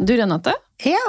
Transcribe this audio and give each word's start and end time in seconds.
Du 0.00 0.14
Renate, 0.16 0.54
Ja. 0.84 1.02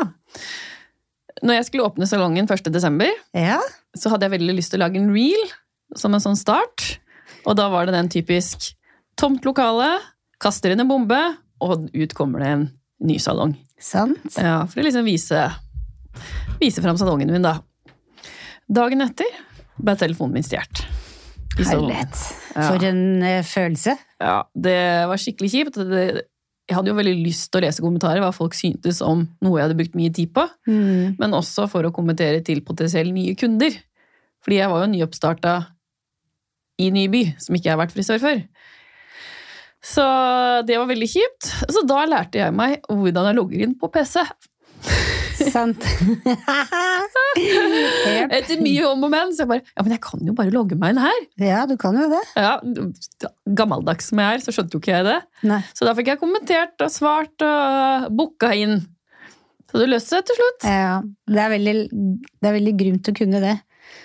når 1.43 1.53
jeg 1.55 1.65
skulle 1.69 1.85
åpne 1.87 2.07
salongen 2.07 2.47
1. 2.47 2.71
desember, 2.73 3.07
Ja. 3.33 3.59
så 3.97 4.09
hadde 4.11 4.27
jeg 4.27 4.39
veldig 4.39 4.55
lyst 4.57 4.71
til 4.71 4.79
å 4.81 4.85
lage 4.87 4.97
en 4.99 5.11
reel 5.13 5.51
som 5.95 6.13
en 6.13 6.19
sånn 6.19 6.37
start. 6.37 6.99
Og 7.45 7.55
da 7.55 7.69
var 7.69 7.85
det 7.85 7.93
den 7.95 8.09
typisk 8.09 8.73
tomt 9.17 9.43
lokale, 9.45 9.99
kaster 10.39 10.71
inn 10.71 10.79
en 10.81 10.87
bombe, 10.89 11.37
og 11.61 11.89
ut 11.93 12.13
kommer 12.13 12.39
det 12.39 12.47
en 12.47 12.71
ny 13.01 13.17
salong. 13.17 13.55
Sant. 13.79 14.19
Ja, 14.37 14.65
for 14.65 14.81
å 14.81 14.83
liksom 14.85 15.05
vise, 15.05 15.51
vise 16.59 16.81
fram 16.81 16.97
salongen 16.97 17.31
min, 17.31 17.41
da. 17.41 17.59
Dagen 18.71 19.01
etter 19.01 19.25
ble 19.81 19.95
telefonen 19.95 20.33
min 20.33 20.43
stjålet. 20.43 20.85
Herlighet. 21.57 22.15
For 22.53 22.83
en 22.87 23.23
eh, 23.23 23.41
følelse. 23.43 23.97
Ja, 24.21 24.43
det 24.55 25.07
var 25.09 25.17
skikkelig 25.19 25.49
kjipt. 25.51 25.75
Det, 25.75 26.23
jeg 26.71 26.77
hadde 26.77 26.91
jo 26.93 26.95
veldig 26.97 27.13
lyst 27.25 27.49
til 27.51 27.59
å 27.59 27.65
lese 27.65 27.83
kommentarer 27.83 28.23
hva 28.23 28.31
folk 28.31 28.55
syntes 28.55 29.01
om 29.03 29.25
noe 29.43 29.57
jeg 29.59 29.67
hadde 29.67 29.75
brukt 29.81 29.97
mye 29.99 30.11
tid 30.15 30.31
på, 30.33 30.45
Mm. 30.71 31.17
men 31.19 31.35
også 31.35 31.67
for 31.69 31.83
å 31.83 31.91
kommentere 31.91 32.39
til 32.47 32.61
potensielle 32.63 33.11
nye 33.11 33.35
kunder. 33.35 33.75
Fordi 34.41 34.57
jeg 34.61 34.69
var 34.71 34.85
jo 34.85 34.91
nyoppstarta 34.93 35.55
i 36.79 36.87
ny 36.95 37.07
by, 37.11 37.23
som 37.37 37.53
ikke 37.55 37.67
jeg 37.69 37.75
har 37.75 37.81
vært 37.83 37.93
frisør 37.93 38.21
før. 38.23 38.39
Så 39.83 40.05
det 40.65 40.77
var 40.77 40.87
veldig 40.89 41.09
kjipt. 41.09 41.49
Så 41.73 41.83
da 41.89 42.05
lærte 42.05 42.37
jeg 42.39 42.53
meg 42.53 42.79
hvordan 42.87 43.27
jeg 43.31 43.37
logger 43.37 43.63
inn 43.65 43.75
på 43.81 43.89
PC. 43.91 44.23
Sant. 45.49 45.81
Jep. 47.41 48.33
Etter 48.35 48.59
mye 48.61 48.85
om 48.89 49.05
og 49.07 49.11
men, 49.13 49.31
så 49.35 49.43
jeg 49.45 49.49
bare 49.51 49.63
Ja, 49.71 49.83
men 49.85 49.93
jeg 49.95 50.01
kan 50.03 50.23
jo 50.27 50.33
bare 50.37 50.53
logge 50.53 50.77
meg 50.79 50.95
inn 50.95 51.01
her. 51.03 51.21
Ja, 51.41 51.61
du 51.69 51.75
kan 51.81 51.97
jo 51.97 52.07
det. 52.11 52.21
Ja, 52.37 52.53
Gammeldags 53.57 54.11
som 54.11 54.21
jeg 54.21 54.37
er, 54.39 54.43
så 54.43 54.53
skjønte 54.55 54.77
jo 54.77 54.81
ikke 54.83 54.93
jeg 54.97 55.07
det. 55.07 55.17
Nei. 55.47 55.61
Så 55.77 55.87
da 55.87 55.95
fikk 55.97 56.11
jeg 56.13 56.21
kommentert 56.21 56.83
og 56.85 56.91
svart 56.93 57.45
og 57.47 58.11
booka 58.19 58.51
inn. 58.57 58.81
Så 59.71 59.79
det 59.79 59.87
løste 59.93 60.17
seg 60.17 60.27
til 60.27 60.35
slutt. 60.41 60.67
Ja, 60.67 60.99
det 61.31 61.41
er 61.45 61.51
veldig, 61.53 61.75
det 62.43 62.49
er 62.51 62.55
veldig 62.59 62.75
grymt 62.81 63.07
å 63.07 63.15
kunne 63.15 63.39
det. 63.43 63.57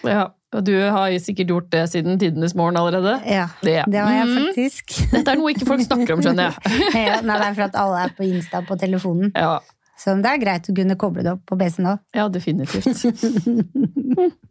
Ja, 0.06 0.28
og 0.54 0.62
du 0.66 0.72
har 0.78 1.10
sikkert 1.20 1.50
gjort 1.50 1.66
det 1.74 1.82
siden 1.90 2.20
tidenes 2.22 2.54
morgen 2.58 2.78
allerede. 2.78 3.16
Ja, 3.28 3.48
Det, 3.66 3.80
det 3.90 3.98
har 3.98 4.12
jeg 4.14 4.28
Mhm. 4.30 4.36
faktisk. 4.46 4.94
Dette 5.10 5.32
er 5.34 5.40
noe 5.40 5.50
ikke 5.52 5.66
folk 5.66 5.82
snakker 5.82 6.14
om, 6.14 6.22
skjønner 6.22 6.52
jeg. 6.54 6.54
Ja, 7.08 7.18
nei, 7.26 7.38
det 7.42 7.48
er 7.50 7.56
for 7.58 7.66
at 7.66 7.80
alle 7.82 8.04
er 8.06 8.14
på 8.16 8.22
Insta 8.30 8.62
på 8.66 8.78
telefonen. 8.78 9.32
Ja, 9.34 9.58
Så 9.96 10.12
det 10.20 10.28
er 10.28 10.40
greit 10.42 10.66
å 10.68 10.74
kunne 10.76 10.96
koble 11.00 11.22
det 11.24 11.32
opp 11.32 11.44
på 11.48 11.56
PC-en 11.56 11.86
òg. 11.94 11.98
ja 12.16 12.26
definitivt. 12.28 12.86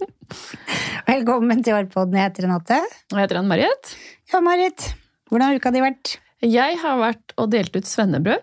Velkommen 1.05 1.61
til 1.65 1.75
Årpodden. 1.77 2.17
Jeg 2.17 2.31
heter 2.31 2.47
Renate. 2.47 2.79
Og 3.13 3.19
jeg 3.19 3.27
heter 3.27 3.39
Ann-Marit. 3.43 3.91
Ja, 4.33 4.39
Marit. 4.41 4.87
Hvordan 5.29 5.51
har 5.51 5.59
uka 5.59 5.71
di 5.73 5.83
vært? 5.83 6.15
Jeg 6.45 6.77
har 6.81 6.97
vært 7.01 7.33
og 7.41 7.51
delt 7.53 7.73
ut 7.77 7.87
svennebrød 7.89 8.41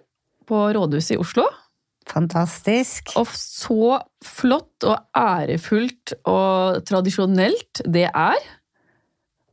på 0.48 0.60
rådhuset 0.76 1.16
i 1.16 1.20
Oslo. 1.22 1.44
Fantastisk. 2.10 3.12
Og 3.18 3.30
så 3.38 3.98
flott 4.26 4.86
og 4.86 5.02
ærefullt 5.18 6.14
og 6.30 6.82
tradisjonelt 6.86 7.82
det 7.86 8.06
er. 8.10 8.38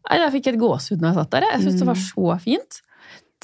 Jeg 0.09 0.31
fikk 0.37 0.51
et 0.53 0.61
gåsehud 0.61 1.01
når 1.01 1.11
jeg 1.11 1.17
satt 1.19 1.33
der. 1.35 1.45
jeg. 1.45 1.53
Jeg 1.57 1.65
syns 1.65 1.81
det 1.81 1.89
var 1.89 1.99
så 2.05 2.37
fint. 2.45 2.79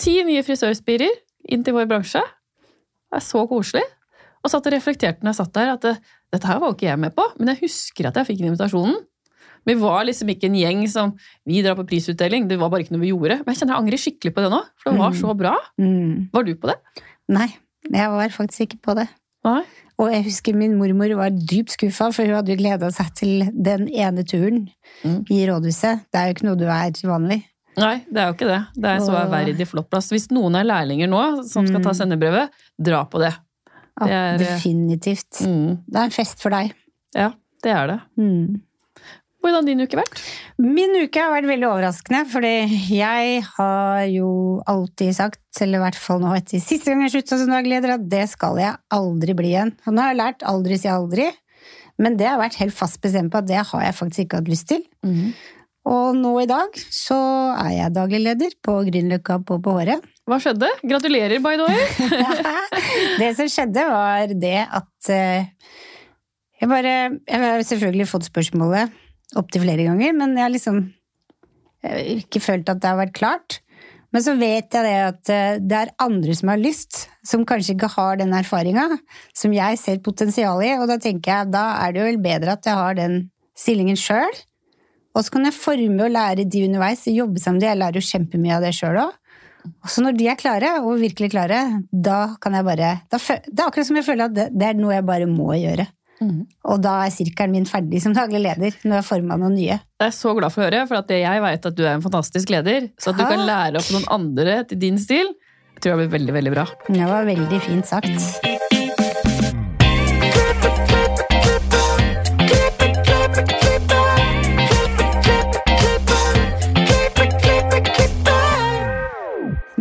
Ti 0.02 0.16
nye 0.28 0.46
frisørspirer 0.46 1.14
inn 1.54 1.66
til 1.66 1.74
vår 1.78 1.90
bransje. 1.90 2.22
Det 2.22 3.22
er 3.22 3.26
så 3.26 3.46
koselig. 3.50 3.86
Og 4.46 4.52
satt 4.54 4.68
og 4.70 4.76
reflekterte 4.76 5.26
når 5.26 5.34
jeg 5.34 5.40
satt 5.42 5.54
der, 5.58 5.72
at 5.74 5.82
det, 5.88 5.96
dette 6.36 6.50
her 6.52 6.60
var 6.62 6.76
ikke 6.76 6.86
jeg 6.92 7.00
med 7.02 7.16
på, 7.18 7.26
men 7.40 7.50
jeg 7.56 7.64
husker 7.66 8.10
at 8.12 8.20
jeg 8.22 8.28
fikk 8.30 8.44
invitasjonen. 8.46 9.00
Vi 9.66 9.74
var 9.82 10.04
liksom 10.06 10.30
ikke 10.30 10.46
en 10.52 10.58
gjeng 10.60 10.84
som 10.92 11.16
vi 11.50 11.64
drar 11.66 11.74
på 11.80 11.88
prisutdeling, 11.90 12.46
det 12.48 12.60
var 12.62 12.70
bare 12.70 12.84
ikke 12.86 12.94
noe 12.94 13.02
vi 13.02 13.10
gjorde. 13.10 13.40
Men 13.42 13.50
jeg 13.56 13.64
kjenner 13.64 13.74
jeg 13.74 13.82
angrer 13.82 14.02
skikkelig 14.04 14.34
på 14.36 14.44
det 14.46 14.52
nå, 14.54 14.60
for 14.78 14.92
det 14.94 15.00
var 15.02 15.12
Mm. 15.16 15.18
så 15.24 15.34
bra. 15.40 15.56
Mm. 15.82 16.30
Var 16.36 16.44
du 16.46 16.54
på 16.62 16.70
det? 16.70 16.76
Nei, 17.34 17.48
jeg 17.90 18.10
var 18.14 18.30
faktisk 18.30 18.62
ikke 18.68 18.82
på 18.86 18.96
det. 19.00 19.08
Nei? 19.46 19.64
Og 19.98 20.12
jeg 20.12 20.24
husker 20.28 20.54
min 20.54 20.78
mormor 20.78 21.16
var 21.18 21.30
dypt 21.34 21.74
skuffa, 21.74 22.12
for 22.14 22.26
hun 22.30 22.36
hadde 22.36 22.58
gleda 22.60 22.92
seg 22.94 23.10
til 23.16 23.50
den 23.58 23.88
ene 23.90 24.24
turen 24.24 24.70
Mm. 25.04 25.26
i 25.32 25.42
rådhuset. 25.50 26.06
Det 26.14 26.20
er 26.22 26.28
jo 26.30 26.34
ikke 26.36 26.46
noe 26.52 26.56
du 26.62 26.66
er 26.70 26.92
til 26.92 27.10
vanlig. 27.10 27.42
Nei, 27.78 28.06
det 28.12 28.22
er 28.22 28.28
jo 28.30 28.34
ikke 28.38 28.48
det. 28.48 28.62
Det 28.78 28.86
er 28.86 29.00
så 29.04 29.12
ærverdig 29.18 29.68
flott 29.68 29.90
plass. 29.90 30.10
Hvis 30.14 30.30
noen 30.32 30.56
er 30.56 30.64
lærlinger 30.64 31.10
nå 31.10 31.44
som 31.50 31.66
skal 31.68 31.82
ta 31.82 31.90
Mm. 31.90 31.98
sendebrødet, 31.98 32.50
dra 32.80 33.04
på 33.06 33.20
det. 33.20 33.34
Ja, 34.02 34.06
Det 34.08 34.14
er- 34.14 34.38
definitivt. 34.58 35.42
Mm. 35.46 35.78
Det 35.88 35.96
er 35.96 36.04
en 36.04 36.12
fest 36.12 36.42
for 36.42 36.50
deg. 36.52 36.74
Ja, 37.16 37.32
det 37.64 37.72
er 37.72 37.88
det. 37.88 38.00
Mm. 38.20 38.62
Hvordan 39.46 39.62
har 39.62 39.66
din 39.68 39.82
uke 39.86 39.98
vært? 40.00 40.22
Min 40.58 40.96
uke 41.04 41.22
har 41.22 41.30
vært 41.36 41.46
veldig 41.48 41.68
overraskende, 41.70 42.24
fordi 42.32 42.54
jeg 42.98 43.44
har 43.44 44.06
jo 44.10 44.62
alltid 44.68 45.14
sagt, 45.14 45.40
eller 45.62 45.78
i 45.78 45.84
hvert 45.86 45.96
fall 46.02 46.20
nå 46.20 46.32
etter 46.36 46.60
siste 46.60 46.90
gang 46.90 47.04
jeg 47.06 47.12
slutta 47.14 47.38
som 47.38 47.54
dagleder, 47.54 47.94
at 47.94 48.10
det 48.10 48.28
skal 48.32 48.58
jeg 48.58 48.76
aldri 48.92 49.36
bli 49.38 49.52
igjen. 49.54 49.76
Og 49.86 49.94
nå 49.94 50.02
har 50.02 50.14
jeg 50.16 50.22
lært 50.24 50.40
aldri 50.50 50.80
si 50.82 50.88
aldri, 50.90 51.30
men 52.00 52.18
det 52.18 52.26
har 52.28 52.40
jeg 52.40 52.50
vært 52.50 52.60
helt 52.64 52.74
fast 52.74 53.00
bestemt 53.06 53.32
på 53.32 53.38
at 53.38 53.46
det 53.48 53.62
har 53.70 53.82
jeg 53.86 53.94
faktisk 53.94 54.26
ikke 54.26 54.42
hatt 54.42 54.50
lyst 54.50 54.68
til. 54.74 54.82
Og 55.86 56.18
nå 56.18 56.32
i 56.42 56.50
dag 56.50 56.78
så 56.94 57.18
er 57.62 57.72
jeg 57.76 57.94
daglig 57.94 58.22
leder 58.24 58.54
på 58.66 58.80
Grünerløkka 58.88 59.38
på 59.46 59.60
på 59.62 59.76
Håret. 59.78 60.06
Hva 60.26 60.40
skjedde? 60.42 60.72
Gratulerer, 60.82 61.38
by 61.44 61.54
the 61.60 61.68
way! 61.70 61.84
det 63.22 63.32
som 63.38 63.50
skjedde, 63.52 63.84
var 63.92 64.34
det 64.34 64.58
at 64.66 65.10
eh, 65.14 65.52
jeg 66.62 66.72
bare 66.72 66.96
Jeg 67.28 67.42
har 67.44 67.66
selvfølgelig 67.70 68.08
fått 68.10 68.30
spørsmålet 68.32 69.04
opptil 69.38 69.66
flere 69.66 69.86
ganger, 69.86 70.16
men 70.18 70.34
jeg 70.38 70.46
har 70.46 70.54
liksom 70.54 70.82
har 71.86 72.02
ikke 72.16 72.42
følt 72.42 72.70
at 72.72 72.82
det 72.82 72.90
har 72.90 73.00
vært 73.00 73.16
klart. 73.18 73.60
Men 74.16 74.24
så 74.24 74.36
vet 74.40 74.72
jeg 74.72 74.88
det 74.88 74.96
at 75.04 75.32
eh, 75.34 75.60
det 75.60 75.78
er 75.78 75.94
andre 76.02 76.34
som 76.38 76.50
har 76.54 76.62
lyst, 76.62 77.06
som 77.28 77.46
kanskje 77.46 77.76
ikke 77.76 77.92
har 77.98 78.18
den 78.22 78.34
erfaringa, 78.38 78.88
som 79.36 79.54
jeg 79.54 79.80
ser 79.82 80.04
potensial 80.06 80.64
i, 80.64 80.74
og 80.80 80.88
da 80.90 80.98
tenker 81.02 81.32
jeg 81.32 81.54
da 81.54 81.66
er 81.84 81.94
det 81.94 82.02
jo 82.02 82.10
vel 82.10 82.22
bedre 82.24 82.56
at 82.56 82.70
jeg 82.70 82.80
har 82.80 82.98
den 82.98 83.18
stillingen 83.60 84.00
sjøl. 84.00 84.40
Og 85.16 85.24
så 85.24 85.32
kan 85.32 85.48
jeg 85.48 85.56
forme 85.56 86.06
og 86.06 86.12
lære 86.12 86.44
de 86.44 86.66
underveis, 86.68 87.06
jobbe 87.08 87.40
sammen 87.40 87.62
med 87.62 87.66
de. 87.66 87.72
Jeg 87.72 87.82
lærer 87.82 88.00
jo 88.02 88.10
kjempemye 88.10 88.58
av 88.58 88.66
det 88.66 88.74
sjøl 88.76 89.00
òg. 89.06 89.14
Og 89.66 89.90
så 89.90 90.04
når 90.04 90.18
de 90.20 90.28
er 90.30 90.38
klare, 90.38 90.72
og 90.84 91.00
virkelig 91.02 91.32
klare, 91.34 91.62
da 91.90 92.36
kan 92.42 92.54
jeg 92.54 92.68
bare 92.68 92.90
da, 93.10 93.18
Det 93.18 93.58
er 93.58 93.66
akkurat 93.66 93.88
som 93.88 93.98
jeg 93.98 94.06
føler 94.06 94.28
at 94.28 94.36
det, 94.36 94.50
det 94.54 94.68
er 94.68 94.78
noe 94.78 94.94
jeg 94.94 95.08
bare 95.08 95.30
må 95.30 95.56
gjøre. 95.58 95.88
Mhm. 96.22 96.44
Og 96.72 96.82
da 96.84 96.94
er 97.06 97.12
sirkelen 97.12 97.56
min 97.58 97.66
ferdig 97.68 98.02
som 98.04 98.14
daglig 98.16 98.44
leder, 98.44 98.76
når 98.84 99.02
jeg 99.02 99.08
forma 99.10 99.40
noen 99.40 99.58
nye. 99.58 99.80
Jeg 100.00 100.08
er 100.08 100.16
så 100.16 100.36
glad 100.38 100.54
for 100.54 100.64
å 100.64 100.68
høre, 100.70 100.86
for 100.88 101.02
at 101.02 101.12
jeg 101.12 101.44
vet 101.48 101.72
at 101.72 101.76
du 101.76 101.84
er 101.84 101.96
en 101.96 102.06
fantastisk 102.06 102.54
leder. 102.54 102.92
Så 103.00 103.12
at 103.12 103.20
du 103.20 103.26
kan 103.26 103.44
lære 103.48 103.82
opp 103.82 103.92
noen 103.96 104.08
andre 104.20 104.62
til 104.70 104.80
din 104.80 105.02
stil, 105.02 105.34
jeg 105.76 105.84
tror 105.84 105.98
det 105.98 106.06
blir 106.06 106.14
veldig, 106.20 106.38
veldig 106.40 106.56
bra. 106.56 106.70
Det 106.88 107.10
var 107.10 107.28
veldig 107.28 107.64
fint 107.66 107.90
sagt. 107.90 109.04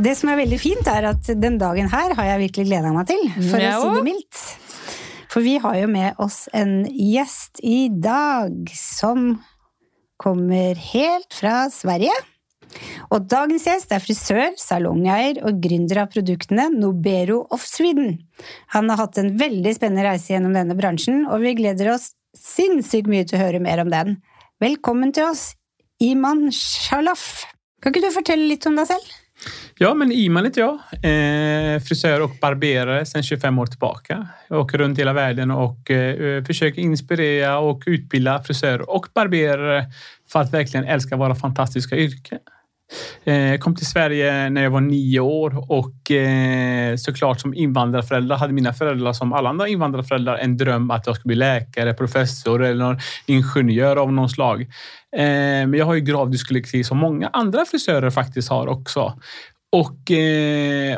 Det 0.04 0.12
som 0.18 0.28
er 0.28 0.40
veldig 0.42 0.58
fint, 0.60 0.88
er 0.90 1.06
at 1.14 1.28
den 1.40 1.56
dagen 1.60 1.88
her 1.88 2.12
har 2.18 2.26
jeg 2.34 2.42
virkelig 2.48 2.66
gleda 2.68 2.92
meg 2.92 3.08
til, 3.08 3.22
for 3.48 3.62
Jeg 3.62 3.72
å 3.72 3.80
si 3.80 3.86
det 3.86 3.94
også. 3.94 4.04
mildt. 4.04 4.42
For 5.32 5.44
vi 5.46 5.54
har 5.62 5.78
jo 5.80 5.88
med 5.90 6.20
oss 6.22 6.44
en 6.54 6.74
gjest 6.90 7.62
i 7.64 7.88
dag 7.88 8.68
som 8.76 9.38
kommer 10.20 10.76
helt 10.92 11.32
fra 11.34 11.64
Sverige. 11.72 12.14
Og 13.14 13.26
dagens 13.30 13.64
gjest 13.66 13.94
er 13.94 14.02
frisør, 14.02 14.52
salongeier 14.60 15.40
og 15.46 15.62
gründer 15.62 16.02
av 16.04 16.12
produktene 16.12 16.68
Nobero 16.74 17.40
of 17.54 17.64
Sweden. 17.66 18.18
Han 18.74 18.90
har 18.92 19.06
hatt 19.06 19.18
en 19.22 19.32
veldig 19.40 19.74
spennende 19.78 20.06
reise 20.06 20.34
gjennom 20.34 20.54
denne 20.54 20.76
bransjen, 20.78 21.24
og 21.30 21.42
vi 21.46 21.56
gleder 21.58 21.94
oss 21.94 22.12
sinnssykt 22.36 23.10
mye 23.10 23.24
til 23.24 23.38
å 23.38 23.44
høre 23.46 23.62
mer 23.62 23.82
om 23.82 23.92
den. 23.94 24.18
Velkommen 24.62 25.14
til 25.14 25.30
oss, 25.30 25.52
Iman 26.02 26.50
Shalaf. 26.52 27.44
Kan 27.80 27.94
ikke 27.94 28.08
du 28.08 28.14
fortelle 28.14 28.50
litt 28.50 28.66
om 28.68 28.76
deg 28.78 28.90
selv? 28.90 29.23
Ja, 29.78 29.94
men 29.94 30.12
Iman 30.12 30.44
heter 30.44 30.60
jag. 30.60 30.74
Eh, 30.74 31.80
frisör 31.80 32.20
och 32.20 32.30
barberare 32.40 33.06
sedan 33.06 33.22
25 33.22 33.58
år 33.58 33.66
tillbaka. 33.66 34.28
Jag 34.48 34.60
åker 34.60 34.78
runt 34.78 34.98
hela 34.98 35.12
världen 35.12 35.50
och 35.50 35.90
eh, 35.90 36.36
eh, 36.36 36.44
försöker 36.44 36.82
inspirera 36.82 37.58
och 37.58 37.82
utbilda 37.86 38.42
frisörer 38.42 38.90
och 38.90 39.06
barberare 39.14 39.84
för 40.32 40.40
att 40.40 40.54
verkligen 40.54 40.86
älska 40.86 41.16
våra 41.16 41.34
fantastiska 41.34 41.96
yrke. 41.96 42.38
Eh, 43.24 43.50
jag 43.50 43.60
kom 43.60 43.76
till 43.76 43.86
Sverige 43.86 44.50
när 44.50 44.62
jag 44.62 44.70
var 44.70 44.80
nio 44.80 45.20
år 45.20 45.64
och 45.70 46.10
eh, 46.10 46.96
såklart 46.96 47.40
som 47.40 47.54
invandrarförälder 47.54 48.36
hade 48.36 48.52
mina 48.52 48.72
föräldrar 48.72 49.12
som 49.12 49.32
alla 49.32 49.48
andra 49.48 49.68
invandrarföräldrar 49.68 50.36
en 50.36 50.56
dröm 50.56 50.90
att 50.90 51.06
jag 51.06 51.16
skulle 51.16 51.28
bli 51.28 51.36
läkare, 51.36 51.94
professor 51.94 52.64
eller 52.64 53.02
ingenjör 53.26 53.96
av 53.96 54.12
någon 54.12 54.28
slag. 54.28 54.60
Eh, 55.16 55.26
men 55.66 55.74
jag 55.74 55.86
har 55.86 55.94
ju 55.94 56.00
grav 56.00 56.30
dyskalexi 56.30 56.84
som 56.84 56.98
många 56.98 57.30
andra 57.32 57.64
frisörer 57.64 58.10
faktiskt 58.10 58.48
har 58.48 58.66
också. 58.66 59.18
Och, 59.72 60.10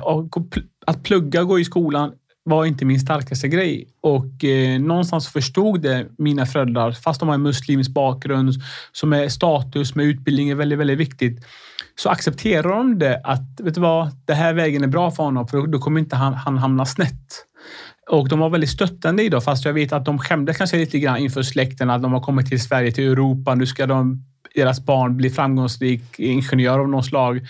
och 0.03 0.47
att 0.87 1.03
plugga 1.03 1.41
och 1.41 1.49
gå 1.49 1.59
i 1.59 1.65
skolan 1.65 2.12
var 2.47 2.65
inte 2.65 2.85
min 2.85 3.00
starkaste 3.00 3.49
grej. 3.49 3.88
Och 4.00 4.44
eh, 4.44 4.81
någonstans 4.81 5.29
förstod 5.29 5.81
det 5.81 6.06
mina 6.19 6.47
föräldrar, 6.47 6.93
fast 6.93 7.21
de 7.21 7.29
har 7.29 7.35
en 7.35 7.43
muslimsk 7.43 7.91
bakgrund, 7.91 8.53
som 8.93 9.12
är 9.12 9.29
status 9.29 9.94
med 9.94 10.06
utbildning 10.06 10.50
är 10.50 10.55
väldigt, 10.55 10.79
väldigt 10.79 10.99
viktigt, 10.99 11.44
så 11.99 12.09
accepterar 12.09 12.69
de 12.69 12.99
det 12.99 13.21
att, 13.25 13.61
vet 13.61 13.75
du 13.75 13.81
vad, 13.81 14.11
det 14.25 14.35
här 14.35 14.55
vägen 14.55 14.83
är 14.83 14.89
bra 14.89 15.11
för 15.11 15.23
honom, 15.23 15.49
för 15.49 15.59
då, 15.59 15.67
då 15.67 15.79
kommer 15.79 16.01
inte 16.01 16.17
han, 16.17 16.35
han 16.35 16.59
hamna 16.59 16.87
snett. 16.87 17.47
Och 18.11 18.29
de 18.29 18.39
var 18.39 18.51
väldigt 18.51 18.71
stöttande 18.71 19.23
idag, 19.23 19.45
fast 19.45 19.65
jag 19.65 19.73
vet 19.73 19.93
att 19.93 20.05
de 20.05 20.19
skämdes 20.19 20.57
kanske 20.57 20.77
lite 20.77 20.99
grann 20.99 21.17
inför 21.17 21.43
släkten 21.43 21.91
att 21.91 22.03
de 22.03 22.13
har 22.13 22.21
kommit 22.21 22.47
till 22.47 22.63
Sverige, 22.63 22.93
till 22.93 23.13
Europa. 23.13 23.55
Nu 23.55 23.67
ska 23.67 23.87
de, 23.87 24.25
deras 24.55 24.81
barn 24.85 25.17
bli 25.17 25.31
framgångsrik 25.31 26.19
ingenjör 26.19 26.79
av 26.79 26.89
något 26.89 27.07
slag. 27.07 27.41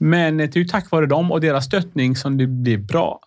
Men 0.00 0.36
det 0.36 0.56
är 0.56 0.58
ju 0.58 0.64
tack 0.64 0.90
vare 0.90 1.06
dem 1.06 1.32
och 1.32 1.40
deras 1.40 1.64
stöttning 1.64 2.16
som 2.16 2.36
det 2.38 2.46
blir 2.46 2.78
bra. 2.78 3.20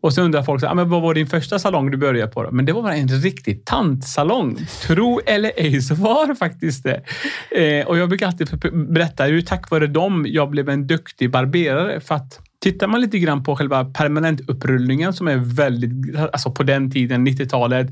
Och 0.00 0.14
så 0.14 0.22
undrar 0.22 0.42
folk, 0.42 0.60
så, 0.60 0.66
ah, 0.66 0.74
men 0.74 0.88
vad 0.88 1.02
var 1.02 1.14
din 1.14 1.26
första 1.26 1.58
salong 1.58 1.90
du 1.90 1.96
började 1.96 2.32
på? 2.32 2.42
Då? 2.42 2.50
Men 2.50 2.64
det 2.64 2.72
var 2.72 2.90
en 2.90 3.08
riktig 3.08 3.64
tantsalong. 3.64 4.58
Tro 4.82 5.20
eller 5.26 5.52
ej 5.56 5.82
så 5.82 5.94
var 5.94 6.26
det 6.26 6.34
faktiskt 6.34 6.84
det. 6.84 7.02
Eh, 7.50 7.86
och 7.86 7.98
jag 7.98 8.08
brukar 8.08 8.26
alltid 8.26 8.48
berätta, 8.88 9.24
hur 9.24 9.42
tack 9.42 9.70
vare 9.70 9.86
dem 9.86 10.26
jag 10.28 10.50
blev 10.50 10.68
en 10.68 10.86
duktig 10.86 11.30
barberare. 11.30 12.00
För 12.00 12.14
att 12.14 12.40
Tittar 12.66 12.86
man 12.86 13.00
lite 13.00 13.18
grann 13.18 13.42
på 13.44 13.56
själva 13.56 13.84
permanentuprullningen 13.84 15.12
som 15.12 15.28
är 15.28 15.36
väldigt, 15.36 16.16
alltså 16.32 16.50
på 16.50 16.62
den 16.62 16.90
tiden, 16.90 17.28
90-talet. 17.28 17.86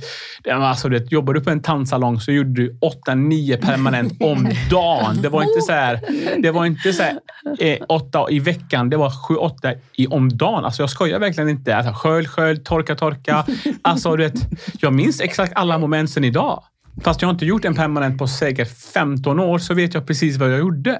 Alltså 0.50 0.88
det, 0.88 1.12
jobbar 1.12 1.34
du 1.34 1.40
på 1.40 1.50
en 1.50 1.62
tandsalong 1.62 2.20
så 2.20 2.32
gjorde 2.32 2.50
du 2.50 2.78
8-9 3.06 3.66
permanent 3.66 4.12
om 4.20 4.48
dagen. 4.70 5.22
Det 5.22 5.28
var 5.28 5.42
inte 5.42 5.60
så 5.60 5.72
här, 5.72 6.00
det 6.42 6.50
var 6.50 6.66
inte 6.66 6.92
så 6.92 7.02
här, 7.02 7.18
eh, 7.58 7.78
åtta 7.88 8.26
i 8.30 8.38
veckan. 8.38 8.90
Det 8.90 8.96
var 8.96 9.10
7-8 9.10 10.06
om 10.08 10.36
dagen. 10.36 10.64
Alltså 10.64 10.82
jag 10.82 10.90
skojar 10.90 11.18
verkligen 11.18 11.48
inte. 11.48 11.76
Alltså, 11.76 11.92
skölj, 11.92 12.26
skölj, 12.26 12.64
torka, 12.64 12.94
torka. 12.94 13.46
Alltså, 13.82 14.16
du 14.16 14.24
vet, 14.24 14.34
jag 14.78 14.92
minns 14.92 15.20
exakt 15.20 15.52
alla 15.56 15.78
moment 15.78 16.10
sedan 16.10 16.24
idag. 16.24 16.62
Fast 17.04 17.22
jag 17.22 17.28
har 17.28 17.32
inte 17.32 17.46
gjort 17.46 17.64
en 17.64 17.74
permanent 17.74 18.18
på 18.18 18.26
säkert 18.26 18.78
15 18.94 19.40
år 19.40 19.58
så 19.58 19.74
vet 19.74 19.94
jag 19.94 20.06
precis 20.06 20.36
vad 20.36 20.52
jag 20.52 20.58
gjorde. 20.58 20.90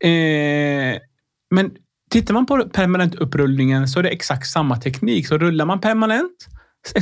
Eh, 0.00 1.00
men 1.50 1.70
Tittar 2.10 2.34
man 2.34 2.46
på 2.46 2.68
permanent 2.72 3.14
upprullningen 3.14 3.88
så 3.88 3.98
är 3.98 4.02
det 4.02 4.08
exakt 4.08 4.46
samma 4.46 4.76
teknik. 4.76 5.26
Så 5.26 5.38
rullar 5.38 5.64
man 5.64 5.80
permanent, 5.80 6.46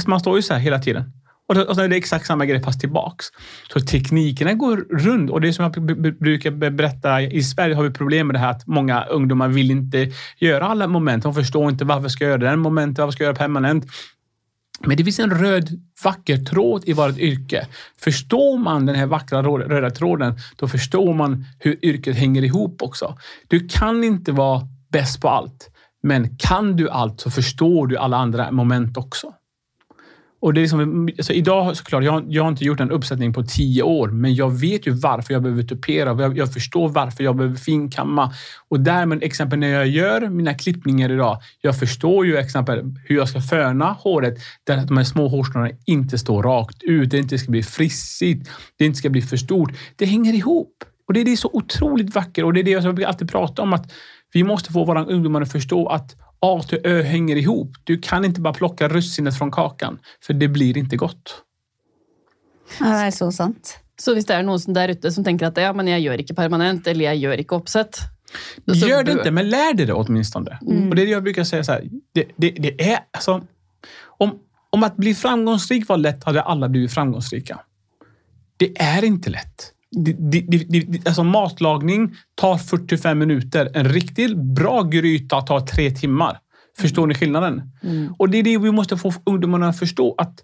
man 0.06 0.20
står 0.20 0.36
ju 0.36 0.42
så 0.42 0.54
här 0.54 0.60
hela 0.60 0.78
tiden. 0.78 1.12
Och, 1.48 1.76
sen 1.76 1.84
är 1.84 1.88
det 1.88 1.96
exakt 1.96 2.26
samma 2.26 2.46
grej 2.46 2.62
fast 2.62 2.80
tillbaks. 2.80 3.26
Så 3.72 3.80
teknikerna 3.80 4.52
går 4.54 4.76
runt 4.76 5.30
och 5.30 5.40
det 5.40 5.48
är 5.48 5.52
som 5.52 5.64
jag 5.64 5.86
brukar 6.18 6.70
berätta. 6.70 7.22
I 7.22 7.42
Sverige 7.42 7.74
har 7.74 7.82
vi 7.82 7.90
problem 7.90 8.26
med 8.26 8.34
det 8.34 8.40
här 8.40 8.50
att 8.50 8.66
många 8.66 9.04
ungdomar 9.04 9.48
vill 9.48 9.70
inte 9.70 10.12
göra 10.38 10.66
alla 10.66 10.86
moment. 10.86 11.22
De 11.22 11.34
förstår 11.34 11.70
inte 11.70 11.84
varför 11.84 12.08
ska 12.08 12.24
jag 12.24 12.30
göra 12.30 12.50
den 12.50 12.60
momentet, 12.60 12.98
varför 12.98 13.12
ska 13.12 13.24
jag 13.24 13.28
göra 13.28 13.38
permanent? 13.38 13.86
Men 14.86 14.96
det 14.96 15.04
finns 15.04 15.18
en 15.18 15.30
röd 15.30 15.80
vacker 16.04 16.36
tråd 16.36 16.82
i 16.86 16.92
vårt 16.92 17.18
yrke. 17.18 17.66
Förstår 17.98 18.58
man 18.58 18.86
den 18.86 18.94
här 18.96 19.06
vackra 19.06 19.42
röda 19.42 19.90
tråden, 19.90 20.38
då 20.56 20.68
förstår 20.68 21.14
man 21.14 21.44
hur 21.58 21.84
yrket 21.84 22.16
hänger 22.16 22.44
ihop 22.44 22.82
också. 22.82 23.18
Du 23.48 23.68
kan 23.68 24.04
inte 24.04 24.32
vara 24.32 24.68
bäst 24.92 25.20
på 25.20 25.28
allt. 25.28 25.70
Men 26.02 26.36
kan 26.36 26.76
du 26.76 26.90
allt 26.90 27.20
så 27.20 27.30
förstår 27.30 27.86
du 27.86 27.96
alla 27.96 28.16
andra 28.16 28.50
moment 28.50 28.96
också. 28.96 29.34
Och 30.40 30.54
det 30.54 30.60
är 30.60 30.62
liksom, 30.62 31.08
alltså 31.18 31.32
idag 31.32 31.76
såklart, 31.76 32.04
jag, 32.04 32.24
jag 32.28 32.42
har 32.42 32.48
inte 32.48 32.64
gjort 32.64 32.80
en 32.80 32.90
uppsättning 32.90 33.32
på 33.32 33.42
tio 33.42 33.82
år, 33.82 34.08
men 34.08 34.34
jag 34.34 34.50
vet 34.50 34.86
ju 34.86 34.90
varför 34.90 35.32
jag 35.32 35.42
behöver 35.42 35.62
tupera. 35.62 36.22
Jag, 36.22 36.38
jag 36.38 36.52
förstår 36.52 36.88
varför 36.88 37.24
jag 37.24 37.36
behöver 37.36 37.56
finkamma. 37.56 38.32
Och 38.68 38.80
därmed, 38.80 39.22
exempel 39.22 39.58
när 39.58 39.68
jag 39.68 39.86
gör 39.86 40.28
mina 40.28 40.54
klippningar 40.54 41.12
idag, 41.12 41.38
jag 41.60 41.78
förstår 41.78 42.26
ju 42.26 42.36
exempel 42.36 42.94
hur 43.04 43.16
jag 43.16 43.28
ska 43.28 43.40
föna 43.40 43.92
håret 43.92 44.34
där 44.64 44.78
att 44.78 44.88
de 44.88 44.96
här 44.96 45.04
små 45.04 45.28
hårstråna 45.28 45.70
inte 45.86 46.18
står 46.18 46.42
rakt 46.42 46.82
ut, 46.82 47.10
det 47.10 47.18
inte 47.18 47.38
ska 47.38 47.50
bli 47.50 47.62
frissigt, 47.62 48.50
det 48.78 48.84
inte 48.84 48.98
ska 48.98 49.10
bli 49.10 49.22
för 49.22 49.36
stort. 49.36 49.72
Det 49.96 50.06
hänger 50.06 50.32
ihop. 50.32 50.84
Och 51.06 51.14
det 51.14 51.20
är, 51.20 51.24
det 51.24 51.36
så 51.36 51.50
otroligt 51.52 52.14
vackert 52.14 52.44
och 52.44 52.52
det 52.52 52.60
är 52.60 52.64
det 52.64 52.70
jag 52.70 53.04
alltid 53.04 53.30
pratar 53.30 53.62
om. 53.62 53.72
att 53.72 53.92
vi 54.32 54.44
måste 54.44 54.72
få 54.72 54.84
våra 54.84 55.04
ungdomar 55.04 55.42
att 55.42 55.52
förstå 55.52 55.86
att 55.86 56.16
A 56.40 56.62
till 56.68 56.80
Ö 56.84 57.02
hänger 57.02 57.36
ihop. 57.36 57.72
Du 57.84 57.98
kan 57.98 58.24
inte 58.24 58.40
bara 58.40 58.54
plocka 58.54 58.88
russinet 58.88 59.38
från 59.38 59.50
kakan, 59.50 59.98
för 60.22 60.34
det 60.34 60.48
blir 60.48 60.78
inte 60.78 60.96
gott. 60.96 61.42
Ja, 62.80 62.86
det 62.86 62.92
är 62.92 63.10
så 63.10 63.32
sant. 63.32 63.78
Så 64.00 64.14
om 64.14 64.20
det 64.20 64.34
är 64.34 64.42
någon 64.42 64.58
där 64.66 64.88
ute 64.88 65.12
som 65.12 65.24
tänker 65.24 65.46
att 65.46 65.56
ja, 65.56 65.72
men 65.72 65.86
jag 65.86 66.00
gör 66.00 66.20
inte 66.20 66.34
permanent 66.34 66.86
eller 66.86 67.04
jag 67.04 67.16
gör 67.16 67.38
inte 67.38 67.54
uppsätt. 67.54 67.98
Gör 68.66 69.04
det 69.04 69.12
inte, 69.12 69.30
men 69.30 69.50
lär 69.50 69.74
dig 69.74 69.86
det 69.86 69.92
åtminstone. 69.92 70.58
Mm. 70.62 70.88
Och 70.88 70.94
det 70.94 71.02
är 71.02 71.06
det 71.06 71.12
jag 71.12 71.22
brukar 71.22 71.44
säga 71.44 71.64
så 71.64 71.72
här. 71.72 71.88
Det, 72.14 72.28
det, 72.36 72.50
det 72.50 72.92
är 72.92 72.98
alltså, 73.10 73.42
om, 74.00 74.38
om 74.70 74.82
att 74.82 74.96
bli 74.96 75.14
framgångsrik 75.14 75.88
var 75.88 75.96
lätt 75.96 76.24
hade 76.24 76.42
alla 76.42 76.68
blivit 76.68 76.92
framgångsrika. 76.92 77.60
Det 78.56 78.82
är 78.82 79.04
inte 79.04 79.30
lätt 79.30 79.72
det, 79.90 80.12
det, 80.12 80.40
det, 80.40 81.06
alltså 81.06 81.24
matlagning 81.24 82.14
tar 82.34 82.56
45 82.56 83.18
minuter. 83.18 83.70
En 83.74 83.88
riktigt 83.88 84.36
bra 84.36 84.82
gryta 84.82 85.40
tar 85.40 85.60
tre 85.60 85.90
timmar. 85.90 86.38
Förstår 86.78 87.06
ni 87.06 87.14
skillnaden? 87.14 87.62
Mm. 87.82 88.14
Och 88.18 88.30
det 88.30 88.38
är 88.38 88.42
det 88.42 88.58
vi 88.58 88.70
måste 88.70 88.96
få 88.96 89.12
ungdomarna 89.26 89.68
att 89.68 89.78
förstå. 89.78 90.14
att 90.18 90.40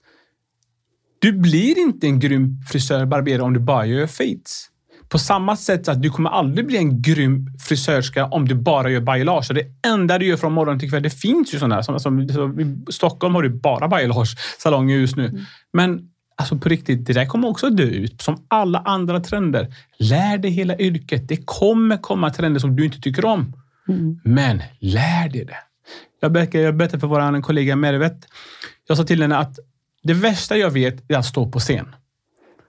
Du 1.18 1.32
blir 1.32 1.78
inte 1.78 2.06
en 2.06 2.20
grym 2.20 2.62
frisör, 2.70 3.06
barberare 3.06 3.42
om 3.42 3.54
du 3.54 3.60
bara 3.60 3.86
gör 3.86 4.06
fades. 4.06 4.68
På 5.08 5.18
samma 5.18 5.56
sätt 5.56 5.88
att 5.88 6.02
du 6.02 6.10
kommer 6.10 6.30
aldrig 6.30 6.66
bli 6.66 6.76
en 6.76 7.02
grym 7.02 7.46
frisörska 7.68 8.26
om 8.26 8.48
du 8.48 8.54
bara 8.54 8.90
gör 8.90 9.00
bailage. 9.00 9.50
Det 9.54 9.88
enda 9.88 10.18
du 10.18 10.26
gör 10.26 10.36
från 10.36 10.52
morgon 10.52 10.78
till 10.78 10.90
kväll, 10.90 11.02
det 11.02 11.10
finns 11.10 11.54
ju 11.54 11.58
sådana 11.58 11.74
här. 11.74 11.82
Som, 11.82 12.00
som, 12.00 12.60
I 12.60 12.92
Stockholm 12.92 13.34
har 13.34 13.42
du 13.42 13.48
bara 13.48 13.88
bailage-salonger 13.88 14.96
just 14.96 15.16
nu. 15.16 15.26
Mm. 15.26 15.40
Men 15.72 16.08
Alltså 16.36 16.58
på 16.58 16.68
riktigt, 16.68 17.06
det 17.06 17.12
där 17.12 17.26
kommer 17.26 17.48
också 17.48 17.70
dö 17.70 17.84
ut 17.84 18.22
som 18.22 18.44
alla 18.48 18.78
andra 18.78 19.20
trender. 19.20 19.74
Lär 19.98 20.38
dig 20.38 20.50
hela 20.50 20.78
yrket. 20.78 21.28
Det 21.28 21.36
kommer 21.44 21.96
komma 21.96 22.30
trender 22.30 22.60
som 22.60 22.76
du 22.76 22.84
inte 22.84 23.00
tycker 23.00 23.24
om. 23.24 23.52
Mm. 23.88 24.20
Men 24.24 24.62
lär 24.78 25.28
dig 25.28 25.44
det. 25.44 25.56
Jag 26.20 26.32
berättade, 26.32 26.64
jag 26.64 26.76
berättade 26.76 27.00
för 27.00 27.06
vår 27.06 27.42
kollega 27.42 27.76
Mervet. 27.76 28.26
Jag 28.88 28.96
sa 28.96 29.04
till 29.04 29.22
henne 29.22 29.36
att 29.36 29.58
det 30.02 30.14
värsta 30.14 30.56
jag 30.56 30.70
vet 30.70 31.10
är 31.10 31.16
att 31.16 31.26
stå 31.26 31.50
på 31.50 31.58
scen. 31.58 31.94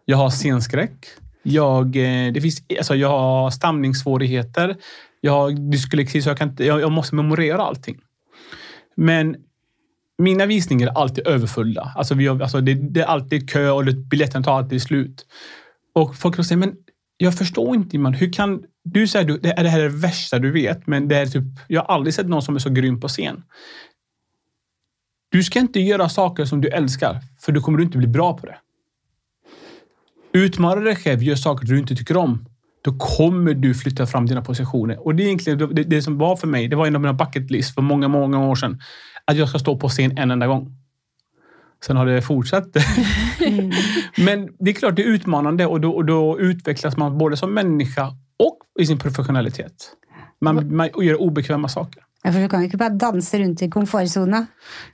Jag 0.06 0.18
har 0.18 0.30
scenskräck. 0.30 1.06
Jag, 1.44 1.86
eh, 1.96 2.34
det 2.34 2.42
finns, 2.42 2.64
alltså 2.78 2.96
jag 2.96 3.10
har 3.10 3.52
stamningssvårigheter. 3.52 4.76
Jag 5.22 5.32
har 5.32 5.72
dyslexi, 5.72 6.22
så 6.22 6.30
jag, 6.30 6.38
kan 6.38 6.50
inte, 6.50 6.66
jag, 6.66 6.82
jag 6.82 6.92
måste 6.92 7.16
memorera 7.16 7.62
allting. 7.62 7.98
Men 8.96 9.36
mina 10.18 10.46
visningar 10.46 10.88
är 10.88 10.92
alltid 10.92 11.28
överfulla. 11.28 11.94
Alltså, 11.96 12.16
vi 12.16 12.28
har, 12.28 12.42
alltså 12.42 12.62
det, 12.62 12.74
det, 12.74 13.02
är 13.02 13.06
alltid 13.06 13.50
kö 13.50 13.70
och 13.70 13.86
biljetterna 13.86 14.44
tar 14.44 14.58
alltid 14.58 14.82
slut. 14.82 15.26
Och 15.96 16.16
folk 16.16 16.46
säger, 16.46 16.58
men 16.58 16.76
jag 17.18 17.38
förstår 17.38 17.76
inte 17.76 17.98
man. 17.98 18.14
Hur 18.14 18.34
kan 18.34 18.64
du 18.84 19.08
säga 19.08 19.34
att 19.34 19.44
det 19.44 19.50
här 19.50 19.80
är 19.80 19.84
det 19.84 19.90
värsta 19.90 20.40
du 20.40 20.52
vet, 20.52 20.88
men 20.88 21.08
det 21.08 21.16
är 21.16 21.26
typ, 21.26 21.44
jag 21.68 21.82
har 21.82 21.96
aldrig 21.96 22.14
sett 22.14 22.28
någon 22.28 22.42
som 22.42 22.56
är 22.56 22.60
så 22.60 22.70
grym 22.70 23.00
på 23.00 23.08
scen. 23.08 23.44
Du 25.30 25.44
ska 25.44 25.60
inte 25.60 25.80
göra 25.80 26.10
saker 26.10 26.46
som 26.46 26.62
du 26.62 26.68
älskar, 26.68 27.20
för 27.42 27.52
då 27.52 27.62
kommer 27.62 27.78
du 27.78 27.84
inte 27.84 27.98
bli 27.98 28.08
bra 28.08 28.38
på 28.38 28.46
det. 28.46 28.58
Utmana 30.34 30.82
dig 30.82 30.96
själv, 30.96 31.24
gör 31.24 31.36
saker 31.36 31.68
du 31.68 31.80
inte 31.80 31.96
tycker 31.96 32.18
om. 32.18 32.46
Då 32.82 32.94
kommer 33.00 33.54
du 33.54 33.74
flytta 33.74 34.06
fram 34.06 34.26
dina 34.26 34.42
positioner. 34.42 35.06
Och 35.06 35.16
det 35.16 35.24
är 35.24 35.26
egentligen 35.26 35.76
det, 35.76 35.84
det 35.84 36.02
som 36.02 36.18
var 36.18 36.36
för 36.36 36.48
mig. 36.48 36.68
Det 36.68 36.76
var 36.76 36.88
en 36.88 36.96
av 36.96 37.02
mina 37.02 37.14
bucket 37.14 37.52
list 37.52 37.76
för 37.76 37.82
många, 37.82 38.08
många 38.08 38.48
år 38.48 38.56
sedan 38.56 38.80
att 39.26 39.38
jag 39.38 39.50
ska 39.50 39.60
stå 39.60 39.78
på 39.78 39.90
scen 39.90 40.18
en 40.18 40.32
enda 40.32 40.48
gång. 40.48 40.72
Sen 41.86 41.98
har 41.98 42.06
det 42.06 42.22
fortsatt. 42.22 42.68
Mm. 43.46 43.72
Men 44.18 44.50
det 44.60 44.72
är 44.72 44.74
klart, 44.74 44.96
det 44.96 45.04
är 45.04 45.08
utmanande 45.08 45.66
och 45.66 45.82
då, 45.82 45.92
och 45.92 46.06
då, 46.06 46.40
utvecklas 46.40 46.98
man 46.98 47.18
både 47.18 47.38
som 47.38 47.54
människa 47.54 48.08
och 48.40 48.60
i 48.80 48.86
sin 48.86 49.00
professionalitet. 49.00 49.74
Man, 50.42 50.76
man 50.76 50.90
gör 51.02 51.22
obekväma 51.22 51.68
saker. 51.68 52.04
Ja, 52.24 52.32
för 52.32 52.40
du 52.40 52.50
kan 52.50 52.60
ju 52.60 52.66
inte 52.66 52.78
bara 52.78 52.90
dansa 52.90 53.38
runt 53.38 53.62
i 53.62 53.70
komfortzonen. 53.70 54.46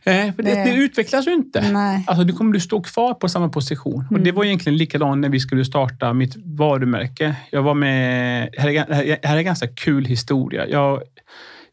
Eh, 0.04 0.14
det, 0.14 0.42
det, 0.42 0.74
utvecklas 0.74 1.28
ju 1.28 1.34
inte. 1.34 1.72
Nej. 1.72 2.04
Alltså, 2.08 2.24
du 2.24 2.34
kommer 2.34 2.54
du 2.54 2.60
stå 2.60 2.82
kvar 2.82 3.14
på 3.14 3.30
samma 3.30 3.50
position. 3.50 4.02
Mm. 4.02 4.16
Och 4.16 4.20
det 4.20 4.32
var 4.32 4.46
egentligen 4.46 4.78
likadant 4.78 5.22
när 5.22 5.30
vi 5.30 5.40
skulle 5.40 5.66
starta 5.66 6.14
mitt 6.14 6.36
varumärke. 6.36 7.36
Jag 7.52 7.64
var 7.64 7.74
med... 7.74 8.50
Här 8.58 8.70
är, 8.70 9.28
här 9.28 9.36
är 9.36 9.38
en 9.38 9.46
ganska 9.46 9.68
kul 9.68 10.06
historia. 10.06 10.68
Jag, 10.68 11.02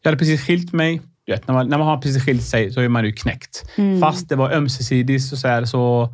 jag 0.01 0.09
hade 0.09 0.17
precis 0.17 0.41
skilt 0.41 0.73
mig 0.73 1.01
vet, 1.31 1.47
när, 1.47 1.55
man, 1.55 1.67
när 1.67 1.77
man 1.77 1.87
har 1.87 1.97
precis 1.97 2.23
skilt 2.25 2.43
sig 2.43 2.71
så 2.71 2.81
är 2.81 2.89
man 2.89 3.05
ju 3.05 3.11
knäckt. 3.11 3.69
Mm. 3.75 4.01
Fast 4.01 4.29
det 4.29 4.35
var 4.35 4.51
ömsesidigt 4.51 5.23
så, 5.23 5.37
så, 5.37 5.47
här, 5.47 5.65
så, 5.65 6.13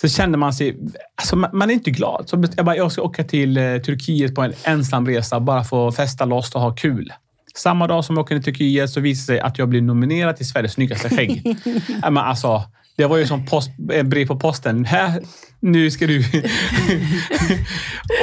så 0.00 0.08
kände 0.08 0.38
man 0.38 0.52
sig... 0.52 0.76
Alltså 1.16 1.36
man, 1.36 1.50
man 1.52 1.70
är 1.70 1.74
inte 1.74 1.90
glad. 1.90 2.28
Så 2.28 2.44
jag, 2.56 2.66
bara, 2.66 2.76
jag 2.76 2.92
ska 2.92 3.02
åka 3.02 3.24
till 3.24 3.56
eh, 3.56 3.76
Turkiet 3.76 4.34
på 4.34 4.42
en 4.42 4.52
ensamresa 4.64 5.40
bara 5.40 5.64
för 5.64 5.88
att 5.88 5.96
festa 5.96 6.24
loss 6.24 6.54
och 6.54 6.60
ha 6.60 6.74
kul. 6.74 7.12
Samma 7.54 7.86
dag 7.86 8.04
som 8.04 8.16
jag 8.16 8.24
åker 8.24 8.34
till 8.34 8.44
Turkiet 8.44 8.90
så 8.90 9.00
visar 9.00 9.32
det 9.32 9.38
sig 9.38 9.40
att 9.40 9.58
jag 9.58 9.68
blir 9.68 9.82
nominerad 9.82 10.36
till 10.36 10.48
Sveriges 10.48 10.72
snyggaste 10.72 11.08
skägg. 11.08 11.56
men 12.02 12.18
alltså, 12.18 12.62
det 12.96 13.06
var 13.06 13.16
ju 13.16 13.26
som 13.26 13.46
post, 13.46 13.70
brev 14.04 14.26
på 14.26 14.38
posten. 14.38 14.84
Här, 14.84 15.22
nu 15.60 15.90
ska 15.90 16.06
du... 16.06 16.18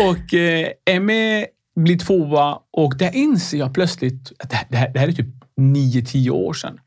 och 0.10 0.34
eh, 0.34 0.68
Emmy 0.86 1.46
blir 1.76 1.98
tvåa 1.98 2.60
och 2.72 2.98
där 2.98 3.16
inser 3.16 3.58
jag 3.58 3.74
plötsligt 3.74 4.32
att 4.40 4.50
det 4.50 4.60
det 4.70 4.78
här, 4.78 4.90
det 4.94 5.00
här 5.00 5.08
är 5.08 5.12
typ 5.12 5.37
9-10 5.58 6.30
år 6.30 6.54
sedan. 6.54 6.80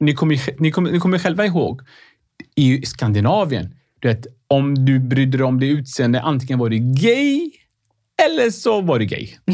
Ni 0.00 0.14
kommer, 0.14 0.60
ni, 0.60 0.70
kommer, 0.70 0.90
ni 0.90 0.98
kommer 0.98 1.18
själva 1.18 1.46
ihåg 1.46 1.80
i 2.56 2.86
Skandinavien, 2.86 3.74
du 4.00 4.08
vet, 4.08 4.26
om 4.48 4.74
du 4.84 4.98
brydde 4.98 5.38
dig 5.38 5.46
om 5.46 5.60
det 5.60 5.66
utseende, 5.66 6.20
antingen 6.20 6.58
var 6.58 6.68
du 6.68 6.78
gay 6.78 7.50
eller 8.22 8.50
så 8.50 8.80
var 8.80 8.98
du 8.98 9.04
gay. 9.04 9.28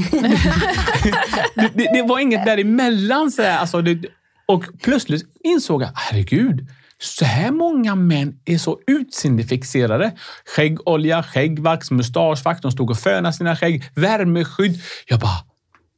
det, 1.54 1.70
det, 1.74 1.90
det, 1.92 2.02
var 2.02 2.18
inget 2.18 2.46
däremellan. 2.46 3.30
Så 3.30 3.42
här, 3.42 3.58
alltså, 3.58 3.82
det, 3.82 4.08
och 4.46 4.64
plötsligt 4.82 5.24
insåg 5.44 5.82
jag, 5.82 5.90
herregud, 5.94 6.68
så 6.98 7.24
här 7.24 7.50
många 7.50 7.94
män 7.94 8.40
är 8.44 8.58
så 8.58 8.78
utseendefixerade. 8.86 10.12
Skäggolja, 10.56 11.22
skäggvax, 11.22 11.90
mustaschvax. 11.90 12.60
De 12.60 12.72
stod 12.72 12.90
och 12.90 12.98
fönade 12.98 13.32
sina 13.32 13.56
skägg, 13.56 13.84
värmeskydd. 13.94 14.80
Jag 15.06 15.20
bara, 15.20 15.44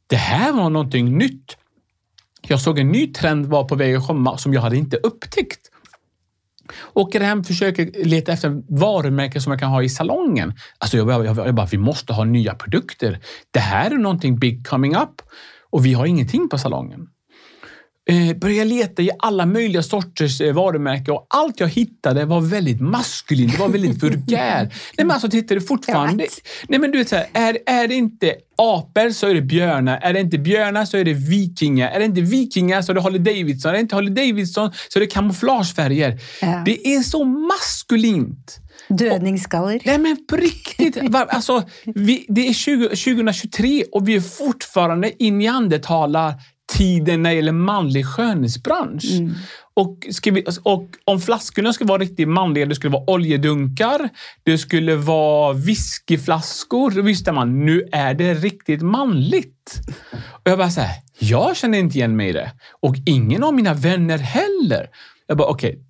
det 0.06 0.16
här 0.16 0.52
var 0.52 0.70
någonting 0.70 1.18
nytt. 1.18 1.56
Jag 2.48 2.60
såg 2.60 2.78
en 2.78 2.88
ny 2.88 3.12
trend 3.12 3.46
var 3.46 3.64
på 3.64 3.74
väg 3.74 3.94
att 3.94 4.06
komma 4.06 4.38
som 4.38 4.54
jag 4.54 4.60
hade 4.60 4.76
inte 4.76 4.96
upptäckt. 4.96 5.60
Åker 6.92 7.20
hem, 7.20 7.44
försöker 7.44 8.04
leta 8.04 8.32
efter 8.32 8.62
varumärken 8.68 9.42
som 9.42 9.52
jag 9.52 9.60
kan 9.60 9.70
ha 9.70 9.82
i 9.82 9.88
salongen. 9.88 10.54
Alltså 10.78 10.96
jag, 10.96 11.26
jag, 11.26 11.36
jag 11.36 11.54
bara, 11.54 11.66
vi 11.66 11.78
måste 11.78 12.12
ha 12.12 12.24
nya 12.24 12.54
produkter. 12.54 13.20
Det 13.50 13.60
här 13.60 13.90
är 13.90 13.98
någonting 13.98 14.38
big 14.38 14.66
coming 14.66 14.96
up 14.96 15.22
och 15.70 15.86
vi 15.86 15.92
har 15.92 16.06
ingenting 16.06 16.48
på 16.48 16.58
salongen 16.58 17.08
eh, 18.10 18.36
började 18.36 18.70
leta 18.70 19.02
i 19.02 19.10
alla 19.18 19.46
möjliga 19.46 19.82
sorters 19.82 20.40
eh, 20.40 20.54
varumärken 20.54 21.14
och 21.14 21.26
allt 21.30 21.60
jag 21.60 21.68
hittade 21.68 22.24
var 22.24 22.40
väldigt 22.40 22.80
maskulint, 22.80 23.52
det 23.52 23.58
var 23.58 23.68
väldigt 23.68 24.02
vulgär. 24.02 24.62
Nej 24.62 25.06
men 25.06 25.10
alltså 25.10 25.28
tittar 25.28 25.54
du 25.54 25.60
fortfarande... 25.60 26.26
Nej 26.68 26.80
men 26.80 26.90
du 26.90 26.98
vet 26.98 27.08
så 27.08 27.16
här, 27.16 27.26
är, 27.34 27.58
är 27.66 27.88
det 27.88 27.94
inte 27.94 28.34
apor 28.58 29.10
så 29.10 29.26
är 29.26 29.34
det 29.34 29.42
björnar. 29.42 30.00
Är 30.02 30.12
det 30.12 30.20
inte 30.20 30.38
björnar 30.38 30.84
så 30.84 30.96
är 30.96 31.04
det 31.04 31.12
vikingar. 31.12 31.90
Är 31.90 31.98
det 31.98 32.04
inte 32.04 32.20
vikingar 32.20 32.82
så 32.82 32.92
är 32.92 32.94
det 32.94 33.00
Harley 33.00 33.18
Davidson. 33.18 33.68
Är 33.68 33.72
det 33.74 33.80
inte 33.80 33.94
Harley 33.94 34.14
Davidson 34.14 34.72
så 34.88 34.98
är 34.98 35.00
det 35.00 35.06
kamouflagefärger. 35.06 36.20
Ja. 36.40 36.62
Det 36.64 36.88
är 36.88 37.00
så 37.00 37.24
maskulint. 37.24 38.60
Dödningsskallar. 38.88 39.80
Nej 39.84 39.98
men 39.98 40.16
på 40.26 40.36
riktigt. 40.36 40.98
Alltså, 41.28 41.62
vi, 41.84 42.26
det 42.28 42.48
är 42.48 42.52
20, 42.52 42.88
2023 42.88 43.84
och 43.92 44.08
vi 44.08 44.14
är 44.14 44.20
fortfarande 44.20 45.24
i 45.24 45.30
neandertalar 45.30 46.34
tiden 46.76 47.22
när 47.22 47.30
det 47.30 47.36
gäller 47.36 47.52
manlig 47.52 48.06
skönhetsbransch. 48.06 49.10
Mm. 49.18 49.34
Och, 49.74 50.06
vi, 50.24 50.44
och, 50.62 50.88
om 51.04 51.20
flaskorna 51.20 51.72
skulle 51.72 51.88
vara 51.88 52.02
riktigt 52.02 52.28
manliga, 52.28 52.66
det 52.66 52.74
skulle 52.74 52.92
vara 52.92 53.10
oljedunkar, 53.10 54.08
det 54.42 54.58
skulle 54.58 54.96
vara 54.96 55.52
whiskyflaskor. 55.52 56.90
Då 56.90 57.02
visste 57.02 57.32
man, 57.32 57.64
nu 57.64 57.88
är 57.92 58.14
det 58.14 58.34
riktigt 58.34 58.82
manligt. 58.82 59.80
Och 60.12 60.50
jag 60.50 60.58
bara 60.58 60.70
så 60.70 60.80
här, 60.80 60.96
jag 61.18 61.56
känner 61.56 61.78
inte 61.78 61.98
igen 61.98 62.16
mig 62.16 62.28
i 62.28 62.32
det. 62.32 62.52
Och 62.80 62.96
ingen 63.06 63.44
av 63.44 63.54
mina 63.54 63.74
vänner 63.74 64.18
heller. 64.18 64.88
Jag 65.26 65.38
bara, 65.38 65.48
okej, 65.48 65.70
okay, 65.70 65.82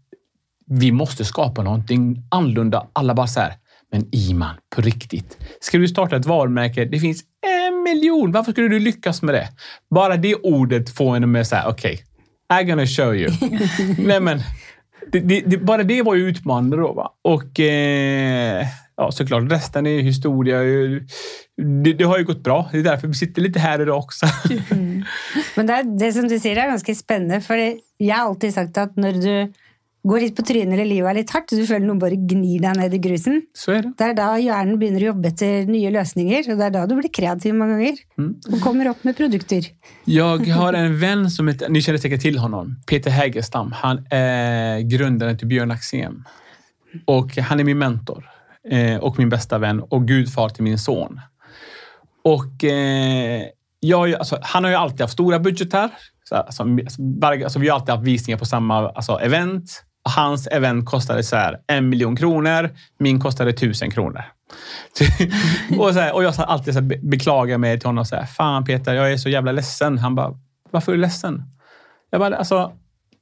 vi 0.66 0.92
måste 0.92 1.24
skapa 1.24 1.62
någonting 1.62 2.22
annorlunda. 2.30 2.86
Alla 2.92 3.14
bara 3.14 3.26
så 3.26 3.40
här, 3.40 3.54
men 3.92 4.08
Iman, 4.12 4.54
på 4.74 4.80
riktigt. 4.80 5.38
Ska 5.60 5.78
du 5.78 5.88
starta 5.88 6.16
ett 6.16 6.26
varumärke? 6.26 6.84
Det 6.84 7.00
finns 7.00 7.22
en 7.46 7.55
miljon. 7.94 8.32
Varför 8.32 8.52
skulle 8.52 8.68
du 8.68 8.78
lyckas 8.78 9.22
med 9.22 9.34
det? 9.34 9.48
Bara 9.90 10.16
det 10.16 10.34
ordet 10.34 10.90
får 10.90 11.16
en 11.16 11.32
med 11.32 11.46
säga, 11.46 11.68
okej, 11.68 11.92
okay, 11.92 12.62
I'm 12.62 12.68
gonna 12.68 12.86
show 12.86 13.14
you. 13.14 13.30
Nej, 13.98 14.20
men, 14.20 14.40
det, 15.12 15.20
det, 15.20 15.40
det, 15.40 15.56
bara 15.56 15.82
det 15.82 16.02
var 16.02 16.14
ju 16.14 16.28
utmanande 16.28 16.76
då. 16.76 16.92
Va? 16.92 17.10
Och 17.24 17.60
eh, 17.60 18.66
ja, 18.96 19.12
såklart, 19.12 19.52
resten 19.52 19.86
är 19.86 20.00
historia. 20.00 20.58
Det, 21.84 21.92
det, 21.92 22.04
har 22.04 22.18
ju 22.18 22.24
gått 22.24 22.42
bra. 22.44 22.68
Det 22.72 22.78
är 22.78 22.82
därför 22.82 23.08
vi 23.08 23.14
sitter 23.14 23.42
lite 23.42 23.58
här 23.58 23.80
idag 23.80 23.98
också. 23.98 24.26
Mm. 24.70 25.04
Men 25.56 25.66
det, 25.66 25.82
det 25.98 26.12
som 26.12 26.28
du 26.28 26.38
säger 26.38 26.56
är 26.56 26.68
ganska 26.68 26.94
spännande. 26.94 27.40
För 27.40 27.74
jag 27.96 28.16
har 28.16 28.24
alltid 28.24 28.54
sagt 28.54 28.78
att 28.78 28.96
när 28.96 29.12
du 29.12 29.52
går 30.06 30.22
litt 30.22 30.36
på 30.36 30.44
trynet 30.46 30.74
eller 30.76 30.88
livet 30.88 31.10
er 31.10 31.18
litt 31.18 31.32
hardt, 31.34 31.50
du 31.50 31.64
føler 31.66 31.86
noen 31.86 32.00
bare 32.02 32.18
gnir 32.18 32.62
deg 32.62 32.78
ned 32.78 32.94
i 32.94 33.00
grusen. 33.02 33.40
Så 33.56 33.76
er 33.76 33.86
det. 33.86 33.92
det 33.98 34.06
er 34.06 34.16
da 34.18 34.28
hjernen 34.38 34.78
begynner 34.80 35.04
å 35.04 35.10
jobbe 35.10 35.32
etter 35.32 35.66
nye 35.70 35.90
løsninger, 35.94 36.50
og 36.52 36.60
det 36.60 36.68
er 36.68 36.74
da 36.76 36.84
du 36.86 36.94
blir 36.98 37.12
kreativ 37.18 37.56
mange 37.58 37.78
ganger. 37.78 38.02
Mm. 38.20 38.30
Og 38.52 38.62
kommer 38.62 38.92
opp 38.92 39.02
med 39.08 39.18
produkter. 39.18 39.70
Jag 40.04 40.46
har 40.58 40.78
en 40.78 40.98
vän 41.00 41.30
som 41.30 41.48
heter, 41.48 41.68
ni 41.68 41.82
känner 41.82 41.98
säkert 41.98 42.22
till 42.22 42.38
honom, 42.38 42.76
Peter 42.86 43.10
Hägerstam. 43.10 43.72
Han 43.72 44.06
är 44.10 44.80
grundaren 44.80 45.38
till 45.38 45.46
Björn 45.46 45.70
Axén. 45.70 46.24
Och 47.04 47.36
han 47.36 47.60
är 47.60 47.64
min 47.64 47.78
mentor 47.78 48.24
eh, 48.70 48.96
och 48.96 49.18
min 49.18 49.28
bästa 49.28 49.58
vän 49.58 49.80
och 49.80 50.08
gudfar 50.08 50.48
till 50.48 50.64
min 50.64 50.78
son. 50.78 51.20
Och 52.24 52.64
eh, 52.64 53.42
jag, 53.80 54.14
alltså, 54.14 54.38
han 54.42 54.64
har 54.64 54.70
ju 54.70 54.76
alltid 54.76 55.00
haft 55.00 55.12
stora 55.12 55.38
budgetar. 55.38 55.90
Så, 56.24 56.34
alltså, 56.34 56.64
alltså, 57.44 57.58
vi 57.58 57.68
har 57.68 57.74
alltid 57.74 57.94
haft 57.94 58.06
visningar 58.06 58.38
på 58.38 58.44
samma 58.44 58.88
alltså, 58.88 59.18
event. 59.18 59.82
Hans 60.06 60.46
event 60.46 60.86
kostade 60.86 61.22
så 61.22 61.36
här, 61.36 61.58
en 61.66 61.88
miljon 61.88 62.16
kronor. 62.16 62.70
Min 62.98 63.20
kostade 63.20 63.52
tusen 63.52 63.90
kronor. 63.90 64.22
och, 65.78 65.94
så 65.94 66.00
här, 66.00 66.14
och 66.14 66.24
jag 66.24 66.34
sa 66.34 66.42
alltid 66.42 66.74
så 66.74 66.80
här, 66.80 66.98
beklagar 67.02 67.58
mig 67.58 67.80
till 67.80 67.88
honom. 67.88 68.04
Så 68.04 68.16
här, 68.16 68.26
Fan 68.26 68.64
Peter, 68.64 68.94
jag 68.94 69.12
är 69.12 69.16
så 69.16 69.28
jävla 69.28 69.52
ledsen. 69.52 69.98
Han 69.98 70.14
bara, 70.14 70.38
varför 70.70 70.92
är 70.92 70.96
du 70.96 71.02
ledsen? 71.02 71.42
Jag 72.10 72.20
bara, 72.20 72.36
alltså, 72.36 72.72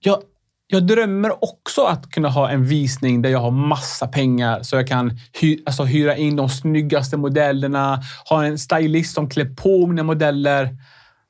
jag, 0.01 0.23
jag 0.67 0.87
drömmer 0.87 1.45
också 1.45 1.85
att 1.85 2.11
kunna 2.11 2.29
ha 2.29 2.51
en 2.51 2.65
visning 2.65 3.23
där 3.23 3.31
jag 3.31 3.39
har 3.39 3.51
massa 3.51 4.07
pengar 4.07 4.63
så 4.63 4.77
jag 4.77 4.89
kan 4.89 5.19
hy, 5.41 5.59
alltså, 5.67 5.85
hyra 5.85 6.17
in 6.17 6.37
de 6.37 6.49
snyggaste 6.49 7.17
modellerna, 7.17 8.03
ha 8.29 8.45
en 8.45 8.59
stylist 8.59 9.15
som 9.15 9.29
klär 9.29 9.55
på 9.55 9.87
mina 9.87 10.03
modeller. 10.03 10.77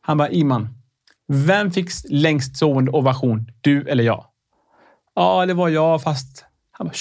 Han 0.01 0.19
bara, 0.19 0.31
Iman, 0.31 0.69
vem 1.29 1.71
fick 1.71 1.91
längst 2.09 2.57
stående 2.57 2.91
ovation? 2.91 3.47
Du 3.61 3.89
eller 3.89 4.05
jag? 4.05 4.25
Ja, 5.15 5.47
det 5.47 5.55
var 5.55 5.69
jag, 5.69 6.03
fast... 6.03 6.45
Han 6.71 6.87
bara, 6.87 6.95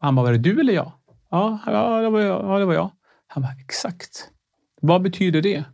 han 0.00 0.14
bara 0.14 0.22
var 0.22 0.32
det 0.32 0.38
du 0.38 0.60
eller 0.60 0.72
jag? 0.72 0.92
Ja, 1.30 1.58
ja, 1.66 2.00
det 2.00 2.10
var 2.10 2.20
jag. 2.20 2.44
Ja, 2.44 2.58
det 2.58 2.64
var 2.64 2.74
jag. 2.74 2.90
Han 3.26 3.42
bara, 3.42 3.52
exakt. 3.60 4.28
Vad 4.80 5.02
betyder 5.02 5.42
det? 5.42 5.64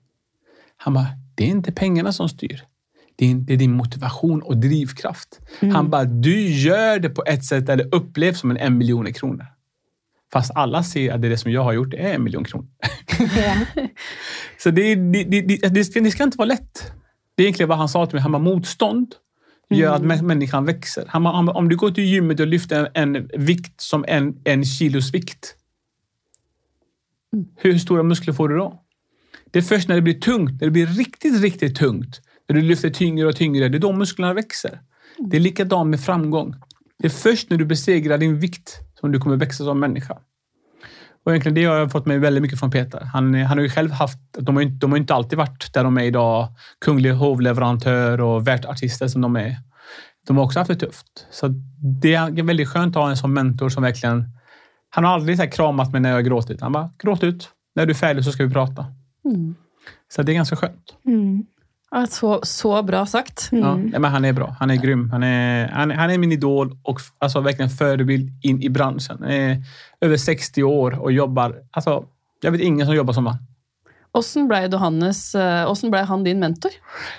Han 0.77 0.95
bara, 0.95 1.07
det 1.35 1.45
är 1.45 1.49
inte 1.49 1.73
pengarna 1.73 2.13
som 2.13 2.29
styr. 2.29 2.63
Det 3.17 3.31
är, 3.31 3.35
det 3.35 3.53
är 3.53 3.57
din 3.57 3.73
motivation 3.73 4.43
och 4.43 4.57
drivkraft. 4.57 5.41
Mm. 5.61 5.75
Han 5.75 5.91
bara, 5.91 6.05
du 6.05 6.49
gör 6.49 6.99
det 6.99 7.11
på 7.11 7.25
ett 7.27 7.45
sätt 7.45 7.67
där 7.67 7.77
det 7.77 7.85
upplevs 7.85 8.41
som 8.41 8.51
en, 8.51 8.57
en 8.57 8.79
miljon 8.79 9.13
kronor. 9.13 9.47
Fast 10.33 10.51
alla 10.55 10.83
ser 10.83 11.13
att 11.13 11.23
det, 11.23 11.29
det 11.29 11.39
som 11.39 11.53
jag 11.53 11.65
har 11.65 11.73
gjort 11.73 11.95
är 11.95 12.15
en 12.15 12.25
miljon 12.25 12.45
kronor. 12.45 12.69
Så 14.59 14.71
det, 14.71 14.95
det, 14.95 15.25
det, 15.25 15.75
det 16.01 16.11
ska 16.11 16.25
inte 16.25 16.39
vara 16.39 16.49
lätt. 16.49 16.93
Det 17.35 17.43
är 17.43 17.45
egentligen 17.45 17.69
vad 17.69 17.79
han 17.79 17.89
sa 17.89 18.07
till 18.07 18.15
mig. 18.15 18.23
Han 18.23 18.33
bara, 18.33 18.43
motstånd 18.43 19.15
gör 19.71 19.97
mm. 19.97 20.11
att 20.11 20.23
människan 20.25 20.65
växer. 20.65 21.11
Om 21.57 21.69
du 21.69 21.77
går 21.77 21.91
till 21.91 22.05
gymmet 22.05 22.41
och 22.41 22.47
lyfter 22.47 22.91
en, 22.95 23.17
en 23.17 23.31
vikt 23.37 23.81
som 23.81 24.05
en, 24.09 24.41
en 24.45 24.65
kilos 24.65 25.15
vikt. 25.15 25.55
Mm. 27.33 27.47
Hur 27.57 27.79
stora 27.79 28.03
muskler 28.03 28.35
får 28.35 28.49
du 28.49 28.57
då? 28.57 28.83
Det 29.51 29.59
är 29.59 29.63
först 29.63 29.89
när 29.89 29.97
det 29.97 30.03
blir 30.03 30.21
tungt, 30.21 30.61
när 30.61 30.67
det 30.67 30.71
blir 30.71 30.87
riktigt, 30.87 31.41
riktigt 31.41 31.77
tungt, 31.77 32.21
när 32.49 32.57
du 32.57 32.63
lyfter 32.63 32.91
tyngre 32.91 33.27
och 33.29 33.37
tyngre, 33.37 33.69
det 33.69 33.79
är 33.79 33.81
då 33.81 33.93
musklerna 33.93 34.35
växer. 34.35 34.69
Mm. 35.19 35.31
Det 35.31 35.37
är 35.37 35.41
likadant 35.41 35.91
med 35.91 36.01
framgång. 36.01 36.55
Det 36.99 37.07
är 37.07 37.11
först 37.11 37.51
när 37.51 37.57
du 37.57 37.65
besegrar 37.65 38.19
din 38.19 38.39
vikt 38.39 38.79
som 39.01 39.13
du 39.13 39.19
kommer 39.19 39.37
växa 39.37 39.65
som 39.65 39.81
människa. 39.81 40.19
Och 41.27 41.33
egentligen 41.33 41.55
det 41.55 41.65
har 41.65 41.77
jag 41.77 41.93
fått 41.93 42.07
med 42.07 42.21
väldigt 42.21 42.43
mycket 42.43 42.59
från 42.59 42.71
Peter. 42.71 43.01
Han, 43.13 43.35
han 43.35 43.59
har 43.59 43.63
ju 43.63 43.71
själv 43.71 43.91
haft, 43.91 44.19
de 44.39 44.57
har, 44.57 44.63
inte, 44.63 44.77
de 44.77 44.91
har 44.91 44.99
inte 44.99 45.15
alltid 45.15 45.39
varit 45.39 45.73
där 45.73 45.85
de 45.85 45.99
är 45.99 46.03
idag. 46.03 46.49
Kunglig 46.85 47.13
hovleverantör 47.13 48.21
och 48.21 48.47
världsartister 48.49 49.09
som 49.09 49.21
de 49.21 49.37
är. 49.37 49.57
De 50.27 50.37
har 50.37 50.45
också 50.45 50.59
haft 50.59 50.69
det 50.69 50.77
tufft. 50.77 51.27
Så 51.31 51.49
det 52.03 52.15
är 52.15 52.43
väldigt 52.43 52.69
skönt 52.69 52.97
att 52.97 53.03
ha 53.03 53.11
en 53.11 53.17
sån 53.17 53.33
mentor 53.33 53.69
som 53.69 53.83
verkligen... 53.83 54.25
Han 54.91 55.05
har 55.05 55.13
aldrig 55.15 55.39
så 55.39 55.47
kramat 55.47 55.93
mig 55.93 56.01
när 56.01 56.09
jag 56.09 56.17
har 56.17 56.23
gråtit. 56.23 56.61
Han 56.61 56.73
bara, 56.73 56.91
gråt 56.99 57.25
ut. 57.25 57.49
När 57.75 57.87
du 57.87 57.91
är 57.91 57.95
färdig 57.95 58.25
så 58.25 58.33
ska 58.33 58.45
vi 58.45 58.53
prata. 58.53 58.87
Mm. 59.25 59.55
Så 60.15 60.23
det 60.23 60.33
är 60.33 60.35
ganska 60.35 60.57
skönt. 60.57 60.95
Mm. 61.07 61.47
Ja, 61.97 62.07
så, 62.07 62.41
så 62.43 62.83
bra 62.83 63.07
sagt. 63.07 63.49
Mm. 63.53 63.91
Ja, 63.93 63.99
men 63.99 64.11
han 64.11 64.25
är 64.25 64.33
bra. 64.33 64.57
Han 64.61 64.71
är 64.71 64.77
grym. 64.77 65.11
Han 65.11 65.23
är, 65.23 65.69
han, 65.69 65.91
han 65.91 66.11
är 66.11 66.19
min 66.19 66.33
idol 66.33 66.79
och 66.83 67.01
alltså, 67.19 67.41
verkligen 67.41 67.71
förebild 67.71 68.31
in 68.43 68.63
i 68.63 68.69
branschen. 68.69 69.17
Han 69.21 69.31
är 69.31 69.63
över 70.01 70.17
60 70.17 70.63
år 70.63 70.99
och 71.03 71.13
jobbar... 71.13 71.57
Alltså, 71.71 72.05
jag 72.43 72.51
vet 72.51 72.61
ingen 72.61 72.87
som 72.87 72.95
jobbar 72.95 73.13
som 73.13 73.27
han. 73.27 73.37
Hvordan 74.13 74.49
ble, 74.49 74.67
Johannes, 74.67 75.35
hvordan 75.35 75.91
ble 75.91 76.01
han 76.01 76.25
din 76.25 76.39
mentor? 76.39 76.71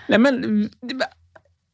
Nej, 0.07 0.19
men, 0.19 0.69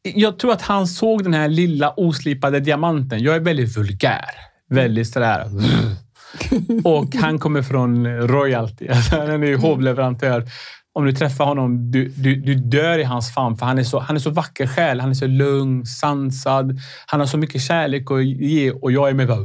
jag 0.02 0.38
tror 0.38 0.52
att 0.52 0.62
han 0.62 0.86
såg 0.86 1.22
den 1.22 1.34
här 1.34 1.48
lilla 1.48 1.94
oslipade 1.96 2.60
diamanten. 2.60 3.22
Jag 3.22 3.36
är 3.36 3.40
väldigt 3.40 3.76
vulgär. 3.76 4.30
Väldigt 4.70 5.08
sådär... 5.08 5.44
Och 6.84 7.14
han 7.14 7.38
kommer 7.38 7.62
från 7.62 8.06
royalty. 8.06 8.88
Han 9.10 9.42
är 9.42 9.46
ju 9.46 9.56
hovleverantör 9.56 10.44
om 10.96 11.04
du 11.04 11.12
träffar 11.12 11.44
honom, 11.44 11.90
du, 11.90 12.08
du, 12.08 12.36
du 12.36 12.54
dör 12.54 12.98
i 12.98 13.02
hans 13.02 13.34
famn. 13.34 13.56
För 13.56 13.66
han 13.66 13.78
är, 13.78 13.82
så, 13.82 13.98
han 13.98 14.16
är 14.16 14.20
så 14.20 14.30
vacker 14.30 14.66
själ. 14.66 15.00
Han 15.00 15.10
är 15.10 15.14
så 15.14 15.26
lugn, 15.26 15.86
sansad. 15.86 16.78
Han 17.06 17.20
har 17.20 17.26
så 17.26 17.38
mycket 17.38 17.62
kärlek 17.62 18.10
att 18.10 18.24
ge 18.24 18.70
och 18.70 18.92
jag 18.92 19.08
är 19.08 19.14
mer 19.14 19.26
bara... 19.26 19.38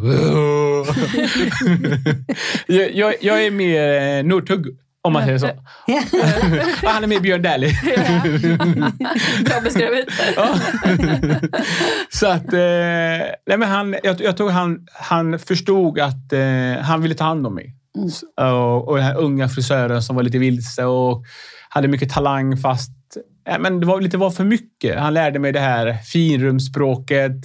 jag, 2.68 2.96
jag, 2.96 3.14
jag, 3.22 3.46
är 3.46 3.52
mer 3.52 4.18
eh, 4.18 4.24
Northug, 4.24 4.66
om 5.02 5.14
man 5.14 5.26
säger 5.26 5.38
så. 5.38 5.48
han 6.88 7.04
är 7.04 7.08
mer 7.08 7.20
Björn 7.20 7.42
Dählie. 7.42 7.74
Bra 9.46 9.62
beskrivet. 9.64 10.08
så 12.10 12.28
att, 12.28 12.54
eh, 12.54 12.60
nej 13.48 13.58
men 13.58 13.64
han, 13.64 13.96
jag, 14.04 14.22
jag 14.22 14.38
tror 14.38 14.50
han, 14.50 14.88
han 14.94 15.40
förstod 15.40 16.00
att 16.00 16.34
eh, 16.34 16.82
han 16.82 17.02
ville 17.02 17.16
ta 17.16 17.24
hand 17.24 17.48
om 17.48 17.56
mig. 17.56 17.79
Mm. 18.00 18.56
Och, 18.56 18.88
och 18.88 18.96
den 18.96 19.06
här 19.06 19.18
unga 19.18 19.50
frisören 19.50 20.02
som 20.02 20.16
var 20.16 20.24
lite 20.24 20.38
vilse 20.38 20.86
och 20.86 21.24
hade 21.70 21.88
mycket 21.88 22.10
talang 22.10 22.58
fast 22.58 22.92
ja, 23.46 23.60
men 23.60 23.80
det 23.80 23.86
var 23.86 24.02
lite 24.02 24.18
var 24.18 24.32
för 24.32 24.44
mycket. 24.44 25.00
Han 25.00 25.14
lärde 25.14 25.40
mig 25.40 25.52
det 25.52 25.60
här 25.60 25.94
finrumsspråket, 25.94 27.36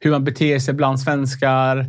hur 0.00 0.10
man 0.10 0.24
beter 0.24 0.58
sig 0.58 0.74
bland 0.74 1.00
svenskar. 1.00 1.86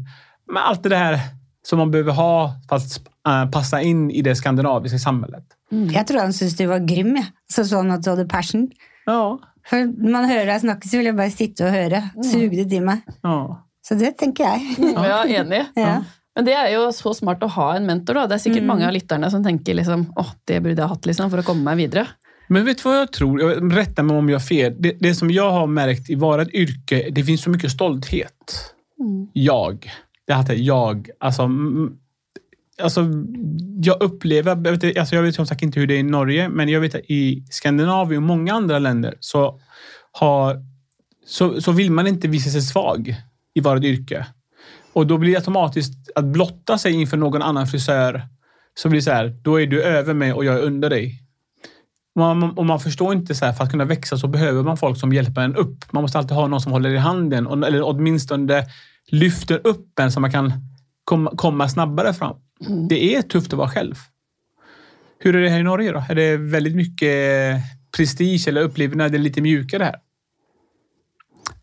Men 0.47 0.63
allt 0.63 0.83
det 0.83 0.95
här 0.95 1.19
som 1.63 1.79
man 1.79 1.91
behöver 1.91 2.11
ha 2.11 2.53
för 2.69 2.75
att 2.75 3.01
äh, 3.27 3.51
passa 3.51 3.81
in 3.81 4.11
i 4.11 4.21
det 4.21 4.35
skandinaviska 4.35 4.99
samhället. 4.99 5.43
Jeg 5.71 6.07
trodde 6.07 6.21
han 6.21 6.33
syntes 6.33 6.57
du 6.57 6.65
var 6.65 6.79
grym, 6.79 7.15
jeg. 7.17 7.25
Så 7.49 7.63
sånn 7.65 7.89
at 7.91 8.03
du 8.05 8.11
hadde 8.11 8.27
passion. 8.29 8.67
Ja, 9.07 9.37
når 9.71 10.11
man 10.13 10.27
hører 10.29 10.45
deg 10.51 10.61
snakke, 10.61 10.87
så 10.87 10.99
vil 10.99 11.09
jeg 11.09 11.17
bare 11.17 11.33
sitte 11.33 11.65
og 11.65 11.73
høre. 11.73 12.01
Suge 12.21 12.53
det 12.59 12.67
til 12.69 12.85
meg. 12.85 13.01
ja. 13.25 13.37
Så 13.85 13.93
det 13.99 14.15
tenker 14.17 14.47
jeg. 14.49 14.77
Ja, 14.95 15.19
enig. 15.29 15.59
Ja. 15.77 15.99
Men 16.35 16.45
det 16.45 16.53
er 16.53 16.69
jo 16.73 16.89
så 16.91 17.13
smart 17.15 17.43
å 17.43 17.47
ha 17.47 17.69
en 17.77 17.85
mentor. 17.87 18.13
Da. 18.19 18.27
Det 18.27 18.35
er 18.35 18.43
sikkert 18.43 18.63
mange 18.67 18.87
av 18.87 18.93
lytterne 18.93 19.29
som 19.31 19.43
tenker 19.43 19.73
liksom, 19.77 20.07
åh, 20.19 20.31
det 20.45 20.57
burde 20.63 20.81
jeg 20.81 20.89
hatt 20.91 21.05
liksom, 21.07 21.29
for 21.31 21.39
å 21.39 21.45
komme 21.47 21.63
meg 21.63 21.77
videre. 21.77 22.07
Men 22.49 22.65
vet 22.65 22.77
du 22.77 22.83
vad 22.89 22.97
jag 22.99 23.11
tror? 23.11 23.41
Jag- 23.41 23.77
Rätta 23.77 24.03
mig 24.03 24.17
om 24.17 24.29
jag 24.29 24.35
har 24.39 24.45
fel. 24.45 24.75
Det, 24.79 24.97
det 24.99 25.15
som 25.15 25.31
jag 25.31 25.51
har 25.51 25.67
märkt 25.67 26.09
i 26.09 26.15
vårt 26.15 26.51
yrke, 26.53 27.09
det 27.11 27.23
finns 27.23 27.41
så 27.41 27.49
mycket 27.49 27.71
stolthet. 27.71 28.73
Jag. 29.33 29.91
Det 30.27 30.33
heter 30.35 30.53
jag. 30.53 31.09
Alltså, 31.19 31.41
mm, 31.41 31.93
alltså, 32.81 33.05
jag 33.83 34.01
upplever, 34.03 34.51
jag 34.65 34.77
vet, 34.77 34.97
alltså 34.97 35.15
jag 35.15 35.23
vet 35.23 35.35
som 35.35 35.45
sagt 35.47 35.61
inte 35.61 35.79
hur 35.79 35.87
det 35.87 35.93
är 35.95 35.99
i 35.99 36.03
Norge, 36.03 36.49
men 36.49 36.69
jag 36.69 36.81
vet 36.81 36.95
att 36.95 37.01
i 37.09 37.43
Skandinavien 37.49 38.23
och 38.23 38.27
många 38.27 38.53
andra 38.53 38.79
länder 38.79 39.15
så, 39.19 39.59
har, 40.11 40.63
så, 41.25 41.61
så 41.61 41.71
vill 41.71 41.91
man 41.91 42.07
inte 42.07 42.27
visa 42.27 42.49
sig 42.49 42.61
svag 42.61 43.15
i 43.53 43.59
vårt 43.61 43.83
yrke. 43.83 44.25
Och 44.95 45.07
då 45.07 45.17
blir 45.17 45.31
det 45.31 45.37
automatiskt 45.37 46.09
att 46.15 46.25
blotta 46.25 46.77
sig 46.77 46.93
inför 46.93 47.17
någon 47.17 47.41
annan 47.41 47.67
frisör. 47.67 48.21
Så 48.77 48.89
blir 48.89 48.99
det 48.99 49.03
så 49.03 49.11
här, 49.11 49.27
då 49.41 49.61
är 49.61 49.67
du 49.67 49.83
över 49.83 50.13
mig 50.13 50.33
och 50.33 50.45
jag 50.45 50.55
är 50.55 50.61
under 50.61 50.89
dig. 50.89 51.21
Man, 52.15 52.39
man- 52.39 52.57
och 52.57 52.65
man 52.65 52.79
förstår 52.79 53.13
inte 53.13 53.35
så 53.35 53.45
här, 53.45 53.53
för 53.53 53.63
att 53.63 53.71
kunna 53.71 53.85
växa 53.85 54.17
så 54.17 54.27
behöver 54.27 54.63
man 54.63 54.77
folk 54.77 54.99
som 54.99 55.13
hjälper 55.13 55.41
en 55.41 55.55
upp. 55.55 55.91
Man 55.93 56.01
måste 56.01 56.17
alltid 56.17 56.37
ha 56.37 56.47
någon 56.47 56.61
som 56.61 56.71
håller 56.71 56.89
i 56.89 56.97
handen 56.97 57.47
och, 57.47 57.67
eller 57.67 57.81
åtminstone 57.83 58.65
lyfter 59.07 59.67
upp 59.67 59.99
en 59.99 60.11
så 60.11 60.19
man 60.19 60.31
kan 60.31 60.53
komma, 61.03 61.31
komma 61.35 61.69
snabbare 61.69 62.13
fram. 62.13 62.35
Det 62.89 63.15
är 63.15 63.21
tufft 63.21 63.53
att 63.53 63.57
vara 63.59 63.69
själv. 63.69 63.95
Hur 65.19 65.35
är 65.35 65.41
det 65.41 65.49
här 65.49 65.59
i 65.59 65.63
Norge 65.63 65.91
då? 65.91 66.03
Är 66.09 66.15
det 66.15 66.37
väldigt 66.37 66.75
mycket 66.75 67.55
prestige 67.97 68.47
eller 68.47 68.61
upplever 68.61 68.95
det 68.95 69.17
är 69.17 69.19
lite 69.19 69.41
mjukare 69.41 69.83
här? 69.83 69.95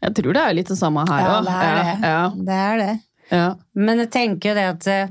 Jeg 0.00 0.14
tror 0.16 0.32
det 0.34 0.52
litt 0.52 0.68
det 0.68 0.76
samme 0.76 1.00
her 1.10 1.20
Ja, 1.20 1.40
det 1.42 1.50
er 1.50 1.76
det. 1.84 2.08
Ja, 2.08 2.32
Det 2.36 2.52
er 2.52 2.76
det. 2.78 2.98
Ja, 3.31 3.55
Men 3.75 3.99
jeg 3.99 4.11
tenker 4.11 4.49
jo 4.50 4.55
det 4.55 4.64
at 4.69 4.87
eh, 4.87 5.09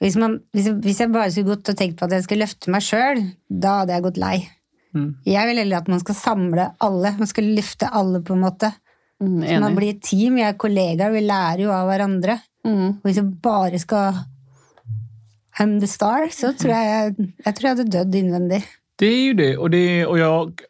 hvis, 0.00 0.16
man, 0.16 0.40
hvis, 0.52 0.66
jeg- 0.66 0.80
hvis 0.84 1.00
jeg 1.00 1.12
bare 1.12 1.30
skulle 1.30 1.54
gått 1.56 1.68
og 1.68 1.76
tenkt 1.76 1.96
på 1.98 2.04
at 2.04 2.12
jeg 2.12 2.22
skulle 2.24 2.44
løfte 2.44 2.70
meg 2.70 2.82
sjøl, 2.82 3.22
da 3.48 3.78
hadde 3.80 3.92
jeg 3.92 4.02
gått 4.02 4.16
lei. 4.20 4.48
Mm. 4.94 5.14
Jeg 5.26 5.46
vil 5.48 5.56
heller 5.58 5.76
at 5.78 5.88
man 5.88 6.00
skal 6.00 6.14
samle 6.14 6.66
alle. 6.80 7.14
Man 7.18 7.26
skal 7.26 7.44
løfte 7.44 7.88
alle, 7.92 8.20
på 8.22 8.34
en 8.34 8.40
måte. 8.44 8.72
Mm, 9.22 9.42
Så 9.46 9.60
man 9.60 9.74
blir 9.76 9.94
et 9.94 10.02
team. 10.02 10.36
Jeg 10.38 10.48
er 10.48 10.58
kollegaer, 10.58 11.10
vi 11.12 11.20
lærer 11.20 11.62
jo 11.64 11.70
av 11.72 11.88
hverandre. 11.88 12.40
Mm. 12.66 12.88
Og 12.88 13.02
hvis 13.02 13.16
jeg 13.16 13.32
bare 13.42 13.78
skal 13.78 14.14
I'm 15.60 15.78
the 15.80 15.86
star, 15.86 16.28
så 16.30 16.52
tror 16.58 16.70
jeg 16.74 16.86
jeg, 16.90 17.28
jeg, 17.46 17.54
tror 17.54 17.68
jeg 17.68 17.76
hadde 17.76 17.90
dødd 17.90 18.14
innvendig. 18.14 18.62
Det 18.98 19.06
är 19.06 19.22
ju 19.24 19.34
det. 19.34 19.56
Och, 19.56 19.70
det, 19.70 20.06
och 20.06 20.18
jag, 20.18 20.60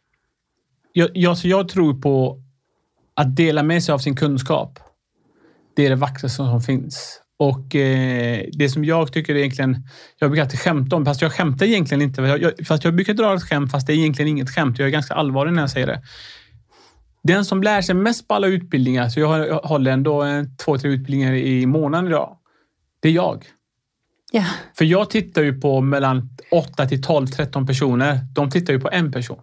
jag, 0.92 1.10
jag, 1.14 1.38
så 1.38 1.48
jag 1.48 1.68
tror 1.68 1.94
på 1.94 2.38
att 3.14 3.36
dela 3.36 3.62
med 3.62 3.82
sig 3.84 3.92
av 3.92 3.98
sin 3.98 4.16
kunskap. 4.16 4.78
Det 5.76 5.86
är 5.86 5.90
det 5.90 5.96
vackraste 5.96 6.36
som 6.36 6.60
finns. 6.60 7.20
Och 7.38 7.76
eh, 7.76 8.44
det 8.52 8.68
som 8.68 8.84
jag 8.84 9.12
tycker 9.12 9.34
är 9.34 9.38
egentligen... 9.38 9.88
Jag 10.18 10.30
brukar 10.30 10.42
alltid 10.42 10.60
skämta 10.60 10.96
om, 10.96 11.04
fast 11.04 11.22
jag 11.22 11.32
skämtar 11.32 11.66
egentligen 11.66 12.02
inte. 12.02 12.22
Jag, 12.22 12.66
fast 12.66 12.84
jag 12.84 12.94
brukar 12.94 13.14
dra 13.14 13.34
ett 13.34 13.42
skämt, 13.42 13.70
fast 13.70 13.86
det 13.86 13.92
är 13.92 13.96
egentligen 13.96 14.28
inget 14.28 14.50
skämt. 14.50 14.78
Jag 14.78 14.86
är 14.88 14.92
ganska 14.92 15.14
allvarlig 15.14 15.52
när 15.52 15.62
jag 15.62 15.70
säger 15.70 15.86
det. 15.86 16.02
Den 17.22 17.44
som 17.44 17.62
lär 17.62 17.82
sig 17.82 17.94
mest 17.94 18.28
på 18.28 18.34
alla 18.34 18.46
utbildningar, 18.46 19.08
så 19.08 19.20
jag, 19.20 19.28
har, 19.28 19.38
jag 19.38 19.58
håller 19.58 19.90
ändå 19.90 20.22
en, 20.22 20.56
två, 20.56 20.78
tre 20.78 20.90
utbildningar 20.90 21.32
i 21.32 21.66
månaden 21.66 22.06
idag. 22.06 22.36
Det 23.00 23.08
är 23.08 23.12
jag. 23.12 23.44
Ja. 24.32 24.44
För 24.78 24.84
jag 24.84 25.10
tittar 25.10 25.42
ju 25.42 25.60
på 25.60 25.80
mellan 25.80 26.28
8 26.50 26.86
till 26.86 27.02
12, 27.02 27.26
13 27.26 27.66
personer. 27.66 28.20
De 28.34 28.50
tittar 28.50 28.72
ju 28.72 28.80
på 28.80 28.90
en 28.90 29.12
person. 29.12 29.38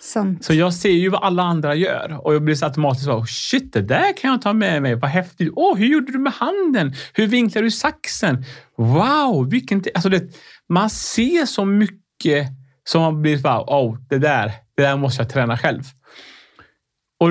Sant. 0.00 0.44
Så 0.44 0.54
jag 0.54 0.74
ser 0.74 0.90
ju 0.90 1.08
vad 1.08 1.22
alla 1.22 1.42
andra 1.42 1.74
gör 1.74 2.20
och 2.26 2.34
jag 2.34 2.42
blir 2.42 2.54
så 2.54 2.66
automatiskt 2.66 3.04
så, 3.04 3.24
shit, 3.26 3.72
det 3.72 3.82
där 3.82 4.16
kan 4.16 4.30
jag 4.30 4.42
ta 4.42 4.52
med 4.52 4.82
mig. 4.82 4.94
Vad 4.94 5.10
häftigt. 5.10 5.52
Åh, 5.56 5.76
hur 5.76 5.86
gjorde 5.86 6.12
du 6.12 6.18
med 6.18 6.32
handen? 6.32 6.94
Hur 7.14 7.26
vinklar 7.26 7.62
du 7.62 7.70
saxen? 7.70 8.44
Wow, 8.76 9.50
vilken... 9.50 9.84
Alltså 9.94 10.08
det, 10.08 10.22
man 10.68 10.90
ser 10.90 11.46
så 11.46 11.64
mycket 11.64 12.48
som 12.88 13.02
man 13.02 13.22
blir 13.22 13.38
bara, 13.38 13.60
oh, 13.60 13.98
det 14.08 14.18
där, 14.18 14.52
det 14.76 14.82
där 14.82 14.96
måste 14.96 15.22
jag 15.22 15.30
träna 15.30 15.58
själv. 15.58 15.82
Och 17.20 17.30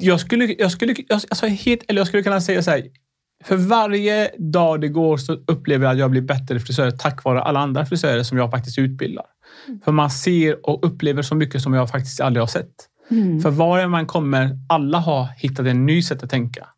jag 0.00 0.20
skulle, 0.20 0.54
jag 0.58 0.72
skulle, 0.72 0.94
alltså 1.08 1.46
helt, 1.46 1.82
eller 1.88 2.00
jag 2.00 2.06
skulle 2.06 2.22
kunna 2.22 2.40
säga 2.40 2.62
så 2.62 2.70
här, 2.70 2.82
för 3.44 3.56
varje 3.56 4.30
dag 4.38 4.80
det 4.80 4.88
går 4.88 5.16
så 5.16 5.32
upplever 5.32 5.84
jag 5.84 5.92
att 5.92 5.98
jag 5.98 6.10
blir 6.10 6.22
bättre 6.22 6.60
frisör 6.60 6.90
tack 6.90 7.24
vare 7.24 7.42
alla 7.42 7.60
andra 7.60 7.86
frisörer 7.86 8.22
som 8.22 8.38
jag 8.38 8.50
faktiskt 8.50 8.78
utbildar. 8.78 9.24
För 9.84 9.92
man 9.92 10.10
ser 10.10 10.70
och 10.70 10.86
upplever 10.86 11.22
så 11.22 11.34
mycket 11.34 11.62
som 11.62 11.74
jag 11.74 11.90
faktiskt 11.90 12.20
aldrig 12.20 12.42
har 12.42 12.46
sett. 12.46 12.74
För 13.42 13.50
var 13.50 13.86
man 13.86 14.06
kommer, 14.06 14.58
alla 14.68 14.98
har 14.98 15.28
hittat 15.36 15.66
en 15.66 15.86
ny 15.86 16.02
sätt 16.02 16.22
att 16.22 16.30
tänka. 16.30 16.68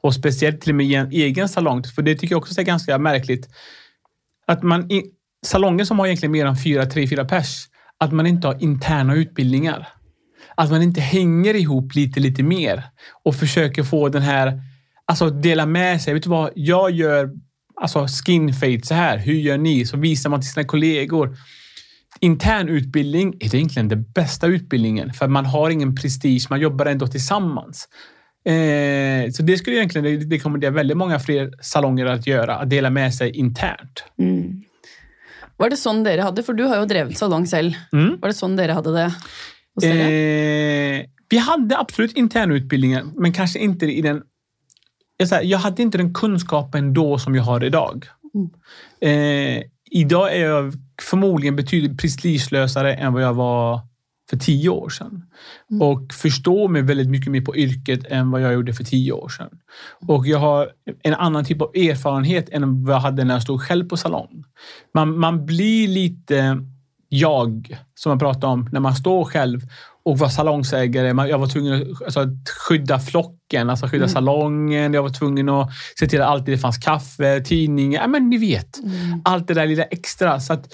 Och 0.00 0.14
speciellt 0.14 0.60
till 0.60 0.70
och 0.70 0.76
med 0.76 0.86
i 0.86 0.94
en 0.94 1.10
egen 1.10 1.48
salong. 1.48 1.84
För 1.84 2.02
det 2.02 2.14
tycker 2.14 2.34
jag 2.34 2.42
också 2.42 2.60
är 2.60 2.64
ganska 2.64 2.98
märkligt. 2.98 3.48
Att 4.46 4.62
man 4.62 4.92
i 4.92 5.02
salonger 5.46 5.84
som 5.84 5.98
har 5.98 6.06
egentligen 6.06 6.32
mer 6.32 6.46
än 6.46 6.56
fyra, 6.56 6.86
tre, 6.86 7.08
fyra 7.08 7.24
pers, 7.24 7.68
att 7.98 8.12
man 8.12 8.26
inte 8.26 8.46
har 8.46 8.62
interna 8.62 9.14
utbildningar. 9.14 9.88
Att 10.54 10.70
man 10.70 10.82
inte 10.82 11.00
hänger 11.00 11.54
ihop 11.54 11.94
lite, 11.94 12.20
lite 12.20 12.42
mer 12.42 12.82
och 13.24 13.34
försöker 13.34 13.82
få 13.82 14.08
den 14.08 14.22
här, 14.22 14.60
alltså 15.06 15.30
dela 15.30 15.66
med 15.66 16.02
sig. 16.02 16.14
Vet 16.14 16.22
du 16.22 16.30
vad, 16.30 16.50
jag 16.54 16.90
gör 16.90 17.30
alltså 17.80 18.06
skin 18.06 18.54
fade 18.54 18.82
så 18.82 18.94
här. 18.94 19.18
Hur 19.18 19.34
gör 19.34 19.58
ni? 19.58 19.86
Så 19.86 19.96
visar 19.96 20.30
man 20.30 20.40
till 20.40 20.50
sina 20.50 20.64
kollegor. 20.64 21.36
Intern 22.22 22.68
utbildning 22.68 23.34
är 23.40 23.54
egentligen 23.54 23.88
den 23.88 24.04
bästa 24.14 24.46
utbildningen 24.46 25.12
för 25.12 25.28
man 25.28 25.46
har 25.46 25.70
ingen 25.70 25.94
prestige. 25.94 26.46
Man 26.50 26.60
jobbar 26.60 26.86
ändå 26.86 27.06
tillsammans. 27.06 27.88
Eh, 28.44 29.30
så 29.30 29.42
det 29.42 29.56
skulle 29.58 29.76
egentligen 29.76 30.04
det, 30.04 30.24
det 30.26 30.38
kommer 30.38 30.58
det 30.58 30.70
väldigt 30.70 30.96
många 30.96 31.18
fler 31.18 31.50
salonger 31.60 32.06
att 32.06 32.26
göra, 32.26 32.56
att 32.56 32.70
dela 32.70 32.90
med 32.90 33.14
sig 33.14 33.30
internt. 33.30 34.04
Mm. 34.18 34.62
Var 35.56 35.70
det 35.70 35.76
sånn 35.76 36.04
dere 36.04 36.22
hadde? 36.22 36.42
For 36.42 36.54
du 36.58 36.64
har 36.64 36.80
jo 36.80 36.86
drevet 36.90 37.18
salong 37.18 37.46
selv. 37.46 37.74
Mm. 37.92 38.16
Var 38.20 38.28
det 38.28 38.34
sånn 38.34 38.56
dere 38.56 38.72
hadde 38.72 38.92
det? 38.92 39.10
Eh, 39.86 41.06
vi 41.28 41.38
hade 41.38 41.78
absolut 41.78 42.16
internutbildningen, 42.16 43.12
men 43.16 43.32
kanske 43.32 43.58
inte 43.58 43.86
i 43.86 44.02
den... 44.02 44.22
Jag, 45.16 45.28
säger, 45.28 45.50
jag 45.50 45.58
hade 45.58 45.82
inte 45.82 45.98
den 45.98 46.14
kunskapen 46.14 46.94
då 46.94 47.18
som 47.18 47.34
jag 47.34 47.42
har 47.42 47.64
idag. 47.64 48.06
Eh, 49.00 49.62
idag 49.92 50.36
är 50.36 50.46
jag 50.46 50.72
förmodligen 51.02 51.56
betydligt 51.56 52.00
prestigelösare 52.00 52.94
än 52.94 53.12
vad 53.12 53.22
jag 53.22 53.34
var 53.34 53.80
för 54.30 54.36
tio 54.36 54.68
år 54.68 54.88
sedan. 54.88 55.24
Och 55.80 56.12
förstår 56.12 56.68
mig 56.68 56.82
väldigt 56.82 57.08
mycket 57.08 57.32
mer 57.32 57.40
på 57.40 57.56
yrket 57.56 58.06
än 58.06 58.30
vad 58.30 58.40
jag 58.40 58.52
gjorde 58.52 58.72
för 58.74 58.84
tio 58.84 59.12
år 59.12 59.28
sedan. 59.28 59.58
Och 60.06 60.26
jag 60.26 60.38
har 60.38 60.68
en 61.02 61.14
annan 61.14 61.44
typ 61.44 61.62
av 61.62 61.70
erfarenhet 61.76 62.48
än 62.48 62.84
vad 62.84 62.94
jag 62.94 63.00
hade 63.00 63.24
när 63.24 63.34
jag 63.34 63.42
stod 63.42 63.62
själv 63.62 63.88
på 63.88 63.96
salong. 63.96 64.44
Man, 64.94 65.18
man 65.18 65.46
blir 65.46 65.88
lite 65.88 66.58
jag, 67.08 67.78
som 67.94 68.10
jag 68.10 68.18
pratade 68.18 68.46
om, 68.46 68.68
när 68.72 68.80
man 68.80 68.94
står 68.94 69.24
själv 69.24 69.60
och 70.04 70.18
var 70.18 70.28
salongsägare. 70.28 71.28
Jag 71.28 71.38
var 71.38 71.46
tvungen 71.46 71.74
att, 71.74 72.02
alltså, 72.02 72.26
skydda 72.68 72.98
flocken, 72.98 73.70
alltså 73.70 73.86
skydda 73.86 74.08
salongen. 74.08 74.94
Jag 74.94 75.02
var 75.02 75.10
tvungen 75.10 75.48
att 75.48 75.70
se 75.98 76.06
till 76.06 76.20
att 76.20 76.28
alltid 76.28 76.54
det 76.54 76.58
fanns 76.58 76.78
kaffe, 76.78 77.40
tidningar. 77.40 78.00
Ja, 78.00 78.06
men 78.06 78.30
ni 78.30 78.38
vet. 78.38 78.78
Allt 79.24 79.48
det 79.48 79.54
där 79.54 79.66
lilla 79.66 79.84
extra. 79.84 80.40
Så 80.40 80.52
att, 80.52 80.66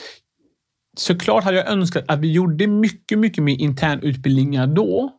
såklart 0.98 1.44
hade 1.44 1.56
jag 1.56 1.68
önskat 1.68 2.04
att 2.08 2.18
vi 2.18 2.32
gjorde 2.32 2.66
mycket, 2.66 3.18
mycket 3.18 3.44
mer 3.44 3.56
internutbildningar 3.56 4.66
då. 4.66 5.10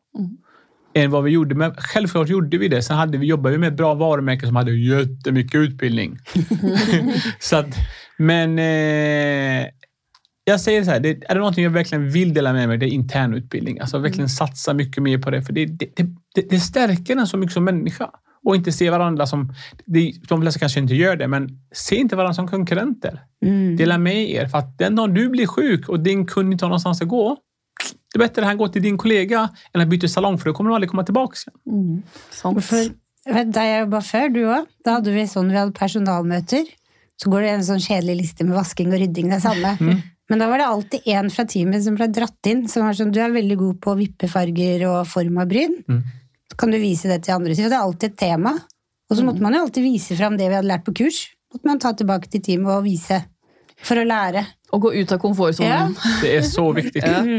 Än 0.93 1.12
vad 1.12 1.24
vi 1.24 1.32
gjorde. 1.32 1.56
Men 1.56 1.76
självklart 1.78 2.30
gjorde 2.30 2.58
vi 2.58 2.67
det. 2.67 2.82
Sen 2.82 2.98
hade 2.98 3.17
vi, 3.17 3.28
jobbade 3.28 3.56
vi 3.56 3.60
med 3.60 3.76
bra 3.76 3.93
varumärke 3.93 4.48
som 4.48 4.56
hade 4.56 4.72
jättemycket 4.72 5.56
utbildning. 5.56 6.17
så 7.39 7.56
att, 7.56 7.76
men 8.17 8.60
eh, 8.60 9.67
jag 10.49 10.62
säger 10.62 10.83
så 10.83 10.91
här, 10.91 10.99
det, 10.99 11.09
är 11.09 11.33
det 11.33 11.39
någonting 11.39 11.63
jag 11.63 11.71
verkligen 11.71 12.09
vill 12.09 12.33
dela 12.33 12.53
med 12.53 12.67
mig, 12.67 12.77
det 12.77 12.85
är 12.85 12.89
internutbildning. 12.89 13.79
Alltså 13.79 13.97
verkligen 13.97 14.29
satsa 14.29 14.73
mycket 14.73 15.03
mer 15.03 15.17
på 15.17 15.29
det. 15.29 15.41
För 15.41 15.53
det, 15.53 15.65
det, 15.65 15.89
det, 16.35 16.49
det 16.49 16.59
stärker 16.59 17.15
en 17.15 17.27
så 17.27 17.38
mycket 17.38 17.53
som 17.53 17.63
människa. 17.63 18.09
Och 18.43 18.55
inte 18.55 18.71
se 18.71 18.89
varandra 18.89 19.27
som... 19.27 19.53
De 20.27 20.41
flesta 20.41 20.59
kanske 20.59 20.79
inte 20.79 20.95
gör 20.95 21.15
det, 21.15 21.27
men 21.27 21.49
se 21.71 21.95
inte 21.95 22.15
varandra 22.15 22.33
som 22.33 22.47
konkurrenter. 22.47 23.21
Mm. 23.45 23.75
Dela 23.75 23.97
med 23.97 24.29
er. 24.29 24.47
För 24.47 24.57
att 24.57 24.77
den 24.77 24.95
dagen 24.95 25.13
du 25.13 25.29
blir 25.29 25.47
sjuk 25.47 25.89
och 25.89 25.99
din 25.99 26.25
kund 26.25 26.53
inte 26.53 26.65
har 26.65 26.69
någonstans 26.69 27.01
att 27.01 27.07
gå, 27.07 27.38
det 28.13 28.17
är 28.17 28.19
bättre 28.19 28.41
att 28.41 28.47
han 28.47 28.57
går 28.57 28.67
till 28.67 28.81
din 28.81 28.97
kollega 28.97 29.49
än 29.73 29.81
att 29.81 29.88
byta 29.88 30.07
salong, 30.07 30.38
för 30.38 30.45
då 30.45 30.53
kommer 30.53 30.69
du 30.69 30.75
aldrig 30.75 30.89
komma 30.89 31.03
tillbaka. 31.03 31.35
Mm. 31.67 32.01
Sant. 32.31 32.65
For, 32.65 32.89
vet, 33.33 33.51
da 33.53 33.65
jeg 33.67 33.83
jobba 33.83 34.01
før, 34.01 34.29
du 34.33 34.41
òg, 34.47 34.69
da 34.85 34.97
hadde 34.97 35.13
vi 35.13 35.25
sånn 35.29 35.51
vi 35.51 35.59
hadde 35.59 35.75
personalmøter. 35.77 36.65
Så 37.19 37.29
går 37.29 37.43
det 37.43 37.51
en 37.51 37.67
sånn 37.67 37.83
kjedelig 37.83 38.15
liste 38.21 38.47
med 38.47 38.55
vasking 38.55 38.93
og 38.93 39.01
rydding. 39.01 39.29
Det 39.29 39.41
er 39.41 39.43
samme. 39.43 39.73
Men 40.30 40.42
da 40.42 40.48
var 40.50 40.62
det 40.62 40.68
alltid 40.70 41.08
en 41.10 41.32
fra 41.34 41.46
teamet 41.50 41.84
som 41.84 41.96
ble 41.98 42.08
dratt 42.13 42.50
inn, 42.52 42.68
som 42.70 42.86
var 42.86 42.98
sånn 42.98 43.13
Du 43.13 43.18
er 43.22 43.34
veldig 43.34 43.58
god 43.58 43.80
på 43.82 43.96
vippefarger 43.98 44.86
og 44.89 45.08
form 45.10 45.39
av 45.42 45.50
bryn. 45.50 45.74
Mm. 45.89 46.04
Så 46.52 46.60
kan 46.62 46.74
du 46.74 46.78
vise 46.82 47.10
det 47.10 47.24
til 47.26 47.34
andre. 47.36 47.56
Så 47.58 47.65
det 47.65 47.78
er 47.78 47.82
alltid 47.82 48.12
et 48.12 48.20
tema. 48.22 48.54
Og 49.10 49.18
så 49.18 49.26
måtte 49.26 49.42
man 49.42 49.58
jo 49.58 49.63
alltid 49.65 49.86
vise 49.86 50.18
fram 50.20 50.38
det 50.38 50.52
vi 50.52 50.58
hadde 50.60 50.70
lært 50.70 50.86
på 50.86 50.94
kurs. 51.02 51.24
Måtte 51.50 51.65
man 51.65 51.82
ta 51.82 51.96
tilbake 51.98 52.30
til 52.30 52.44
teamet 52.46 52.76
og 52.76 52.86
vise. 52.86 53.24
For 53.82 53.98
å 53.98 54.06
lære. 54.06 54.46
Å 54.70 54.78
gå 54.78 54.92
ut 54.94 55.12
av 55.15 55.22
komfortsonen. 55.24 55.96
Det 56.22 56.38
är 56.38 56.42
så 56.42 56.72
viktigt. 56.72 57.04
Ja. 57.06 57.24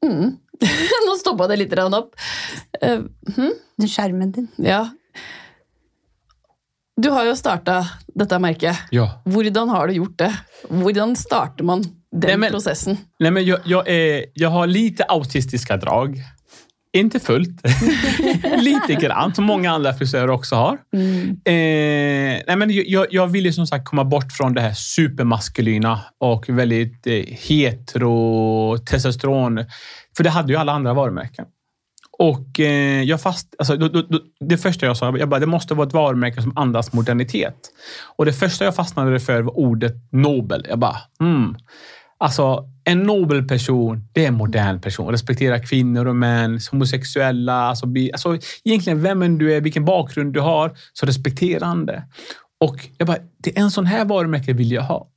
Mhm. 0.00 0.38
Nå 1.06 1.16
stoppa 1.20 1.46
det 1.48 1.58
litt 1.60 1.74
opp. 1.78 2.14
Eh, 2.80 3.02
hm? 3.36 3.52
Skjermen 3.84 4.32
din. 4.32 4.48
Ja. 4.56 4.90
Du 7.02 7.08
har 7.10 7.24
jo 7.24 7.36
starta 7.36 7.80
dette 8.14 8.38
merket. 8.38 8.76
Ja. 8.90 9.22
Hvordan 9.24 9.68
har 9.68 9.86
du 9.88 9.94
gjort 9.94 10.18
det? 10.18 10.34
Hvordan 10.68 11.16
starter 11.16 11.64
man 11.64 11.82
den 11.82 12.20
Nej, 12.26 12.36
men- 12.36 12.50
prosessen? 12.50 12.96
Nej, 13.18 13.30
men 13.30 13.44
jag, 13.44 13.58
jag, 13.64 13.88
är, 13.88 14.24
jag 14.34 14.48
har 14.50 14.66
lite 14.66 15.04
autistiska 15.04 15.76
drag. 15.76 16.18
Inte 16.92 17.20
fullt. 17.20 17.60
lite 18.58 18.94
grann, 18.94 19.34
som 19.34 19.44
många 19.44 19.70
andra 19.70 19.94
frisörer 19.94 20.30
också 20.30 20.54
har. 20.54 20.72
Eh, 21.44 21.52
nej, 22.46 22.56
men 22.56 22.70
jag, 22.70 23.06
jag 23.10 23.26
vill 23.26 23.46
ju 23.46 23.52
som 23.52 23.66
sagt 23.66 23.84
komma 23.84 24.04
bort 24.04 24.32
från 24.32 24.54
det 24.54 24.60
här 24.60 24.72
supermaskulina 24.72 26.00
och 26.20 26.48
väldigt 26.48 27.06
eh, 27.06 27.24
hetero, 27.48 28.78
testosteron. 28.78 29.64
För 30.16 30.24
det 30.24 30.30
hade 30.30 30.52
ju 30.52 30.58
alla 30.58 30.72
andra 30.72 30.94
varumärken. 30.94 31.44
Och 32.20 32.60
eh, 32.60 33.02
jag 33.02 33.20
fast, 33.20 33.54
alltså, 33.58 33.76
då, 33.76 33.88
då, 33.88 34.02
då, 34.02 34.18
det 34.40 34.58
första 34.58 34.86
jag 34.86 34.96
sa, 34.96 35.18
jag 35.18 35.28
bara, 35.28 35.40
det 35.40 35.46
måste 35.46 35.74
vara 35.74 35.86
ett 35.86 35.94
varumärke 35.94 36.42
som 36.42 36.52
andas 36.56 36.92
modernitet. 36.92 37.54
Och 38.16 38.24
det 38.24 38.32
första 38.32 38.64
jag 38.64 38.74
fastnade 38.74 39.20
för 39.20 39.42
var 39.42 39.58
ordet 39.58 39.94
nobel. 40.12 40.66
Jag 40.68 40.78
bara, 40.78 40.96
mm. 41.20 41.56
Alltså, 42.18 42.64
en 42.84 43.02
nobel 43.02 43.48
person, 43.48 44.08
det 44.12 44.24
är 44.24 44.28
en 44.28 44.34
modern 44.34 44.80
person. 44.80 45.10
Respekterar 45.10 45.66
kvinnor 45.66 46.06
och 46.06 46.16
män, 46.16 46.60
homosexuella. 46.70 47.62
Alltså, 47.62 47.86
bi, 47.86 48.12
alltså, 48.12 48.38
egentligen 48.64 49.02
vem 49.02 49.22
än 49.22 49.38
du 49.38 49.54
är, 49.54 49.60
vilken 49.60 49.84
bakgrund 49.84 50.34
du 50.34 50.40
har, 50.40 50.72
så 50.92 51.06
respekterande. 51.06 52.02
Och 52.60 52.88
jag 52.98 53.06
bara, 53.06 53.18
det 53.38 53.56
är 53.56 53.60
en 53.60 53.70
sån 53.70 53.86
här 53.86 54.04
varumärke 54.04 54.52
vill 54.52 54.72
jag 54.72 54.82
ha. 54.82 55.08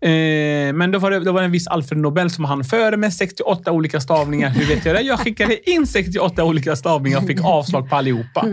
Eh, 0.00 0.72
men 0.74 0.90
då 0.90 0.98
var, 0.98 1.10
det, 1.10 1.20
då 1.20 1.32
var 1.32 1.40
det 1.40 1.44
en 1.44 1.52
viss 1.52 1.66
Alfred 1.66 1.98
Nobel 1.98 2.30
som 2.30 2.44
hann 2.44 2.64
före 2.64 2.96
med 2.96 3.12
68 3.12 3.72
olika 3.72 4.00
stavningar. 4.00 4.50
Hur 4.50 4.66
vet 4.74 4.84
jag 4.84 4.94
det? 4.96 5.00
Jag 5.00 5.20
skickade 5.20 5.70
in 5.70 5.86
68 5.86 6.44
olika 6.44 6.76
stavningar 6.76 7.18
och 7.18 7.26
fick 7.26 7.44
avslag 7.44 7.90
på 7.90 7.96
allihopa. 7.96 8.46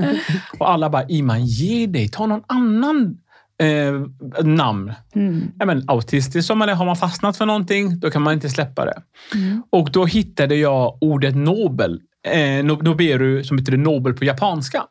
Och 0.59 0.69
alla 0.69 0.89
bara, 0.89 1.05
Iman, 1.09 1.45
ge 1.45 1.85
dig. 1.87 2.09
Ta 2.09 2.25
någon 2.25 2.43
annan 2.47 3.17
eh, 3.61 4.43
namn. 4.45 4.93
Ja, 5.59 5.65
men, 5.65 5.83
autistisk 5.89 6.47
som 6.47 6.57
man 6.57 6.69
är, 6.69 6.73
har 6.73 6.85
man 6.85 6.95
fastnat 6.95 7.37
för 7.37 7.45
någonting, 7.45 7.99
då 7.99 8.11
kan 8.11 8.21
man 8.21 8.33
inte 8.33 8.49
släppa 8.49 8.85
det. 8.85 9.01
Och 9.69 9.91
då 9.91 10.05
hittade 10.05 10.55
jag 10.55 10.97
ordet 11.01 11.35
Nobel. 11.35 12.01
Eh, 12.27 12.37
no- 12.39 12.83
Noberu, 12.83 13.43
som 13.43 13.57
betyder 13.57 13.77
Nobel 13.77 14.13
på 14.13 14.25
japanska. 14.25 14.83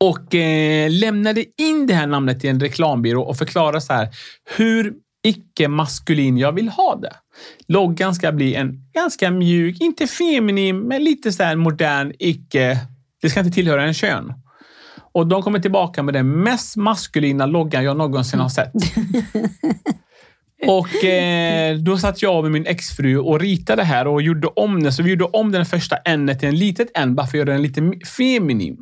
Och 0.00 0.34
eh, 0.34 0.90
lämnade 0.90 1.44
in 1.62 1.86
det 1.86 1.94
här 1.94 2.06
namnet 2.06 2.40
till 2.40 2.50
en 2.50 2.60
reklambyrå 2.60 3.22
och 3.22 3.36
förklarade 3.36 3.80
så 3.80 3.92
här 3.92 4.08
hur 4.56 4.92
icke-maskulin 5.22 6.38
jag 6.38 6.52
vill 6.52 6.68
ha 6.68 6.96
det. 6.96 7.12
Loggan 7.68 8.14
ska 8.14 8.32
bli 8.32 8.54
en 8.54 8.90
ganska 8.92 9.30
mjuk, 9.30 9.80
inte 9.80 10.06
feminin, 10.06 10.80
men 10.80 11.04
lite 11.04 11.32
så 11.32 11.56
modern, 11.56 12.12
icke... 12.18 12.78
Det 13.22 13.30
ska 13.30 13.40
inte 13.40 13.52
tillhöra 13.52 13.84
en 13.84 13.94
kön. 13.94 14.32
Och 15.12 15.26
de 15.26 15.42
kommer 15.42 15.58
tillbaka 15.58 16.02
med 16.02 16.14
den 16.14 16.42
mest 16.42 16.76
maskulina 16.76 17.46
loggan 17.46 17.84
jag 17.84 17.96
någonsin 17.96 18.40
har 18.40 18.48
sett. 18.48 18.72
Och 20.66 21.04
eh, 21.04 21.76
då 21.76 21.98
satt 21.98 22.22
jag 22.22 22.42
med 22.42 22.52
min 22.52 22.66
exfru 22.66 23.18
och 23.18 23.40
ritade 23.40 23.84
här 23.84 24.06
och 24.06 24.22
gjorde 24.22 24.48
om 24.48 24.82
den. 24.82 24.92
Så 24.92 25.02
vi 25.02 25.10
gjorde 25.10 25.24
om 25.24 25.52
den 25.52 25.66
första 25.66 25.96
n 25.96 26.36
till 26.38 26.48
en 26.48 26.56
litet 26.56 26.88
n 26.94 27.14
bara 27.14 27.26
för 27.26 27.38
att 27.38 27.38
göra 27.38 27.52
den 27.52 27.62
lite 27.62 27.92
feminin. 28.16 28.76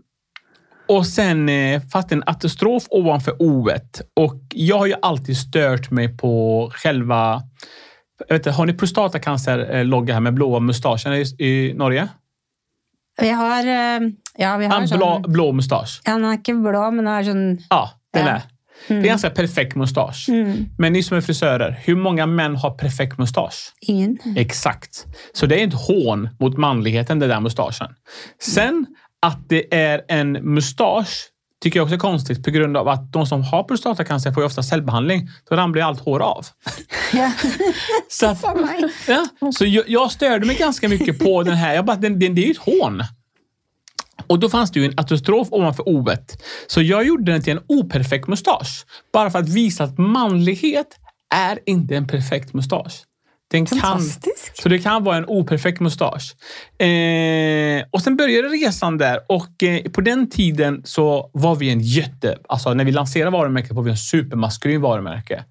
Och 0.89 1.07
sen 1.07 1.49
eh, 1.49 1.83
fatt 1.93 2.13
en 2.13 2.23
apostrof 2.27 2.87
ovanför 2.91 3.43
o 3.43 3.71
Och 4.21 4.35
jag 4.55 4.79
har 4.79 4.87
ju 4.87 4.95
alltid 5.03 5.37
stört 5.37 5.91
mig 5.91 6.17
på 6.17 6.71
själva... 6.75 7.43
Jag 8.29 8.35
vet 8.35 8.41
inte, 8.41 8.51
har 8.51 8.67
ni 8.67 8.73
prostatacancer-logga 8.73 10.13
här 10.15 10.21
med 10.21 10.35
blåa 10.35 10.61
mustascher 10.61 11.13
i, 11.13 11.23
i 11.47 11.75
Norge? 11.75 12.09
Vi 13.21 13.31
har 13.31 13.59
eh, 13.67 14.01
Ja, 14.37 14.57
vi 14.57 14.67
har 14.67 14.81
En 14.81 14.87
blå, 14.89 14.99
sånn 15.23 15.33
blå 15.33 15.53
mustasch. 15.53 16.01
ja, 16.05 16.13
Den 16.13 16.25
er 16.25 16.39
ikke 16.39 16.55
blå, 16.55 16.91
men 16.91 17.05
den 17.05 17.15
er 17.15 17.25
sånn 17.27 17.59
Ja, 17.71 17.91
den 18.15 18.27
Ja. 18.27 18.31
är. 18.33 18.43
Det 18.89 18.95
är 18.95 19.03
ganska 19.03 19.31
perfekt 19.31 19.75
mustasch. 19.77 20.29
mm, 20.29 20.67
Men 20.79 20.93
ni 20.93 21.03
som 21.03 21.17
är 21.17 21.21
frisörer, 21.21 21.79
hur 21.85 21.97
många 21.97 22.27
män 22.27 22.57
har 22.57 22.71
perfekt 22.71 23.19
mustasch? 23.19 23.73
Ingen. 23.81 24.19
Exakt. 24.37 25.07
Så 25.35 25.47
det 25.47 25.63
är 25.63 25.67
ett 25.67 25.75
hån 25.75 26.29
mot 26.41 26.57
manligheten, 26.59 27.19
den 27.19 27.29
där 27.29 27.41
mustaschen. 27.41 27.89
Sen 28.43 28.87
att 29.23 29.49
det 29.49 29.75
är 29.75 30.03
en 30.09 30.33
mustasch 30.33 31.31
tycker 31.63 31.79
jag 31.79 31.85
också 31.85 31.95
är 31.95 31.99
konstigt 31.99 32.45
på 32.45 32.51
grund 32.51 32.77
av 32.77 32.89
att 32.89 33.13
de 33.13 33.27
som 33.27 33.43
har 33.43 33.65
prostatacancer 33.65 34.33
får 34.33 34.43
ju 34.43 34.47
ofta 34.47 34.63
cellbehandling. 34.63 35.29
Då 35.49 35.57
ramlar 35.57 35.81
ju 35.81 35.87
allt 35.87 36.01
hår 36.01 36.21
av. 36.21 36.47
Ja. 37.13 37.33
Så, 38.09 38.27
att, 38.27 38.43
ja, 39.07 39.27
så 39.53 39.65
jag, 39.65 39.85
jag 39.89 40.13
störde 40.13 40.47
mig 40.47 40.57
ganska 40.57 40.89
mycket 40.89 41.19
på 41.19 41.43
den 41.43 41.55
här. 41.55 41.75
Jag 41.75 41.85
bara, 41.85 41.97
den, 41.97 42.19
den, 42.19 42.35
det 42.35 42.43
är 42.43 42.45
ju 42.45 42.51
ett 42.51 42.59
hån. 42.59 43.03
Och 44.27 44.39
då 44.39 44.49
fanns 44.49 44.71
det 44.71 44.81
ju 44.81 44.87
en 44.87 44.95
apostrof 44.97 45.49
ovanför 45.51 45.89
o 45.89 46.07
Så 46.67 46.83
jag 46.83 47.07
gjorde 47.07 47.33
den 47.33 47.43
till 47.43 47.53
en 47.53 47.65
operfekt 47.67 48.29
mustasch. 48.29 48.87
Bara 49.13 49.31
för 49.31 49.39
att 49.39 49.49
visa 49.49 49.85
att 49.85 49.99
manlighet 49.99 50.87
är 51.35 51.59
inte 51.67 51.97
en 51.97 52.07
perfekt 52.07 52.55
mustasch. 52.55 53.05
Den 53.51 53.67
kan, 53.67 54.01
så 54.63 54.69
det 54.69 54.79
kan 54.79 55.05
vara 55.05 55.17
en 55.17 55.25
operfekt 55.27 55.81
mustasch. 55.81 56.35
Eh, 56.83 57.85
och 57.91 58.03
sen 58.03 58.17
började 58.17 58.49
resan 58.49 58.99
där 58.99 59.21
och 59.29 59.63
eh, 59.63 59.83
på 59.83 60.01
den 60.01 60.31
tiden 60.31 60.83
så 60.85 61.31
var 61.33 61.57
vi 61.57 61.71
en 61.71 61.81
jätte... 61.81 62.39
Alltså 62.49 62.75
när 62.75 62.85
vi 62.85 62.93
lanserade 62.93 63.31
varumärket 63.31 63.73
var 63.73 63.83
vi 63.83 63.91
en 63.91 63.97
supermaskulin 63.97 64.81
varumärke. 64.81 65.45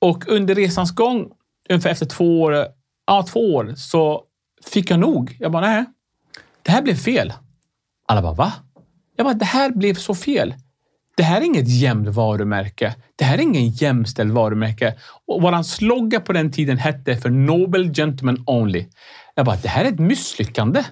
Och 0.00 0.28
under 0.28 0.54
resans 0.54 0.94
gång, 0.94 1.30
ungefär 1.68 1.90
efter 1.90 2.06
två 2.06 2.42
år, 2.42 2.66
ja, 3.06 3.22
två 3.22 3.54
år, 3.54 3.74
så 3.76 4.22
fick 4.64 4.90
jag 4.90 5.00
nog. 5.00 5.36
Jag 5.40 5.52
bara, 5.52 5.66
nej, 5.66 5.84
det 6.62 6.72
här 6.72 6.82
blev 6.82 6.94
fel. 6.94 7.32
Alla 8.08 8.22
bara, 8.22 8.34
va? 8.34 8.52
Jag 9.16 9.26
bara, 9.26 9.34
det 9.34 9.44
här 9.44 9.70
blev 9.70 9.94
så 9.94 10.14
fel. 10.14 10.54
Det 11.16 11.22
här 11.22 11.40
är 11.40 11.44
inget 11.44 11.68
jämnt 11.68 12.08
varumärke. 12.08 12.94
Det 13.16 13.24
här 13.24 13.38
är 13.38 13.42
ingen 13.42 13.68
jämställd 13.68 14.32
varumärke. 14.32 14.94
Och 15.26 15.42
våran 15.42 15.64
slogan 15.64 16.22
på 16.22 16.32
den 16.32 16.52
tiden 16.52 16.78
hette 16.78 17.16
för 17.16 17.30
Nobel 17.30 17.94
Gentlemen 17.94 18.44
Only. 18.46 18.86
Jag 19.34 19.46
bara, 19.46 19.56
det 19.56 19.68
här 19.68 19.84
är 19.84 19.88
ett 19.88 19.98
misslyckande. 19.98 20.84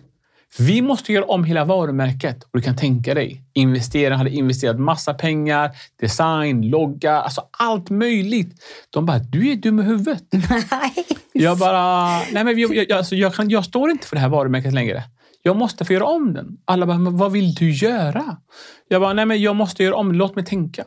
Vi 0.58 0.82
måste 0.82 1.12
göra 1.12 1.24
om 1.24 1.44
hela 1.44 1.64
varumärket. 1.64 2.42
Och 2.42 2.50
du 2.52 2.62
kan 2.62 2.76
tänka 2.76 3.14
dig, 3.14 3.42
investerarna 3.52 4.16
hade 4.16 4.30
investerat 4.30 4.80
massa 4.80 5.14
pengar, 5.14 5.70
design, 6.00 6.62
logga, 6.62 7.12
alltså 7.12 7.42
allt 7.50 7.90
möjligt. 7.90 8.62
De 8.90 9.06
bara, 9.06 9.18
du 9.18 9.52
är 9.52 9.56
dum 9.56 9.80
i 9.80 9.82
huvudet. 9.82 10.22
Nei. 10.32 11.04
Jag 11.32 11.58
bara, 11.58 12.08
nej 12.32 12.44
men 12.44 12.58
jag, 12.58 12.74
jag, 12.74 12.92
alltså 12.92 13.14
jag, 13.14 13.34
kan, 13.34 13.50
jag 13.50 13.64
står 13.64 13.90
inte 13.90 14.06
för 14.06 14.16
det 14.16 14.20
här 14.20 14.28
varumärket 14.28 14.72
längre. 14.72 15.04
Jag 15.42 15.56
måste 15.56 15.84
få 15.84 15.92
göra 15.92 16.04
om 16.04 16.34
den. 16.34 16.56
Alla 16.64 16.86
bara, 16.86 16.98
men 16.98 17.16
vad 17.16 17.32
vill 17.32 17.54
du 17.54 17.70
göra? 17.70 18.36
Jag 18.88 19.00
bara, 19.00 19.12
nej 19.12 19.26
men 19.26 19.42
jag 19.42 19.56
måste 19.56 19.82
göra 19.82 19.96
om 19.96 20.08
den. 20.08 20.16
Låt 20.16 20.36
mig 20.36 20.44
tänka. 20.44 20.84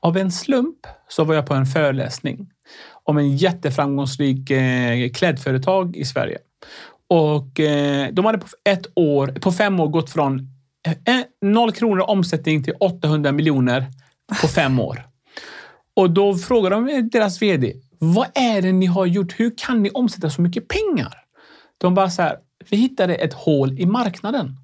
Av 0.00 0.16
en 0.16 0.32
slump 0.32 0.78
så 1.08 1.24
var 1.24 1.34
jag 1.34 1.46
på 1.46 1.54
en 1.54 1.66
föreläsning 1.66 2.50
om 3.04 3.18
en 3.18 3.36
jätteframgångsrik 3.36 4.50
eh, 4.50 5.10
klädföretag 5.10 5.96
i 5.96 6.04
Sverige. 6.04 6.38
Och 7.08 7.60
eh, 7.60 8.08
de 8.12 8.24
hade 8.24 8.38
på 8.38 8.46
ett 8.64 8.86
år, 8.94 9.26
på 9.26 9.52
fem 9.52 9.80
år 9.80 9.88
gått 9.88 10.10
från 10.10 10.38
eh, 10.86 11.16
eh 11.16 11.24
noll 11.42 11.72
kronor 11.72 12.10
omsättning 12.10 12.64
till 12.64 12.74
800 12.80 13.32
miljoner 13.32 13.86
på 14.42 14.48
fem 14.48 14.80
år. 14.80 15.06
Och 15.96 16.10
då 16.10 16.34
frågade 16.34 16.76
de 16.76 16.88
eh, 16.88 17.02
deras 17.02 17.42
vd, 17.42 17.72
vad 17.98 18.26
är 18.34 18.62
det 18.62 18.72
ni 18.72 18.86
har 18.86 19.06
gjort? 19.06 19.40
Hur 19.40 19.52
kan 19.56 19.82
ni 19.82 19.90
omsätta 19.90 20.30
så 20.30 20.42
mycket 20.42 20.68
pengar? 20.68 21.14
De 21.78 21.94
bara 21.94 22.10
så 22.10 22.22
här, 22.22 22.36
vi 22.70 22.76
hittade 22.76 23.14
ett 23.14 23.32
hål 23.32 23.78
i 23.78 23.86
marknaden. 23.86 24.56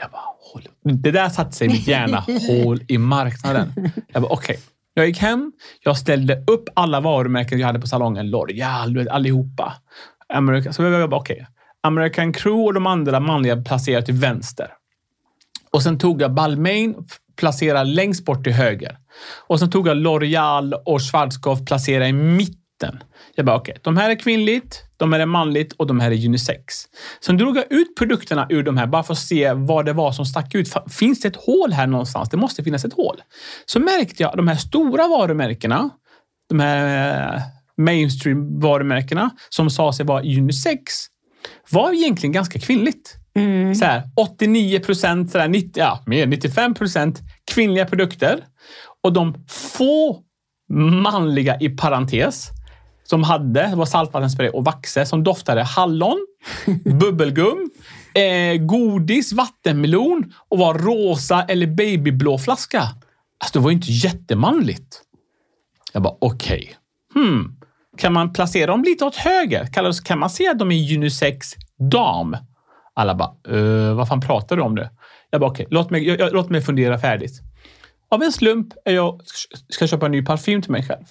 Jag 0.00 0.10
bara, 0.10 0.22
hål. 0.52 0.68
Det 0.82 1.10
där 1.10 1.28
satte 1.28 1.52
sig 1.52 1.66
i 1.66 1.70
mitt 1.70 1.86
hjärna. 1.86 2.18
hål 2.48 2.80
i 2.88 2.98
marknaden. 2.98 3.72
Jag 4.12 4.22
bara, 4.22 4.32
okej. 4.32 4.58
Jag 4.94 5.06
gick 5.06 5.18
hem. 5.18 5.52
Jag 5.80 5.98
ställde 5.98 6.44
upp 6.46 6.68
alla 6.74 7.00
varumärken 7.00 7.58
jag 7.58 7.66
hade 7.66 7.80
på 7.80 7.86
salongen. 7.86 8.26
L'Oreal, 8.26 9.08
allihopa. 9.08 9.74
America, 10.28 10.72
så 10.72 10.82
jag 10.82 11.10
bara, 11.10 11.20
okej. 11.20 11.46
American 11.80 12.32
Crew 12.32 12.66
och 12.66 12.74
de 12.74 12.86
andra 12.86 13.20
manliga 13.20 13.62
placerade 13.62 14.06
till 14.06 14.14
vänster. 14.14 14.72
Och 15.70 15.82
sen 15.82 15.98
tog 15.98 16.22
jag 16.22 16.34
Balmain, 16.34 17.06
placerade 17.36 17.90
längst 17.90 18.24
bort 18.24 18.44
till 18.44 18.52
höger. 18.52 18.98
Och 19.46 19.58
sen 19.58 19.70
tog 19.70 19.88
jag 19.88 19.96
L'Oreal 19.96 20.72
och 20.72 21.02
Schwarzkopf, 21.02 21.64
placerade 21.66 22.08
i 22.08 22.12
mitten. 22.12 23.02
Jag 23.34 23.46
bara, 23.46 23.56
okej, 23.56 23.76
de 23.82 23.96
här 23.96 24.10
är 24.10 24.14
kvinnligt. 24.14 24.85
De 24.96 25.12
här 25.12 25.20
är 25.20 25.26
manligt 25.26 25.72
och 25.72 25.86
de 25.86 26.00
här 26.00 26.10
är 26.10 26.26
unisex. 26.26 26.74
Sen 27.20 27.36
drog 27.36 27.56
jag 27.56 27.72
ut 27.72 27.96
produkterna 27.98 28.46
ur 28.50 28.62
de 28.62 28.76
här 28.76 28.86
bara 28.86 29.02
för 29.02 29.12
att 29.12 29.18
se 29.18 29.52
vad 29.52 29.86
det 29.86 29.92
var 29.92 30.12
som 30.12 30.26
stack 30.26 30.54
ut. 30.54 30.74
Finns 30.90 31.20
det 31.20 31.28
ett 31.28 31.36
hål 31.36 31.72
här 31.72 31.86
någonstans? 31.86 32.28
Det 32.28 32.36
måste 32.36 32.64
finnas 32.64 32.84
ett 32.84 32.92
hål. 32.92 33.22
Så 33.66 33.80
märkte 33.80 34.22
jag 34.22 34.36
de 34.36 34.48
här 34.48 34.56
stora 34.56 35.08
varumärkena, 35.08 35.90
de 36.48 36.60
här 36.60 37.34
eh, 37.34 37.42
mainstream 37.76 38.60
varumärkena 38.60 39.30
som 39.48 39.70
sa 39.70 39.92
sig 39.92 40.06
vara 40.06 40.22
unisex 40.22 40.92
var 41.70 41.92
egentligen 41.92 42.32
ganska 42.32 42.58
kvinnligt. 42.58 43.16
Mm. 43.36 43.74
Så 43.74 43.84
här, 43.84 44.02
89 44.16 44.80
procent, 44.80 45.34
ja, 45.74 46.02
mer 46.06 46.26
95 46.26 46.74
procent 46.74 47.20
kvinnliga 47.54 47.86
produkter. 47.86 48.44
Och 49.02 49.12
de 49.12 49.44
få 49.48 50.22
manliga 51.02 51.60
i 51.60 51.68
parentes 51.68 52.50
som 53.06 53.22
hade 53.22 53.72
var 53.76 53.86
saltvattenspray 53.86 54.48
och 54.48 54.64
vaxe 54.64 55.06
som 55.06 55.24
doftade 55.24 55.62
hallon, 55.62 56.26
bubbelgum, 56.84 57.70
eh, 58.14 58.56
godis, 58.56 59.32
vattenmelon 59.32 60.32
och 60.48 60.58
var 60.58 60.74
rosa 60.74 61.42
eller 61.42 61.66
babyblå 61.66 62.38
flaska. 62.38 62.80
Alltså, 62.80 63.58
det 63.58 63.64
var 63.64 63.70
inte 63.70 63.92
jättemanligt. 63.92 65.02
Jag 65.92 66.02
bara, 66.02 66.14
okej. 66.20 66.76
Okay. 67.14 67.24
Hmm. 67.24 67.56
Kan 67.98 68.12
man 68.12 68.32
placera 68.32 68.66
dem 68.66 68.82
lite 68.82 69.04
åt 69.04 69.16
höger? 69.16 69.66
Kan 70.04 70.18
man 70.18 70.30
se 70.30 70.48
att 70.48 70.58
de 70.58 70.72
är 70.72 70.96
unisex 70.96 71.46
dam? 71.90 72.36
Alla 72.94 73.14
bara, 73.14 73.56
uh, 73.56 73.94
vad 73.94 74.08
fan 74.08 74.20
pratar 74.20 74.56
du 74.56 74.62
om 74.62 74.74
det? 74.74 74.90
Jag 75.30 75.40
bara, 75.40 75.50
okej, 75.50 75.66
okay, 75.66 75.74
låt, 75.74 75.90
mig, 75.90 76.30
låt 76.32 76.50
mig 76.50 76.60
fundera 76.62 76.98
färdigt. 76.98 77.42
Av 78.16 78.22
en 78.22 78.32
slump 78.32 78.74
är 78.84 78.94
jag 78.94 79.20
ska 79.68 79.86
köpa 79.86 80.06
en 80.06 80.12
ny 80.12 80.22
parfym 80.22 80.62
till 80.62 80.70
mig 80.70 80.82
själv. 80.82 81.04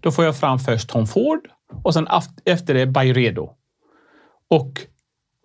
Då 0.00 0.10
får 0.10 0.24
jag 0.24 0.36
fram 0.36 0.58
först 0.58 0.88
Tom 0.88 1.06
Ford 1.06 1.48
och 1.84 1.94
sen 1.94 2.08
efter 2.44 2.74
det 2.74 2.86
Byredo. 2.86 3.50
Och 4.48 4.72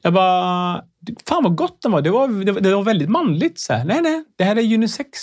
jag 0.02 0.14
bara, 0.14 0.84
fan 1.28 1.44
vad 1.44 1.56
gott 1.56 1.82
den 1.82 1.92
var. 1.92 2.02
Det 2.02 2.10
var, 2.10 2.62
det 2.62 2.76
var 2.76 2.84
väldigt 2.84 3.10
manligt. 3.10 3.60
Så 3.60 3.74
här. 3.74 3.86
Nej, 3.86 4.02
nej, 4.02 4.26
det 4.36 4.44
här 4.44 4.56
är 4.56 4.74
unisex. 4.74 5.20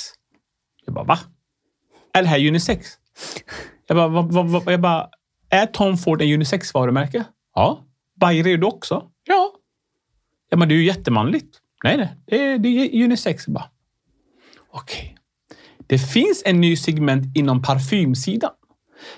Jag 0.85 0.95
bara, 0.95 1.05
va? 1.05 1.19
Är 2.13 2.23
det 2.23 2.29
här 2.29 2.49
unisex? 2.49 2.89
Jag 3.87 3.97
bara, 3.97 4.09
va, 4.09 4.23
va, 4.23 4.43
va, 4.43 4.73
jag 4.73 4.81
bara 4.81 5.09
är 5.51 5.67
Tom 5.67 5.97
Ford 5.97 6.23
en 6.23 6.35
unisex-varumärke? 6.35 7.25
Ja. 7.55 7.85
Byredo 8.21 8.67
också? 8.67 9.11
Ja. 9.25 9.53
Jag 10.49 10.59
bara, 10.59 10.67
det 10.67 10.75
är 10.75 10.77
ju 10.77 10.87
jättemanligt. 10.87 11.59
Nej, 11.85 11.97
nej, 11.97 12.17
det 12.27 12.37
är, 12.37 12.59
det 12.59 12.69
är 12.69 13.05
unisex. 13.05 13.47
Okej. 13.49 13.69
Okay. 14.73 15.22
Det 15.93 15.99
finns 15.99 16.43
en 16.45 16.61
ny 16.61 16.77
segment 16.77 17.37
inom 17.37 17.63
parfymsidan. 17.63 18.51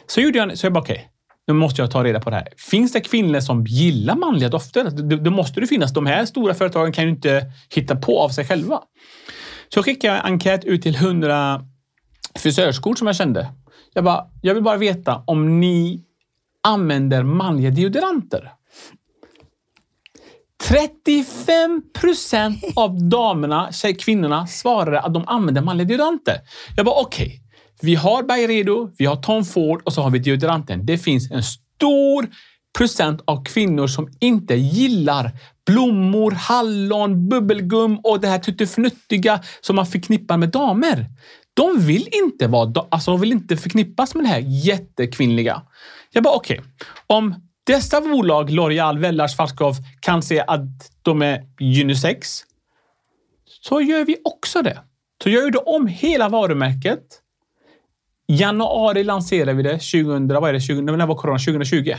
Så 0.07 0.21
gjorde 0.21 0.39
jag, 0.39 0.59
så 0.59 0.67
jag 0.67 0.73
bara, 0.73 0.81
okej, 0.81 0.95
okay, 0.95 1.07
nu 1.47 1.55
måste 1.55 1.83
jag 1.83 1.91
ta 1.91 2.05
reda 2.05 2.21
på 2.21 2.31
det 2.31 2.37
här. 2.37 2.49
Finns 2.57 2.93
det 2.93 3.01
kvinnor 3.01 3.41
som 3.41 3.65
gillar 3.65 4.17
manliga 4.17 4.49
dofter? 4.49 4.85
Alltså, 4.85 5.05
Då 5.05 5.31
måste 5.31 5.61
det 5.61 5.67
finnas. 5.67 5.93
De 5.93 6.07
här 6.07 6.25
stora 6.25 6.55
företagen 6.55 6.93
kan 6.93 7.05
ju 7.05 7.11
inte 7.11 7.53
hitta 7.75 7.97
på 7.97 8.21
av 8.21 8.29
sig 8.29 8.45
själva. 8.45 8.81
Så 9.69 9.83
skickade 9.83 10.15
jag 10.15 10.27
en 10.27 10.33
enkät 10.33 10.65
ut 10.65 10.83
till 10.83 10.95
100 10.95 11.65
frisörskor 12.35 12.95
som 12.95 13.07
jag 13.07 13.17
kände. 13.17 13.49
Jag, 13.93 14.05
bara, 14.05 14.27
jag 14.43 14.55
vill 14.55 14.63
bara 14.63 14.77
veta 14.77 15.23
om 15.27 15.61
ni 15.61 16.03
använder 16.63 17.23
manliga 17.23 17.71
deodoranter. 17.71 18.53
35 20.69 21.83
procent 22.01 22.65
av 22.77 23.09
damerna, 23.09 23.73
tjej, 23.73 23.95
kvinnorna 23.95 24.47
svarade 24.47 25.01
att 25.01 25.15
de 25.15 25.29
använder 25.29 25.63
manliga 25.63 25.89
deodoranter. 25.89 26.35
Jag 26.77 26.87
bara 26.87 27.01
okej, 27.01 27.27
okay. 27.27 27.39
vi 27.83 27.95
har 27.95 28.23
Byredo, 28.23 28.91
vi 28.99 29.07
har 29.07 29.17
Tom 29.17 29.45
Ford 29.45 29.83
och 29.85 29.93
så 29.93 30.03
har 30.03 30.11
vi 30.11 30.19
deodoranten. 30.19 30.87
Det 30.87 30.99
finns 30.99 31.31
en 31.31 31.43
stor 31.43 32.27
procent 32.79 33.23
av 33.25 33.45
kvinnor 33.45 33.87
som 33.87 34.09
inte 34.21 34.55
gillar 34.55 35.31
blommor, 35.67 36.31
hallon, 36.31 37.29
bubbelgum 37.29 37.99
och 37.99 38.21
det 38.21 38.29
här 38.29 38.39
tuttifnuttiga 38.39 39.41
som 39.61 39.77
man 39.77 39.87
förknippar 39.87 40.37
med 40.37 40.49
damer. 40.49 41.07
De 41.55 41.81
vill 41.81 42.09
inte 42.25 42.47
vara, 42.47 42.87
alltså 42.89 43.11
de 43.11 43.21
vill 43.21 43.33
inte 43.33 43.57
förknippas 43.57 44.15
med 44.15 44.25
det 44.25 44.29
här 44.29 44.45
jättekvinnliga. 44.47 45.63
Jag 46.13 46.23
bara 46.23 46.35
okej, 46.35 46.59
okay. 46.59 46.71
om 47.07 47.35
dessa 47.65 48.01
bolag, 48.01 48.51
L'Oreal, 48.51 48.99
Vellars, 48.99 49.37
Falskov, 49.37 49.75
kan 50.01 50.23
se 50.23 50.45
att 50.47 50.91
de 51.03 51.23
är 51.23 51.47
unisex, 51.81 52.45
så 53.61 53.81
gör 53.81 54.05
vi 54.05 54.17
också 54.25 54.63
det. 54.63 54.79
Så 55.23 55.31
gör 55.31 55.51
du 55.51 55.59
om 55.59 55.87
hela 55.87 56.29
varumärket. 56.29 57.21
Januari 58.27 59.05
lanserar 59.05 59.55
vi 59.55 59.63
det 59.63 59.71
2000, 59.71 60.29
vad 60.29 60.49
är 60.49 60.53
det, 60.53 60.61
20, 60.61 60.81
när 60.81 61.07
var 61.07 61.15
corona? 61.15 61.39
2020. 61.39 61.95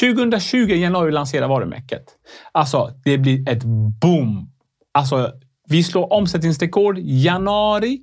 2020 0.00 0.56
januari 0.58 1.12
lanserar 1.12 1.48
varumärket. 1.48 2.04
Alltså, 2.52 2.90
det 3.04 3.18
blir 3.18 3.48
ett 3.48 3.64
boom. 4.00 4.50
Alltså, 4.92 5.32
vi 5.68 5.84
slår 5.84 6.12
omsättningsrekord 6.12 6.98
januari, 6.98 7.98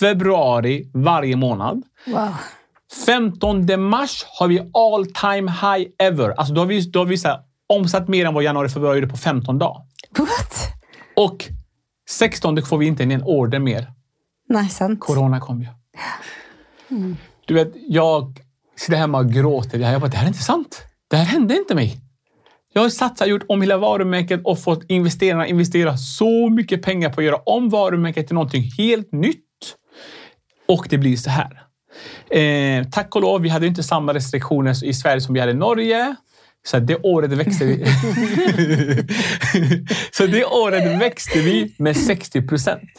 februari 0.00 0.90
varje 0.94 1.36
månad. 1.36 1.82
Wow. 2.06 2.34
15 3.06 3.80
mars 3.80 4.24
har 4.38 4.48
vi 4.48 4.70
all 4.72 5.06
time 5.06 5.50
high 5.50 5.88
ever. 5.98 6.30
Alltså 6.30 6.54
då 6.54 6.60
har 6.60 6.66
vi, 6.66 6.80
då 6.80 6.98
har 6.98 7.06
vi 7.06 7.18
så 7.18 7.28
här, 7.28 7.40
omsatt 7.66 8.08
mer 8.08 8.26
än 8.26 8.34
vad 8.34 8.44
januari 8.44 8.68
februari 8.68 8.96
gjorde 8.98 9.08
på 9.10 9.16
15 9.16 9.58
dagar. 9.58 9.82
What? 10.18 10.72
Och 11.16 11.44
16 12.08 12.62
får 12.62 12.78
vi 12.78 12.86
inte 12.86 13.02
en 13.02 13.22
order 13.22 13.58
mer. 13.58 13.92
Nej, 14.48 14.68
sant. 14.68 15.00
Corona 15.00 15.40
kom 15.40 15.60
ju. 15.60 15.68
Mm. 16.90 17.16
Du 17.46 17.54
vet, 17.54 17.72
jag 17.88 18.40
sitter 18.76 18.96
hemma 18.96 19.18
och 19.18 19.32
gråter. 19.32 19.78
Jag 19.78 20.00
bara, 20.00 20.10
det 20.10 20.16
här 20.16 20.24
är 20.24 20.28
inte 20.28 20.42
sant. 20.42 20.82
Det 21.08 21.16
här 21.16 21.24
hände 21.24 21.56
inte 21.56 21.74
mig. 21.74 22.00
Jag 22.72 22.82
har 22.82 22.88
satsat, 22.88 23.28
gjort 23.28 23.44
om 23.48 23.60
hela 23.62 23.76
varumärket 23.76 24.40
och 24.44 24.58
fått 24.58 24.84
investerarna 24.88 25.46
investera 25.46 25.96
så 25.96 26.48
mycket 26.50 26.82
pengar 26.82 27.10
på 27.10 27.20
att 27.20 27.24
göra 27.24 27.36
om 27.36 27.68
varumärket 27.68 28.26
till 28.26 28.34
någonting 28.34 28.70
helt 28.78 29.12
nytt. 29.12 29.44
Och 30.68 30.86
det 30.90 30.98
blir 30.98 31.16
så 31.16 31.30
här. 31.30 31.65
Eh, 32.30 32.84
tack 32.92 33.16
och 33.16 33.22
lov, 33.22 33.40
vi 33.40 33.48
hade 33.48 33.66
inte 33.66 33.82
samma 33.82 34.14
restriktioner 34.14 34.84
i 34.84 34.94
Sverige 34.94 35.20
som 35.20 35.34
vi 35.34 35.40
hade 35.40 35.52
i 35.52 35.54
Norge. 35.54 36.16
Så 36.66 36.78
det 36.78 36.96
året 36.96 37.32
växte 37.32 37.64
vi. 37.64 37.84
så 40.12 40.26
det 40.26 40.44
året 40.44 41.00
växte 41.00 41.38
vi 41.38 41.74
med 41.78 41.96
60 41.96 42.42
procent. 42.42 42.90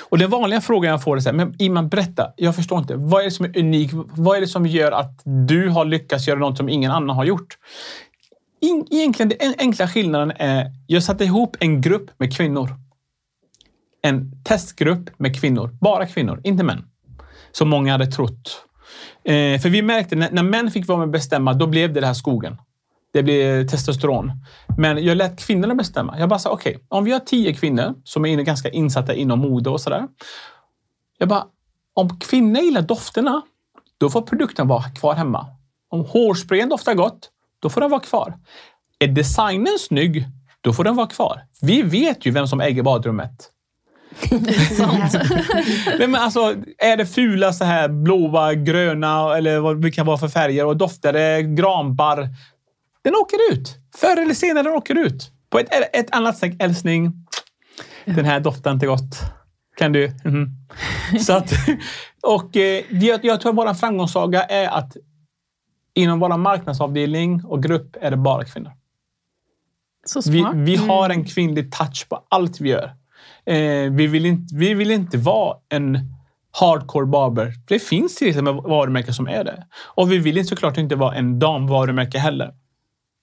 Och 0.00 0.18
den 0.18 0.30
vanliga 0.30 0.60
frågan 0.60 0.90
jag 0.90 1.02
får 1.02 1.16
är 1.16 1.20
så 1.20 1.28
här, 1.28 1.36
men 1.36 1.54
Iman 1.58 1.88
berätta, 1.88 2.32
jag 2.36 2.56
förstår 2.56 2.78
inte. 2.78 2.94
Vad 2.96 3.20
är 3.20 3.24
det 3.24 3.30
som 3.30 3.44
är 3.44 3.58
unikt? 3.58 3.92
Vad 3.94 4.36
är 4.36 4.40
det 4.40 4.46
som 4.46 4.66
gör 4.66 4.92
att 4.92 5.22
du 5.24 5.68
har 5.68 5.84
lyckats 5.84 6.28
göra 6.28 6.38
något 6.38 6.56
som 6.56 6.68
ingen 6.68 6.90
annan 6.90 7.16
har 7.16 7.24
gjort? 7.24 7.58
Egentligen 8.90 9.28
den 9.28 9.54
enkla 9.58 9.88
skillnaden 9.88 10.32
är, 10.36 10.72
jag 10.86 11.02
satte 11.02 11.24
ihop 11.24 11.56
en 11.60 11.80
grupp 11.80 12.10
med 12.18 12.36
kvinnor. 12.36 12.70
En 14.02 14.42
testgrupp 14.44 15.18
med 15.18 15.40
kvinnor. 15.40 15.70
Bara 15.80 16.06
kvinnor, 16.06 16.40
inte 16.44 16.64
män 16.64 16.84
som 17.52 17.68
många 17.68 17.92
hade 17.92 18.06
trott. 18.06 18.64
Eh, 19.24 19.60
för 19.60 19.68
vi 19.68 19.82
märkte 19.82 20.16
när, 20.16 20.30
när 20.30 20.42
män 20.42 20.70
fick 20.70 20.88
vara 20.88 20.98
med 20.98 21.06
och 21.06 21.12
bestämma, 21.12 21.52
då 21.52 21.66
blev 21.66 21.92
det 21.92 22.00
den 22.00 22.06
här 22.06 22.14
skogen. 22.14 22.56
Det 23.12 23.22
blev 23.22 23.66
testosteron. 23.66 24.32
Men 24.78 25.04
jag 25.04 25.16
lät 25.16 25.38
kvinnorna 25.38 25.74
bestämma. 25.74 26.18
Jag 26.18 26.28
bara 26.28 26.38
sa, 26.38 26.50
okej, 26.50 26.76
okay, 26.76 26.84
om 26.88 27.04
vi 27.04 27.12
har 27.12 27.20
tio 27.20 27.54
kvinnor 27.54 27.94
som 28.04 28.24
är 28.24 28.36
ganska 28.42 28.68
insatta 28.68 29.14
inom 29.14 29.38
mode 29.38 29.70
och 29.70 29.80
sådär. 29.80 30.06
Jag 31.18 31.28
bara, 31.28 31.44
om 31.94 32.18
kvinnor 32.18 32.60
gillar 32.60 32.82
dofterna, 32.82 33.42
då 33.98 34.10
får 34.10 34.22
produkten 34.22 34.68
vara 34.68 34.82
kvar 34.82 35.14
hemma. 35.14 35.46
Om 35.90 36.04
hårsprayen 36.04 36.68
doftar 36.68 36.94
gott, 36.94 37.30
då 37.60 37.70
får 37.70 37.80
den 37.80 37.90
vara 37.90 38.00
kvar. 38.00 38.34
Är 38.98 39.08
designen 39.08 39.78
snygg, 39.78 40.24
då 40.60 40.72
får 40.72 40.84
den 40.84 40.96
vara 40.96 41.06
kvar. 41.06 41.40
Vi 41.60 41.82
vet 41.82 42.26
ju 42.26 42.30
vem 42.30 42.46
som 42.46 42.60
äger 42.60 42.82
badrummet. 42.82 43.50
Nej, 45.98 46.08
men 46.08 46.14
alltså, 46.14 46.54
är 46.78 46.96
det 46.96 47.06
fula 47.06 47.52
så 47.52 47.64
här 47.64 47.88
blåa, 47.88 48.54
gröna 48.54 49.36
eller 49.36 49.58
vad 49.58 49.82
det 49.82 49.90
kan 49.90 50.06
vara 50.06 50.18
för 50.18 50.28
färger 50.28 50.66
och 50.66 50.76
doftar 50.76 51.12
det 51.12 51.42
granbarr. 51.42 52.28
Den 53.04 53.14
åker 53.14 53.52
ut. 53.52 53.76
Förr 53.96 54.22
eller 54.22 54.34
senare 54.34 54.64
den 54.64 54.72
åker 54.72 54.98
ut. 54.98 55.30
På 55.50 55.58
ett, 55.58 55.68
ett 55.92 56.14
annat 56.14 56.38
sätt. 56.38 56.62
Älskling, 56.62 57.12
den 58.04 58.24
här 58.24 58.40
doftar 58.40 58.70
inte 58.70 58.86
gott. 58.86 59.20
Kan 59.76 59.92
du? 59.92 60.04
Mm. 60.24 60.50
Så 61.20 61.32
att, 61.32 61.52
och 62.22 62.56
eh, 62.56 62.84
jag, 62.90 63.24
jag 63.24 63.40
tror 63.40 63.50
att 63.50 63.56
vår 63.56 63.74
framgångssaga 63.74 64.42
är 64.42 64.68
att 64.68 64.96
inom 65.94 66.20
vår 66.20 66.36
marknadsavdelning 66.36 67.44
och 67.44 67.62
grupp 67.62 67.96
är 68.00 68.10
det 68.10 68.16
bara 68.16 68.44
kvinnor. 68.44 68.72
Vi, 70.26 70.46
vi 70.54 70.76
har 70.76 71.04
en 71.04 71.10
mm. 71.10 71.26
kvinnlig 71.26 71.72
touch 71.72 72.06
på 72.08 72.24
allt 72.28 72.60
vi 72.60 72.68
gör. 72.68 72.94
Eh, 73.46 73.92
vi, 73.92 74.06
vill 74.06 74.26
inte, 74.26 74.54
vi 74.54 74.74
vill 74.74 74.90
inte 74.90 75.18
vara 75.18 75.56
en 75.68 75.98
hardcore 76.60 77.06
barber. 77.06 77.52
Det 77.68 77.78
finns 77.78 78.16
till 78.16 78.28
exempel 78.28 78.54
varumärken 78.54 79.14
som 79.14 79.28
är 79.28 79.44
det. 79.44 79.66
Och 79.84 80.12
vi 80.12 80.18
vill 80.18 80.48
såklart 80.48 80.78
inte 80.78 80.96
vara 80.96 81.14
en 81.14 81.38
damvarumärke 81.38 82.18
heller. 82.18 82.54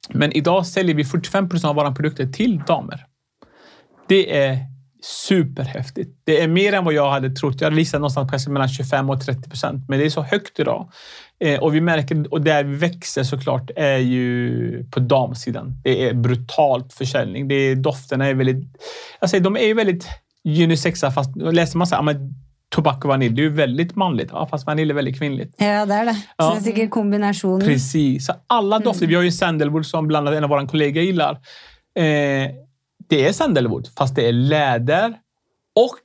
Men 0.09 0.31
idag 0.31 0.67
säljer 0.67 0.95
vi 0.95 1.05
45 1.05 1.49
procent 1.49 1.69
av 1.69 1.75
våra 1.75 1.91
produkter 1.91 2.25
till 2.27 2.59
damer. 2.67 3.05
Det 4.07 4.37
är 4.37 4.59
superhäftigt. 5.05 6.21
Det 6.25 6.41
är 6.41 6.47
mer 6.47 6.73
än 6.73 6.85
vad 6.85 6.93
jag 6.93 7.11
hade 7.11 7.29
trott. 7.29 7.61
Jag 7.61 7.65
hade 7.65 7.75
listat 7.75 8.01
någonstans 8.01 8.31
kanske 8.31 8.49
mellan 8.49 8.69
25 8.69 9.09
och 9.09 9.21
30 9.21 9.49
procent, 9.49 9.89
men 9.89 9.99
det 9.99 10.05
är 10.05 10.09
så 10.09 10.21
högt 10.21 10.59
idag. 10.59 10.91
Eh, 11.39 11.59
och 11.59 11.75
vi 11.75 11.81
märker, 11.81 12.33
och 12.33 12.41
där 12.41 12.63
vi 12.63 12.75
växer 12.75 13.23
såklart, 13.23 13.69
är 13.75 13.97
ju 13.97 14.85
på 14.91 14.99
damsidan. 14.99 15.81
Det 15.83 16.09
är 16.09 16.13
brutalt 16.13 16.93
försäljning. 16.93 17.47
Det 17.47 17.55
är, 17.55 17.75
dofterna 17.75 18.25
är 18.27 18.33
väldigt... 18.33 18.65
Alltså, 19.19 19.39
de 19.39 19.57
är 19.57 19.73
väldigt 19.73 20.07
unisexa, 20.45 21.11
fast 21.11 21.35
läser 21.35 21.77
man 21.77 21.87
så 21.87 21.95
här, 21.95 22.15
tobak 22.75 23.03
och 23.05 23.09
vanilj, 23.09 23.35
det 23.35 23.41
är 23.41 23.43
ju 23.43 23.49
väldigt 23.49 23.95
manligt. 23.95 24.29
Ja, 24.31 24.47
fast 24.47 24.67
vanilj 24.67 24.89
är 24.91 24.95
väldigt 24.95 25.17
kvinnligt. 25.19 25.55
Ja, 25.57 25.85
det 25.85 25.93
är 25.93 26.05
det. 26.05 26.13
Så 26.13 26.19
Ja. 26.37 26.51
det 26.53 26.59
är 26.59 26.61
säkert 26.63 26.89
kombinationen. 26.89 27.67
Precis. 27.67 28.25
Så 28.25 28.33
alla 28.47 28.79
dofter. 28.79 29.07
Vi 29.07 29.15
har 29.15 29.23
ju 29.23 29.31
sandalwood 29.31 29.85
som 29.85 30.07
bland 30.07 30.27
annat 30.27 30.37
en 30.37 30.43
av 30.43 30.49
våra 30.49 30.67
kollegor 30.67 31.03
gillar. 31.03 31.31
Eh, 31.99 32.49
det 33.07 33.27
är 33.27 33.33
sandalwood, 33.33 33.87
fast 33.97 34.15
det 34.15 34.27
är 34.27 34.31
läder 34.31 35.13
och 35.79 35.99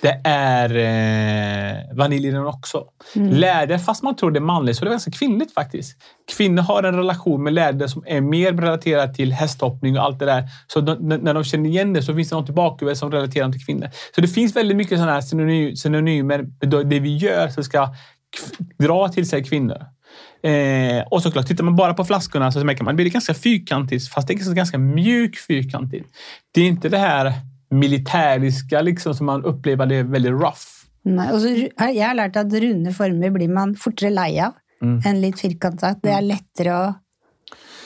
det 0.00 0.20
är 0.24 0.70
eh, 0.76 1.96
den 2.32 2.46
också. 2.46 2.84
Läder, 3.14 3.78
fast 3.78 4.02
man 4.02 4.16
tror 4.16 4.30
det 4.30 4.38
är 4.38 4.40
manligt, 4.40 4.76
så 4.76 4.84
det 4.84 4.88
är 4.88 4.90
ganska 4.90 5.10
kvinnligt 5.10 5.54
faktiskt. 5.54 5.96
Kvinnor 6.36 6.62
har 6.62 6.82
en 6.82 6.94
relation 6.94 7.42
med 7.42 7.52
läder 7.52 7.86
som 7.86 8.04
är 8.06 8.20
mer 8.20 8.52
relaterad 8.52 9.14
till 9.14 9.32
hästhoppning 9.32 9.98
och 9.98 10.04
allt 10.04 10.18
det 10.18 10.26
där. 10.26 10.48
Så 10.66 10.80
de, 10.80 11.08
när- 11.08 11.34
de 11.34 11.44
känner 11.44 11.70
igen 11.70 11.92
det 11.92 12.02
så 12.02 12.14
finns 12.14 12.28
det 12.28 12.36
något 12.36 12.48
i 12.48 12.52
bakhuvudet 12.52 12.98
som 12.98 13.12
relaterar 13.12 13.44
dem 13.44 13.52
till 13.52 13.64
kvinnor. 13.66 13.88
Så 14.14 14.20
det 14.20 14.28
finns 14.28 14.56
väldigt 14.56 14.76
mycket 14.76 14.98
sådana 14.98 15.12
här 15.12 15.20
synonym, 15.20 15.76
synonymer 15.76 16.46
det 16.84 17.00
vi 17.00 17.16
gör 17.16 17.48
som 17.48 17.64
ska 17.64 17.88
dra 18.78 19.08
till 19.08 19.28
sig 19.28 19.44
kvinnor. 19.44 19.86
Eh, 20.42 21.02
och 21.10 21.22
såklart, 21.22 21.46
tittar 21.46 21.64
man 21.64 21.76
bara 21.76 21.94
på 21.94 22.04
flaskorna 22.04 22.52
så 22.52 22.64
märker 22.64 22.84
man 22.84 22.92
att 22.92 22.96
det 22.96 23.02
blir 23.02 23.12
ganska 23.12 23.34
fyrkantigt, 23.34 24.08
fast 24.08 24.28
det 24.28 24.32
är 24.34 24.36
ganska, 24.36 24.54
ganska 24.54 24.78
mjuk 24.78 25.36
fyrkantigt. 25.38 26.08
Det 26.54 26.60
är 26.60 26.66
inte 26.66 26.88
det 26.88 26.98
här 26.98 27.32
militäriska 27.70 28.82
liksom, 28.82 29.14
som 29.14 29.26
man 29.26 29.44
upplever 29.44 29.86
det 29.86 29.96
är 29.96 30.04
väldigt 30.04 30.32
rough. 30.32 30.66
Nei, 31.04 31.32
og 31.32 31.40
så, 31.40 31.48
har- 31.78 31.92
jeg 31.94 32.06
har 32.08 32.14
lært 32.14 32.36
at 32.36 32.52
runde 32.52 32.92
former 32.92 33.30
blir 33.30 33.48
man 33.48 33.76
fortere 33.76 34.10
lei 34.10 34.40
av 34.40 34.52
Mm. 34.82 35.02
enn 35.06 35.20
litt 35.20 35.40
firkanta. 35.40 35.94
Det 36.02 36.08
er 36.10 36.22
lettere 36.22 36.72
å 36.72 36.94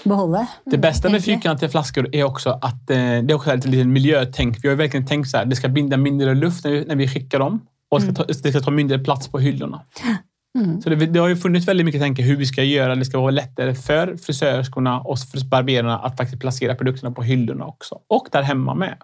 beholde. 0.05 0.47
Det 0.71 0.79
bästa 0.79 1.09
med 1.11 1.25
fyrkantiga 1.25 1.69
flaskor 1.69 2.09
är 2.15 2.25
också 2.25 2.51
att 2.63 2.91
eh, 2.91 2.97
det 2.97 3.33
är 3.33 3.35
också 3.35 3.53
ett 3.53 3.65
litet 3.67 3.87
miljötänk. 3.87 4.59
Vi 4.63 4.69
har 4.69 4.77
verkligen 4.77 5.07
tänkt 5.07 5.29
så 5.31 5.37
här, 5.37 5.45
det 5.45 5.57
ska 5.57 5.69
binda 5.69 5.97
mindre 5.97 6.35
luft 6.35 6.65
när 6.65 6.71
vi, 6.73 6.85
när 6.85 6.97
vi 6.97 7.09
skickar 7.09 7.39
dem 7.39 7.61
och 7.91 8.01
det 8.01 8.07
ska, 8.07 8.15
ta, 8.15 8.25
det 8.43 8.51
ska 8.53 8.61
ta 8.61 8.71
mindre 8.71 8.99
plats 8.99 9.29
på 9.29 9.39
hyllorna. 9.39 9.81
Mm. 10.59 10.83
Så 10.83 10.91
det, 10.91 10.97
det 10.97 11.19
har 11.19 11.29
ju 11.29 11.37
funnits 11.37 11.69
väldigt 11.69 11.87
mycket 11.87 12.01
tänk 12.01 12.19
hur 12.21 12.37
vi 12.37 12.47
ska 12.47 12.63
göra. 12.63 12.95
Det 12.95 13.05
ska 13.05 13.19
vara 13.21 13.31
lättare 13.31 13.75
för 13.75 14.17
frisörskorna 14.17 15.01
och 15.01 15.19
för 15.19 15.45
barberarna 15.45 15.99
att 15.99 16.17
faktiskt 16.17 16.41
placera 16.41 16.75
produkterna 16.75 17.11
på 17.11 17.23
hyllorna 17.23 17.67
också. 17.67 17.99
Och 18.09 18.29
där 18.33 18.43
hemma 18.43 18.75
med. 18.75 18.97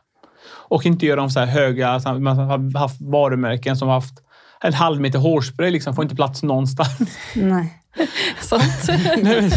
Och 0.68 0.86
inte 0.86 1.06
göra 1.06 1.20
dem 1.20 1.30
så 1.30 1.40
här 1.40 1.46
höga. 1.46 2.00
Så 2.00 2.08
här, 2.08 2.18
man 2.18 2.38
har 2.38 2.78
haft 2.78 3.00
varumärken 3.00 3.76
som 3.76 3.88
har 3.88 3.94
haft 3.94 4.14
en 4.60 4.74
halv 4.74 5.00
meter 5.00 5.18
hårspray. 5.18 5.70
Liksom, 5.70 5.94
får 5.94 6.04
inte 6.04 6.16
plats 6.16 6.42
någonstans. 6.42 7.18
Nei. 7.34 7.66
Sant? 8.40 8.88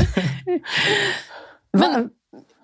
Men, 1.73 2.09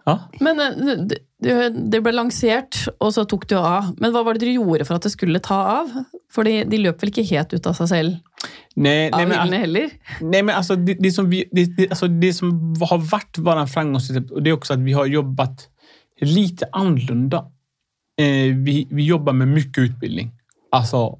Ja. 0.09 0.19
men 0.39 0.59
eh, 0.59 0.95
det, 1.43 1.55
det 1.91 2.01
ble 2.01 2.13
lansert, 2.15 2.87
og 2.99 3.11
så 3.13 3.25
tok 3.29 3.45
du 3.49 3.55
av. 3.59 3.91
Men 4.01 4.13
hva 4.13 4.23
var 4.25 4.35
det 4.35 4.43
dere 4.45 4.55
gjorde 4.57 4.87
for 4.87 4.97
at 4.97 5.05
det 5.05 5.11
skulle 5.13 5.41
ta 5.43 5.59
av? 5.83 5.91
For 6.33 6.47
de, 6.47 6.63
de 6.69 6.79
løp 6.81 7.03
vel 7.03 7.11
ikke 7.13 7.27
helt 7.29 7.53
ut 7.53 7.69
av 7.69 7.77
seg 7.77 7.91
selv? 7.91 8.15
Nej, 8.79 9.11
nej, 9.11 9.25
men, 9.25 9.39
hyllene 9.39 9.57
heller? 9.57 9.89
Nej, 10.21 10.43
men 10.43 10.55
alltså 10.55 10.75
det, 10.75 10.93
det, 10.93 11.11
som 11.11 11.29
vi, 11.29 11.49
det, 11.51 11.65
det, 11.65 11.89
alltså 11.89 12.07
det 12.07 12.33
som 12.33 12.75
har 12.89 12.97
varit 12.97 13.37
vår 13.37 13.65
framgångsrecept 13.65 14.31
och 14.31 14.43
det 14.43 14.49
är 14.49 14.53
också 14.53 14.73
att 14.73 14.79
vi 14.79 14.93
har 14.93 15.05
jobbat 15.05 15.67
lite 16.21 16.69
annorlunda. 16.71 17.37
Eh, 18.21 18.55
vi, 18.55 18.87
vi 18.91 19.03
jobbar 19.03 19.33
med 19.33 19.47
mycket 19.47 19.77
utbildning. 19.77 20.31
Alltså, 20.71 21.19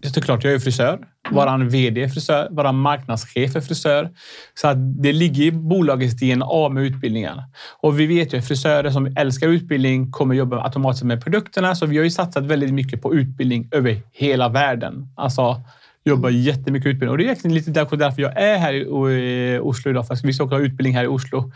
det 0.00 0.08
är 0.08 0.12
såklart, 0.12 0.44
jag 0.44 0.52
är 0.52 0.58
frisör. 0.58 0.98
Vår 1.30 1.64
VD 1.64 2.02
är 2.02 2.08
frisör. 2.08 2.48
Vår 2.50 2.72
marknadschef 2.72 3.56
är 3.56 3.60
frisör. 3.60 4.10
Så 4.54 4.68
att 4.68 5.02
det 5.02 5.12
ligger 5.12 5.42
i 5.42 5.52
bolagets 5.52 6.14
DNA 6.16 6.68
med 6.68 6.82
utbildningar. 6.82 7.44
Och 7.80 8.00
vi 8.00 8.06
vet 8.06 8.34
ju 8.34 8.38
att 8.38 8.46
frisörer 8.48 8.90
som 8.90 9.16
älskar 9.16 9.48
utbildning 9.48 10.10
kommer 10.10 10.34
jobba 10.34 10.64
automatiskt 10.64 11.04
med 11.04 11.24
produkterna. 11.24 11.74
Så 11.74 11.86
vi 11.86 11.96
har 11.96 12.04
ju 12.04 12.10
satsat 12.10 12.44
väldigt 12.44 12.74
mycket 12.74 13.02
på 13.02 13.14
utbildning 13.14 13.68
över 13.72 14.02
hela 14.12 14.48
världen. 14.48 15.08
Alltså, 15.16 15.62
jobbar 16.06 16.30
jättemycket 16.30 16.86
utbildning. 16.86 17.10
Och 17.10 17.18
det 17.18 17.22
är 17.22 17.24
egentligen 17.24 17.54
lite 17.54 17.70
därför 17.70 18.22
jag 18.22 18.40
är 18.40 18.58
här 18.58 18.72
i 18.74 19.58
Oslo 19.58 19.90
idag. 19.90 20.06
För 20.06 20.26
vi 20.26 20.32
ska 20.32 20.44
också 20.44 20.56
ha 20.56 20.62
utbildning 20.62 20.94
här 20.94 21.04
i 21.04 21.06
Oslo. 21.06 21.52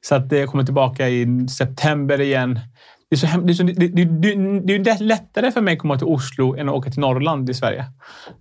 Så 0.00 0.14
att 0.14 0.32
jag 0.32 0.48
kommer 0.48 0.64
tillbaka 0.64 1.08
i 1.08 1.48
september 1.48 2.20
igen. 2.20 2.60
Det 3.10 3.16
är, 3.16 3.18
så, 3.18 3.40
det, 3.40 3.52
är 3.52 3.54
så, 3.54 3.62
det, 3.62 3.72
det, 3.72 4.04
det, 4.04 4.78
det 4.78 4.90
är 4.90 5.02
lättare 5.02 5.52
för 5.52 5.60
mig 5.60 5.72
att 5.72 5.78
komma 5.78 5.98
till 5.98 6.06
Oslo 6.06 6.56
än 6.56 6.68
att 6.68 6.74
åka 6.74 6.90
till 6.90 7.00
Norrland 7.00 7.50
i 7.50 7.54
Sverige. 7.54 7.84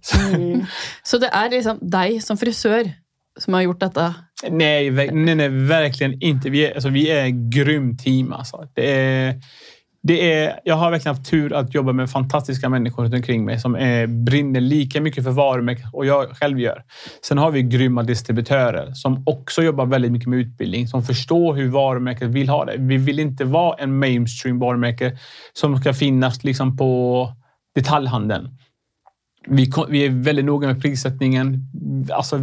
Så, 0.01 0.17
Så 1.03 1.17
det 1.17 1.29
er 1.33 1.49
liksom 1.49 1.79
deg 1.81 2.23
som 2.23 2.37
frisør 2.37 2.91
som 3.39 3.53
har 3.53 3.61
gjort 3.61 3.79
dette? 3.79 4.13
nej, 4.49 4.91
nej, 4.91 5.35
nej, 5.35 5.49
verkligen 5.49 6.21
inte. 6.21 6.49
Vi 6.49 6.65
är, 6.65 6.73
alltså, 6.73 6.89
vi 6.89 7.09
är 7.09 7.25
ett 7.25 7.53
grymt 7.53 8.03
team. 8.03 8.33
Alltså. 8.33 8.67
Det 8.73 8.91
är, 8.91 9.41
det 10.03 10.33
är, 10.33 10.59
jag 10.63 10.75
har 10.75 10.91
verkligen 10.91 11.15
haft 11.15 11.29
tur 11.29 11.53
att 11.53 11.73
jobba 11.73 11.93
med 11.93 12.09
fantastiska 12.09 12.69
människor 12.69 13.03
runt 13.03 13.13
omkring 13.13 13.45
mig 13.45 13.59
som 13.59 13.75
är, 13.75 14.07
brinner 14.07 14.61
lika 14.61 15.01
mycket 15.01 15.23
för 15.23 15.31
varumärket 15.31 15.85
och 15.93 16.05
jag 16.05 16.29
själv 16.29 16.59
gör. 16.59 16.83
Sen 17.21 17.37
har 17.37 17.51
vi 17.51 17.63
grymma 17.63 18.03
distributörer 18.03 18.93
som 18.93 19.23
också 19.25 19.63
jobbar 19.63 19.85
väldigt 19.85 20.11
mycket 20.11 20.29
med 20.29 20.39
utbildning, 20.39 20.87
som 20.87 21.03
förstår 21.03 21.55
hur 21.55 21.69
varumärket 21.69 22.27
vill 22.27 22.49
ha 22.49 22.65
det. 22.65 22.75
Vi 22.77 22.97
vill 22.97 23.19
inte 23.19 23.45
vara 23.45 23.75
en 23.77 23.99
mainstream 23.99 24.59
varumärke 24.59 25.17
som 25.53 25.77
ska 25.77 25.93
finnas 25.93 26.43
liksom 26.43 26.77
på 26.77 27.31
detaljhandeln. 27.75 28.57
Vi, 29.47 29.71
vi 29.89 30.05
är 30.05 30.09
väldigt 30.09 30.45
noga 30.45 30.67
med 30.67 30.81
prissättningen. 30.81 31.71
Alltså, 32.11 32.39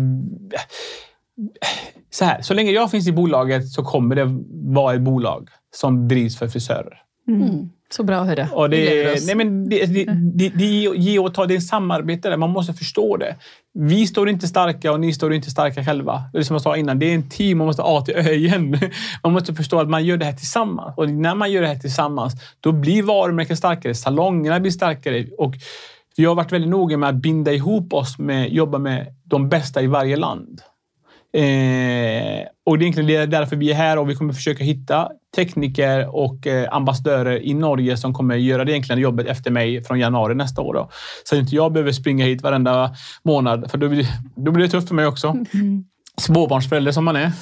så, 2.10 2.24
här, 2.24 2.42
så 2.42 2.54
länge 2.54 2.70
jag 2.70 2.90
finns 2.90 3.08
i 3.08 3.12
bolaget 3.12 3.68
så 3.68 3.84
kommer 3.84 4.16
det 4.16 4.38
vara 4.74 4.94
ett 4.94 5.00
bolag 5.00 5.48
som 5.74 6.08
drivs 6.08 6.38
för 6.38 6.48
frisörer. 6.48 7.02
Mm. 7.34 7.70
Så 7.92 8.02
bra 8.02 8.22
høre. 8.22 8.48
Och 8.52 8.70
det, 8.70 9.26
nej 9.26 9.34
men 9.34 9.68
det, 9.68 9.86
det, 9.86 10.04
det, 10.34 10.48
det 10.48 10.64
är 10.64 10.94
ge 10.94 11.18
och 11.18 11.34
ta, 11.34 11.46
det 11.46 11.54
är 11.54 11.56
en 11.56 11.62
samarbete 11.62 12.28
där. 12.30 12.36
Man 12.36 12.50
måste 12.50 12.74
förstå 12.74 13.16
det. 13.16 13.36
Vi 13.74 14.06
står 14.06 14.28
inte 14.28 14.48
starka 14.48 14.92
och 14.92 15.00
ni 15.00 15.12
står 15.12 15.34
inte 15.34 15.50
starka 15.50 15.84
själva. 15.84 16.22
Det 16.32 16.38
är 16.38 16.42
som 16.42 16.54
jag 16.54 16.62
sa 16.62 16.76
innan, 16.76 16.98
det 16.98 17.06
är 17.10 17.14
en 17.14 17.28
team. 17.28 17.58
Man 17.58 17.66
måste 17.66 17.82
A 17.84 18.00
till 18.06 18.14
Ö 18.14 18.30
igen. 18.32 18.78
Man 19.22 19.32
måste 19.32 19.54
förstå 19.54 19.80
att 19.80 19.88
man 19.88 20.04
gör 20.04 20.16
det 20.16 20.24
här 20.24 20.32
tillsammans. 20.32 20.94
Och 20.96 21.10
när 21.10 21.34
man 21.34 21.52
gör 21.52 21.62
det 21.62 21.68
här 21.68 21.78
tillsammans, 21.78 22.32
då 22.60 22.72
blir 22.72 23.02
varumärket 23.02 23.58
starkare. 23.58 23.94
Salongerna 23.94 24.60
blir 24.60 24.70
starkare. 24.72 25.26
Och 25.38 25.54
vi 26.16 26.24
har 26.24 26.34
varit 26.34 26.52
väldigt 26.52 26.70
noga 26.70 26.96
med 26.96 27.08
att 27.08 27.14
binda 27.14 27.52
ihop 27.52 27.92
oss 27.92 28.18
med 28.18 28.52
jobba 28.52 28.78
med 28.78 29.06
de 29.24 29.48
bästa 29.48 29.82
i 29.82 29.86
varje 29.86 30.16
land. 30.16 30.60
Eh, 31.32 32.46
och 32.66 32.78
det 32.78 32.82
är 32.84 32.86
egentligen 32.86 33.06
det- 33.06 33.26
därför 33.38 33.56
vi 33.56 33.70
är 33.70 33.74
här 33.74 33.98
och 33.98 34.10
vi 34.10 34.14
kommer 34.14 34.32
försöka 34.32 34.64
hitta 34.64 35.08
tekniker 35.36 36.16
och 36.16 36.46
eh, 36.46 36.68
ambassadörer 36.74 37.42
i 37.42 37.54
Norge 37.54 37.96
som 37.96 38.14
kommer 38.14 38.36
göra 38.36 38.64
det 38.64 38.72
egentligen 38.72 39.00
jobbet 39.00 39.26
efter 39.26 39.50
mig 39.50 39.84
från 39.84 39.98
januari 39.98 40.34
nästa 40.34 40.62
år. 40.62 40.74
Då. 40.74 40.90
Så 41.24 41.34
att 41.34 41.40
inte 41.40 41.54
jag 41.54 41.72
behöver 41.72 41.92
springa 41.92 42.24
hit 42.24 42.42
varenda 42.42 42.94
månad, 43.24 43.70
för 43.70 43.78
då 43.78 43.88
blir, 43.88 44.06
då 44.36 44.50
blir 44.52 44.64
det 44.64 44.70
tufft 44.70 44.88
för 44.88 44.94
mig 44.94 45.06
också. 45.06 45.36
Småbarnsförälder 46.20 46.92
som 46.92 47.04
man 47.04 47.16
är. 47.16 47.32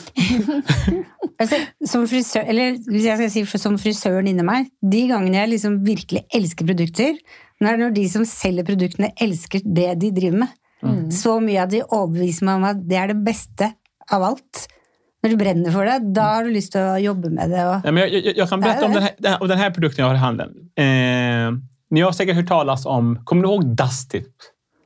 Altså, 1.40 1.57
som 1.87 2.09
frisør, 2.09 2.40
eller 2.46 2.77
skal 3.16 3.31
si 3.31 3.44
for- 3.46 3.59
som 3.59 3.79
frisøren 3.79 4.29
inni 4.29 4.44
meg, 4.46 4.68
de 4.83 5.07
gangene 5.11 5.40
jeg 5.40 5.53
liksom 5.55 5.81
virkelig 5.87 6.24
elsker 6.35 6.66
produkter, 6.66 7.18
når 7.61 7.77
når 7.81 7.94
de 7.96 8.07
som 8.09 8.24
selger 8.29 8.66
produktene 8.66 9.11
elsker 9.20 9.62
det 9.64 9.94
de 10.03 10.11
driver 10.14 10.44
med. 10.44 10.48
Så 11.11 11.40
mye 11.42 11.64
at 11.64 11.72
de 11.72 11.81
overbeviser 11.83 12.46
meg 12.46 12.61
om 12.61 12.66
at 12.68 12.83
det 12.87 12.98
er 13.01 13.09
det 13.11 13.22
beste 13.27 13.72
av 14.14 14.22
alt. 14.22 14.66
Du 15.29 15.37
brenner 15.37 15.73
for 15.73 15.85
det, 15.85 15.99
da 16.14 16.23
har 16.23 16.45
du 16.45 16.51
lyst 16.55 16.73
til 16.73 16.81
å 16.81 16.99
jobbe 16.99 17.31
med 17.31 17.51
det. 17.51 17.64
Og, 17.67 17.81
Ja, 17.85 17.93
men 17.93 18.03
jag, 18.03 18.12
jag, 18.12 18.37
jag 18.37 18.49
kan 18.49 18.61
berätta 18.61 18.87
om 18.87 18.93
den 18.93 19.03
här, 19.03 19.43
om 19.43 19.49
den 19.49 19.59
här 19.59 19.71
produkten 19.71 20.03
jag 20.03 20.09
har 20.09 20.14
i 20.14 20.19
handen. 20.19 20.51
Eh, 20.77 21.53
ni 21.91 22.01
har 22.01 22.12
säkert 22.12 22.37
hört 22.37 22.49
talas 22.49 22.87
om, 22.87 23.19
kommer 23.25 23.43
ni 23.43 23.49
ihåg 23.49 23.64
Dusty? 23.77 24.23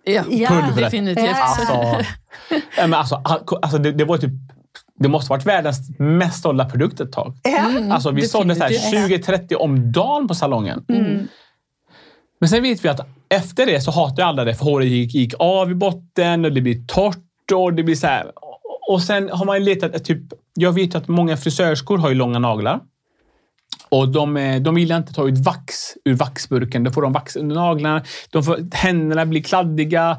Ja, 0.05 0.23
Pulveret. 0.23 0.77
definitivt. 0.77 1.25
Ja. 1.25 1.43
Alltså, 1.43 1.73
ja, 2.77 2.87
men 2.87 2.95
alltså, 2.95 3.23
alltså 3.63 3.79
det, 3.79 3.93
det 3.93 4.05
var 4.05 4.19
typ 4.19 4.33
det 4.99 5.09
måste 5.09 5.33
ha 5.33 5.37
varit 5.37 5.47
världens 5.47 5.99
mest 5.99 6.43
sålda 6.43 6.65
produkt 6.65 7.01
ett 7.01 7.13
tag. 7.13 7.35
ja. 7.43 7.95
Alltså, 7.95 8.11
vi 8.11 8.29
sålde 8.29 8.55
så 8.55 8.63
här 8.63 8.71
definitivt. 8.71 9.29
20-30 9.29 9.55
om 9.55 9.93
dagen 9.93 10.29
på 10.29 10.35
salongen. 10.35 10.85
Mm. 10.89 11.29
Men 12.41 12.49
sen 12.49 12.63
vet 12.63 12.85
vi 12.85 12.89
att 12.89 13.01
efter 13.29 13.67
det 13.67 13.81
så 13.81 13.91
hatar 13.91 14.23
alla 14.23 14.45
det 14.45 14.55
för 14.55 14.65
håret 14.65 14.89
gick, 14.89 15.15
gick 15.15 15.35
av 15.39 15.71
i 15.71 15.75
botten 15.75 16.45
och 16.45 16.53
det 16.53 16.61
blir 16.61 16.87
torrt 16.87 17.53
och 17.55 17.75
det 17.75 17.83
blir 17.83 17.95
så 17.95 18.07
här. 18.07 18.33
Och- 18.89 19.03
sen 19.03 19.31
har 19.33 19.45
man 19.45 19.65
letat, 19.65 19.95
eh, 19.95 20.01
typ, 20.01 20.23
jag 20.55 20.73
vet 20.73 20.95
att 20.95 21.09
många 21.09 21.37
frisörskor 21.37 21.99
har 21.99 22.09
ju 22.09 22.15
långa 22.15 22.39
naglar. 22.39 22.81
Och 23.89 24.09
de, 24.09 24.37
eh, 24.37 24.61
de 24.63 24.75
vill 24.75 24.91
inte 24.93 25.13
ta 25.13 25.29
ut 25.29 25.39
vax 25.39 25.75
ur 26.05 26.15
vaxburken. 26.15 26.85
Då 26.85 26.91
får 26.91 27.03
de 27.03 27.13
vax 27.13 27.37
under 27.37 27.57
naglarna. 27.57 28.03
De 28.31 28.43
får, 28.43 28.69
händerna 28.73 29.27
blir 29.27 29.43
kladdiga. 29.43 30.19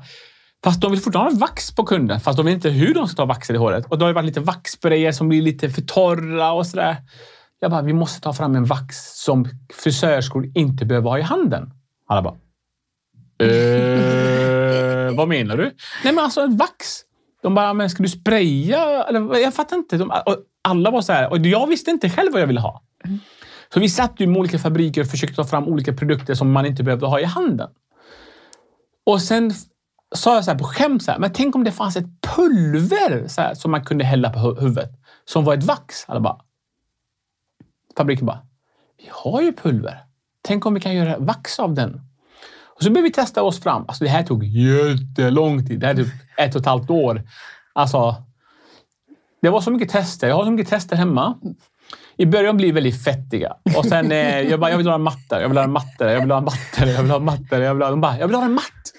Fast 0.63 0.81
de 0.81 0.91
vill 0.91 1.01
fortfarande 1.01 1.31
ha 1.35 1.39
vax 1.39 1.75
på 1.75 1.83
kunden. 1.83 2.19
Fast 2.19 2.37
de 2.37 2.45
vet 2.45 2.53
inte 2.55 2.69
hur 2.69 2.93
de 2.93 3.07
ska 3.07 3.15
ta 3.15 3.25
vaxet 3.25 3.53
i 3.53 3.57
håret. 3.59 3.85
Och 3.89 3.97
det 3.97 4.05
har 4.05 4.09
ju 4.09 4.13
varit 4.13 4.25
lite 4.25 4.39
vaxsprayer 4.39 5.11
som 5.11 5.29
blir 5.29 5.41
lite 5.41 5.69
för 5.69 5.81
torra 5.81 6.51
och 6.51 6.67
sådär. 6.67 6.95
Jag 7.59 7.71
bara, 7.71 7.81
vi 7.81 7.93
måste 7.93 8.21
ta 8.21 8.33
fram 8.33 8.55
en 8.55 8.65
vax 8.65 8.95
som 9.23 9.45
frisörskor 9.73 10.51
inte 10.55 10.85
behöver 10.85 11.09
ha 11.09 11.19
i 11.19 11.21
handen. 11.21 11.69
Alla 12.07 12.21
bara, 12.21 12.35
eh, 13.47 15.15
vad 15.15 15.27
menar 15.27 15.57
du? 15.57 15.63
Nej 16.03 16.13
men 16.13 16.19
alltså 16.23 16.47
vax. 16.47 17.01
De 17.43 17.55
bara, 17.55 17.73
men 17.73 17.89
ska 17.89 18.03
du 18.03 18.09
spraya? 18.09 19.03
Eller, 19.03 19.37
jag 19.39 19.53
fattar 19.53 19.77
inte. 19.77 19.97
De, 19.97 20.09
och 20.25 20.37
alla 20.61 20.91
var 20.91 21.01
så 21.01 21.13
här, 21.13 21.29
och 21.31 21.37
jag 21.37 21.67
visste 21.67 21.91
inte 21.91 22.09
själv 22.09 22.31
vad 22.31 22.41
jag 22.41 22.47
ville 22.47 22.59
ha. 22.59 22.83
Så 23.73 23.79
vi 23.79 23.89
satt 23.89 24.19
ju 24.19 24.27
med 24.27 24.39
olika 24.39 24.59
fabriker 24.59 25.01
och 25.01 25.07
försökte 25.07 25.35
ta 25.35 25.43
fram 25.43 25.67
olika 25.67 25.93
produkter 25.93 26.33
som 26.33 26.51
man 26.51 26.65
inte 26.65 26.83
behövde 26.83 27.07
ha 27.07 27.19
i 27.19 27.23
handen. 27.23 27.69
Och 29.05 29.21
sen 29.21 29.51
sa 30.15 30.35
jag 30.35 30.45
så 30.45 30.51
här 30.51 30.57
på 30.57 30.63
skämt, 30.65 31.03
så 31.03 31.11
här, 31.11 31.19
men 31.19 31.33
tänk 31.33 31.55
om 31.55 31.63
det 31.63 31.71
fanns 31.71 31.95
ett 31.97 32.21
pulver 32.35 33.27
så 33.27 33.41
här, 33.41 33.53
som 33.53 33.71
man 33.71 33.85
kunde 33.85 34.03
hälla 34.03 34.29
på 34.29 34.39
hu- 34.39 34.59
huvudet. 34.61 34.91
Som 35.25 35.45
var 35.45 35.53
ett 35.53 35.63
vax. 35.63 36.05
Alla 36.07 36.19
bara, 36.19 36.37
fabriken 37.97 38.25
bara, 38.25 38.39
vi 38.97 39.09
har 39.11 39.41
ju 39.41 39.53
pulver. 39.53 39.97
Tänk 40.41 40.65
om 40.65 40.73
vi 40.73 40.79
kan 40.79 40.95
göra 40.95 41.17
vax 41.19 41.59
av 41.59 41.73
den. 41.73 42.01
Och 42.75 42.83
så 42.83 42.89
började 42.89 43.07
vi 43.07 43.13
testa 43.13 43.43
oss 43.43 43.63
fram. 43.63 43.85
Alltså 43.87 44.03
det 44.03 44.09
här 44.09 44.23
tog 44.23 44.43
jättelång 44.43 45.65
tid. 45.65 45.79
Det 45.79 45.87
här 45.87 45.95
tog 45.95 46.07
ett 46.37 46.55
och 46.55 46.61
ett 46.61 46.67
halvt 46.67 46.89
år. 46.89 47.21
Alltså, 47.73 48.15
det 49.41 49.49
var 49.49 49.61
så 49.61 49.71
mycket 49.71 49.89
tester. 49.89 50.27
Jag 50.27 50.35
har 50.35 50.45
så 50.45 50.51
mycket 50.51 50.69
tester 50.69 50.95
hemma. 50.95 51.37
I 52.17 52.25
början 52.25 52.57
blir 52.57 52.73
väldigt 52.73 53.03
fettiga. 53.03 53.53
Och 53.77 53.85
sen, 53.85 54.11
eh, 54.11 54.41
jag, 54.41 54.59
bara, 54.59 54.71
jag 54.71 54.77
vill 54.77 54.87
ha 54.87 54.95
en 54.95 55.01
matta, 55.01 55.41
jag 55.41 55.49
vill 55.49 55.57
ha 55.57 55.63
en 55.63 55.71
matta, 55.71 56.11
jag 56.11 56.21
vill 56.21 56.31
ha 56.31 56.37
en 56.37 56.45
matta, 56.45 56.87
jag 56.87 57.01
vill 57.01 57.11
ha 57.11 57.17
en 57.17 57.25
matta. 57.25 57.59
Jag 57.59 57.73
vill 57.73 57.83
ha, 57.83 57.89
de 57.89 58.01
bara, 58.01 58.17
jag 58.19 58.27
vill 58.27 58.35
ha 58.35 58.45
en 58.45 58.53
matt. 58.53 58.93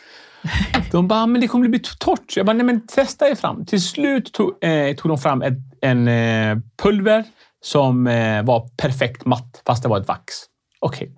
De 0.90 1.08
bara, 1.08 1.26
men 1.26 1.40
det 1.40 1.48
kommer 1.48 1.68
bli 1.68 1.80
torrt. 1.98 2.36
Jag 2.36 2.46
bara, 2.46 2.52
nej 2.52 2.66
men 2.66 2.86
testa 2.86 3.28
er 3.28 3.34
fram. 3.34 3.66
Till 3.66 3.82
slut 3.82 4.32
tog, 4.32 4.64
eh, 4.64 4.94
tog 4.96 5.10
de 5.10 5.18
fram 5.18 5.42
ett, 5.42 5.58
en 5.80 6.08
eh, 6.08 6.58
pulver 6.82 7.24
som 7.64 8.06
eh, 8.06 8.42
var 8.42 8.68
perfekt 8.76 9.24
matt, 9.24 9.62
fast 9.66 9.82
det 9.82 9.88
var 9.88 10.00
ett 10.00 10.08
vax. 10.08 10.34
Okej. 10.78 11.12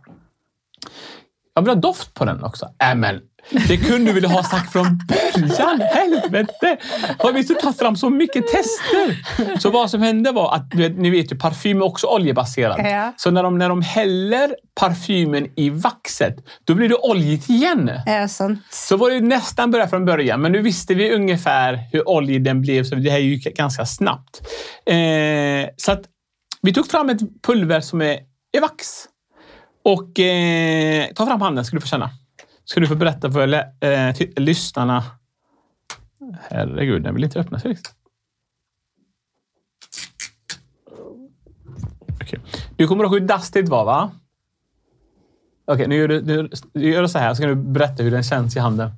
Jag 1.57 1.63
vill 1.63 1.75
ha 1.75 1.81
doft 1.81 2.15
på 2.15 2.25
den 2.25 2.45
också. 2.45 2.69
Äh, 2.83 2.95
men 2.95 3.21
det 3.69 3.77
kunde 3.77 4.13
du 4.13 4.21
väl 4.21 4.31
ha 4.31 4.43
sagt 4.43 4.73
från 4.73 5.01
början? 5.09 5.81
Helvete! 5.81 6.77
Har 7.19 7.33
vi 7.33 7.45
tagit 7.45 7.79
fram 7.79 7.97
så 7.97 8.11
mycket 8.11 8.45
tester? 8.47 9.59
Så 9.59 9.71
vad 9.71 9.91
som 9.91 10.03
hände 10.03 10.33
var 10.33 10.55
att, 10.55 10.71
du 10.71 10.79
vet, 10.79 10.99
ni 10.99 11.11
vet 11.11 11.33
ju, 11.33 11.39
parfym 11.39 11.81
är 11.81 11.85
också 11.85 12.07
oljebaserad. 12.07 12.81
Ja. 12.87 13.13
Så 13.17 13.31
när 13.31 13.43
de, 13.43 13.59
när 13.59 13.69
de 13.69 13.83
häller 13.83 14.55
parfymen 14.81 15.47
i 15.57 15.71
vaxet, 15.71 16.37
då 16.65 16.75
blir 16.75 16.89
det 16.89 16.95
oljigt 16.95 17.51
igen. 17.51 17.91
Ja, 18.07 18.29
sant. 18.29 18.59
Så 18.71 18.97
var 18.97 19.11
det 19.11 19.21
nästan 19.21 19.71
börjat 19.71 19.91
från 19.91 20.05
början, 20.05 20.41
men 20.41 20.53
nu 20.53 20.63
visste 20.63 20.95
vi 20.95 21.15
ungefär 21.15 21.89
hur 21.93 22.09
oljig 22.09 22.45
den 22.45 22.61
blev, 22.61 22.85
så 22.85 22.95
det 22.95 23.11
här 23.11 23.19
gick 23.19 23.57
ganska 23.57 23.87
snabbt. 23.87 24.41
Eh, 24.87 25.69
så 25.77 25.93
att 25.93 26.03
vi 26.63 26.73
tog 26.73 26.87
fram 26.87 27.11
ett 27.11 27.43
pulver 27.47 27.81
som 27.81 28.01
är, 28.01 28.19
är 28.57 28.61
vax. 28.61 29.09
Och 29.87 30.21
eh, 30.21 31.13
ta 31.15 31.27
fram 31.27 31.41
handen 31.41 31.65
ska 31.65 31.77
du 31.77 31.81
få 31.81 31.87
känna. 31.87 32.11
Ska 32.65 32.81
du 32.81 32.87
få 32.87 32.95
berätta 32.95 33.33
för 33.33 33.55
eh, 33.81 34.15
lyssnarna. 34.37 35.05
Herregud, 36.41 37.03
den 37.03 37.15
vill 37.15 37.25
inte 37.25 37.41
öppna 37.41 37.61
sig. 37.61 37.79
Okej. 42.23 42.41
Du 42.77 42.89
kommer 42.89 43.05
ihåg 43.05 43.13
hur 43.13 43.21
dastigt 43.21 43.69
var, 43.69 43.85
va? 43.85 44.11
Okej, 45.65 45.89
nu 45.89 45.97
gör 45.97 46.09
du, 46.09 46.21
du, 46.21 46.51
du 46.73 46.91
gör 46.91 47.07
så 47.07 47.19
här, 47.19 47.35
så 47.35 47.43
kan 47.43 47.49
du 47.49 47.55
berätta 47.55 48.03
hur 48.03 48.11
den 48.11 48.23
känns 48.23 48.57
i 48.57 48.59
handen. 48.59 48.91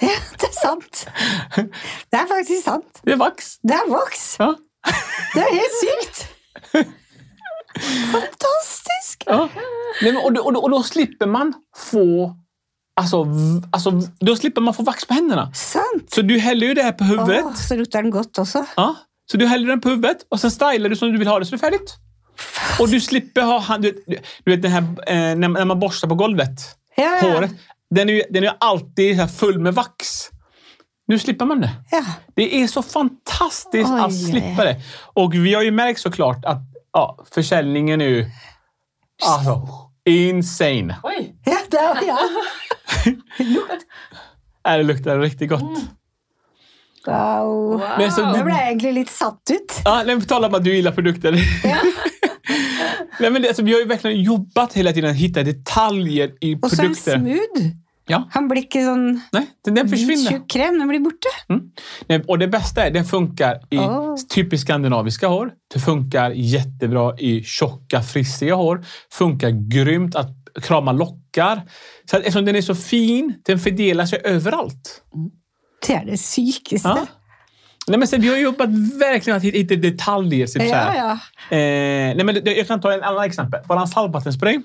Det 0.00 0.06
är 0.46 0.62
sant. 0.62 1.08
Det 2.10 2.16
är 2.16 2.26
faktiskt 2.26 2.64
sant. 2.64 3.00
Det 3.02 3.12
är 3.12 3.16
vax. 3.16 3.58
Det 3.62 3.74
är 3.74 3.90
vax. 3.90 4.36
Ja. 4.38 4.56
Det 5.34 5.40
är 5.40 5.54
helt 5.54 5.72
sykt. 5.80 6.28
Fantastiskt. 8.12 9.22
Ja. 9.26 9.48
Nej, 10.02 10.12
men, 10.12 10.24
och, 10.24 10.32
då, 10.32 10.42
och, 10.42 10.52
då, 10.52 10.60
och 10.60 10.70
då 10.70 10.82
slipper 10.82 11.26
man 11.26 11.54
få 11.76 12.36
Alltså, 12.94 13.26
alltså, 13.72 13.90
då 14.20 14.36
slipper 14.36 14.60
man 14.60 14.74
få 14.74 14.82
vax 14.82 15.04
på 15.04 15.14
händerna. 15.14 15.52
Sant. 15.54 16.10
Så 16.10 16.22
du 16.22 16.38
häller 16.38 16.66
ju 16.66 16.74
det 16.74 16.82
här 16.82 16.92
på 16.92 17.04
huvudet. 17.04 17.42
Åh, 17.44 17.54
så 17.54 17.76
luktar 17.76 18.02
den 18.02 18.10
gott 18.10 18.38
också. 18.38 18.66
Ja. 18.76 18.96
Så 19.30 19.36
du 19.36 19.46
häller 19.46 19.66
den 19.66 19.80
på 19.80 19.88
huvudet 19.88 20.16
och 20.28 20.40
sen 20.40 20.50
stylar 20.50 20.88
du 20.88 20.96
som 20.96 21.12
du 21.12 21.18
vill 21.18 21.28
ha 21.28 21.38
det 21.38 21.46
så 21.46 21.54
är 21.54 21.56
det 21.56 21.60
färdigt. 21.60 21.96
Och 22.80 22.88
du 22.88 23.00
slipper 23.00 23.42
ha 23.42 23.58
hand, 23.58 23.82
du, 23.82 24.04
du 24.44 24.50
vet 24.50 24.62
den 24.62 24.70
här, 24.70 24.82
eh, 24.82 25.36
när, 25.36 25.48
när 25.48 25.64
man 25.64 25.80
borstar 25.80 26.08
på 26.08 26.14
golvet. 26.14 26.60
Ja. 26.96 27.18
Håret. 27.22 27.50
Den 27.90 28.08
är 28.08 28.12
ju 28.12 28.22
den 28.30 28.44
är 28.44 28.56
alltid 28.60 29.30
full 29.30 29.58
med 29.58 29.74
vax. 29.74 30.30
Nu 31.06 31.18
slipper 31.18 31.44
man 31.44 31.60
det. 31.60 31.70
Ja. 31.90 32.04
Det 32.34 32.62
är 32.62 32.66
så 32.66 32.82
fantastiskt 32.82 33.90
Oj, 33.90 34.00
att 34.00 34.24
slippa 34.30 34.64
det. 34.64 34.76
Och 34.96 35.34
vi 35.34 35.54
har 35.54 35.62
ju 35.62 35.70
märkt 35.70 36.00
såklart 36.00 36.44
att 36.44 36.69
ja, 36.92 37.24
försäljningen 37.30 38.00
är 38.00 38.08
ju 38.08 38.26
alltså, 39.26 39.68
insane. 40.08 40.96
Oj! 41.02 41.36
Ja, 41.44 41.56
det 41.70 41.76
är, 41.76 41.96
ja. 42.06 42.18
Äh, 44.72 44.76
Det 44.76 44.82
luktar 44.82 45.18
riktigt 45.18 45.48
gott. 45.50 45.62
Mm. 45.62 45.80
Wow. 47.06 47.82
Men 47.98 48.12
så, 48.12 48.26
Nu 48.32 48.42
ble 48.44 48.52
jeg 48.54 48.66
egentlig 48.68 48.92
litt 48.94 49.10
satt 49.10 49.50
ut. 49.50 49.76
Ja, 49.84 49.94
nej, 50.04 50.06
men 50.14 50.20
på 50.20 50.26
tal 50.28 50.44
om 50.44 50.54
att 50.54 50.64
du 50.64 50.74
gillar 50.74 50.92
produkter. 50.92 51.32
nej, 53.20 53.30
men 53.30 53.42
det, 53.42 53.48
alltså, 53.48 53.62
vi 53.62 53.72
har 53.72 53.80
ju 53.80 53.86
verkligen 53.86 54.22
jobbat 54.22 54.72
hela 54.72 54.92
tiden 54.92 55.10
att 55.10 55.16
hitta 55.16 55.42
detaljer 55.42 56.32
i 56.40 56.54
Og 56.62 56.70
så 56.70 56.76
er 56.76 56.86
den 56.86 56.94
produkter. 56.94 57.18
smooth. 57.18 57.70
Ja. 58.10 58.24
Han 58.34 58.48
blir 58.50 58.64
ikke 58.66 58.82
sånn 58.84 59.04
Nej, 59.32 59.46
den, 59.64 59.88
försvinner. 59.88 60.40
krem. 60.50 60.78
Den 60.78 60.88
blir 60.90 61.00
borte. 61.00 61.30
Nej, 62.08 62.22
och 62.28 62.38
det 62.38 62.48
bästa 62.48 62.86
är 62.86 62.90
den 62.90 63.04
funkar 63.04 63.60
i 63.70 63.78
Åh. 63.78 64.16
typiskt 64.34 64.66
skandinaviska 64.66 65.28
hår. 65.28 65.52
Det 65.74 65.80
funkar 65.80 66.30
jättebra 66.30 67.14
i 67.18 67.42
tjocka, 67.44 68.02
frissiga 68.02 68.54
hår. 68.54 68.84
Funkar 69.12 69.50
grymt 69.70 70.16
att 70.16 70.30
krama 70.62 70.92
lockar. 70.92 71.62
Så 72.10 72.16
att, 72.16 72.22
eftersom 72.22 72.44
den 72.44 72.56
är 72.56 72.62
så 72.62 72.74
fin, 72.74 73.34
den 73.44 73.58
fördelar 73.58 74.06
sig 74.06 74.20
överallt. 74.24 75.02
Det 75.86 75.92
er 75.92 76.04
det 76.04 76.18
sykeste. 76.18 76.88
Ja. 76.88 77.06
Nej, 77.88 77.98
men 77.98 78.08
sen, 78.08 78.20
vi 78.20 78.28
har 78.28 78.36
jobbat 78.36 78.68
verkligen 79.00 79.36
att 79.36 79.42
hitta 79.42 79.74
detaljer. 79.76 80.46
Typ 80.46 80.62
Ja, 80.62 80.94
ja. 80.96 81.12
Eh, 81.56 82.14
nej, 82.16 82.24
men 82.24 82.40
jag 82.44 82.66
kan 82.66 82.80
ta 82.80 82.92
en 82.92 83.02
annan 83.02 83.24
exempel. 83.24 83.60
Våran 83.68 83.88
saltvattenspray. 83.88 84.58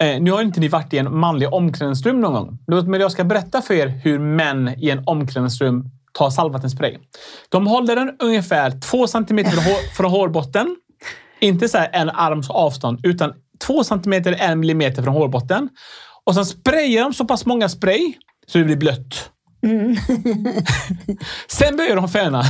Eh, 0.00 0.20
nu 0.20 0.30
har 0.30 0.42
inte 0.42 0.60
ni 0.60 0.68
varit 0.68 0.94
i 0.94 0.98
en 0.98 1.18
manlig 1.18 1.52
omklädningsrum 1.52 2.20
någon 2.20 2.32
gång. 2.32 2.58
Låt 2.66 2.86
mig 2.86 3.00
jag 3.00 3.12
ska 3.12 3.24
berätta 3.24 3.62
för 3.62 3.74
er 3.74 3.86
hur 3.86 4.18
män 4.18 4.68
i 4.78 4.90
en 4.90 5.02
omklädningsrum 5.06 5.84
tar 6.12 6.30
saltvattenspray. 6.30 6.98
De 7.48 7.66
håller 7.66 7.96
den 7.96 8.16
ungefär 8.18 8.80
två 8.80 9.06
centimeter 9.06 9.50
från, 9.50 9.64
hår, 9.64 9.94
från 9.96 10.10
hårbotten. 10.10 10.76
Inte 11.40 11.68
så 11.68 11.78
här 11.78 11.90
en 11.92 12.10
arms 12.10 12.50
avstånd, 12.50 13.00
utan 13.02 13.32
två 13.66 13.84
centimeter, 13.84 14.36
en 14.38 14.60
millimeter 14.60 15.02
från 15.02 15.14
hårbotten. 15.14 15.68
Och 16.24 16.34
sen 16.34 16.46
sprayar 16.46 17.02
de 17.02 17.12
så 17.14 17.24
pass 17.24 17.46
många 17.46 17.68
spray 17.68 18.14
så 18.46 18.58
det 18.58 18.64
blir 18.64 18.76
blött. 18.76 19.30
Sen 21.48 21.76
börjar 21.76 21.96
de 21.96 22.08
föna. 22.08 22.42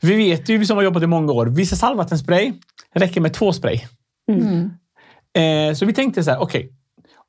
Vi 0.00 0.16
vet 0.16 0.48
ju, 0.48 0.58
vi 0.58 0.66
som 0.66 0.76
har 0.76 0.84
jobbat 0.84 1.02
i 1.02 1.06
många 1.06 1.32
år, 1.32 1.46
vissa 1.46 1.76
saltvattenspray 1.76 2.52
räcker 2.94 3.20
med 3.20 3.34
två 3.34 3.52
spray. 3.52 3.80
Eh, 5.34 5.74
så 5.74 5.86
vi 5.86 5.92
tänkte 5.92 6.24
så 6.24 6.30
här, 6.30 6.38
okej. 6.38 6.72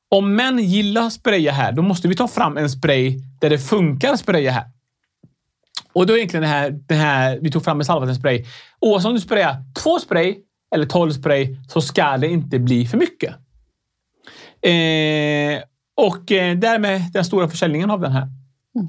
om 0.10 0.36
män 0.36 0.60
gillar 0.60 1.02
att 1.02 1.14
spraya 1.14 1.52
här, 1.52 1.72
då 1.72 1.82
måste 1.82 2.08
vi 2.08 2.16
ta 2.16 2.28
fram 2.28 2.58
en 2.58 2.70
spray 2.70 3.20
där 3.42 3.50
det 3.50 3.60
funkar 3.60 4.14
att 4.14 4.20
spraya 4.20 4.52
här. 4.52 4.66
Och 5.94 6.08
då 6.08 6.14
är 6.14 6.18
egentligen 6.18 6.42
det 6.42 6.48
här, 6.48 6.72
det 6.72 6.96
här 6.96 7.40
vi 7.42 7.52
tog 7.52 7.64
fram 7.64 7.80
en 7.80 7.86
saltvattenspray. 7.86 8.46
Oavsett 8.82 9.08
om 9.08 9.14
du 9.14 9.22
sprayar 9.22 9.56
två 9.84 10.00
spray 10.00 10.38
eller 10.76 10.86
tolv 10.86 11.12
spray 11.12 11.58
så 11.68 11.82
ska 11.82 12.18
det 12.18 12.28
inte 12.28 12.60
bli 12.60 12.88
för 12.88 12.98
mycket. 12.98 13.36
Eh, 14.62 15.64
och 15.96 16.32
eh, 16.32 16.58
därmed 16.58 17.02
den 17.14 17.26
stora 17.26 17.48
försäljningen 17.48 17.90
av 17.90 18.02
den 18.02 18.12
här. 18.12 18.28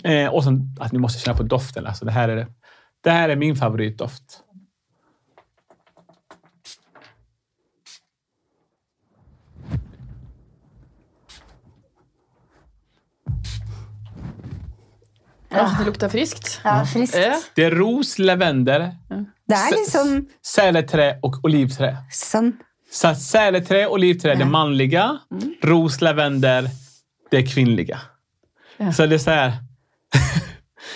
Eh, 0.05 0.29
och 0.29 0.45
sen 0.45 0.77
att 0.81 0.93
ni 0.93 0.99
måste 0.99 1.21
känna 1.21 1.37
på 1.37 1.43
doften. 1.43 1.87
Alltså 1.87 2.05
det, 2.05 2.13
här 2.13 2.29
är 2.29 2.47
det 3.01 3.11
här 3.11 3.29
är 3.29 3.37
min 3.37 3.57
favoritdoft. 3.57 4.44
Ja, 15.57 15.77
det 15.79 15.85
luktar 15.85 16.09
friskt. 16.09 16.61
Ja, 16.65 16.87
friskt. 16.93 17.17
Ja. 17.17 17.41
Det 17.55 17.65
är 17.65 17.71
ros, 17.71 18.19
lavendel, 18.19 18.81
Det 19.49 19.71
liksom 19.71 20.27
säleträ 20.47 21.19
och 21.23 21.45
olivträ. 21.45 21.97
sånn 22.13 22.53
Så 22.91 23.15
säleträ 23.15 23.87
och 23.87 23.93
olivträ 23.93 24.33
är 24.33 24.37
det 24.37 24.45
manliga. 24.45 25.19
Ros, 25.63 26.01
lavendel, 26.01 26.69
det 27.31 27.37
är 27.37 27.47
kvinnliga. 27.47 28.01
Ja. 28.77 28.93
Så 28.93 29.07
det 29.07 29.15
är 29.15 29.19
så 29.19 29.31
här. 29.31 29.53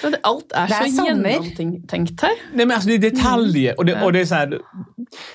Er, 0.04 0.10
Det 0.10 0.18
er 0.24 0.66
så 0.68 0.96
sommer. 0.96 1.30
gjennomtenkt 1.30 2.22
her. 2.22 2.30
Nej, 2.54 2.66
men 2.66 2.70
alltså 2.70 2.88
det 2.88 2.94
är 2.94 3.10
detaljer. 3.10 3.78
Och 3.78 3.84
det, 3.86 4.02
och 4.02 4.12
det 4.12 4.20
är 4.20 4.26
så 4.26 4.34
här. 4.34 4.58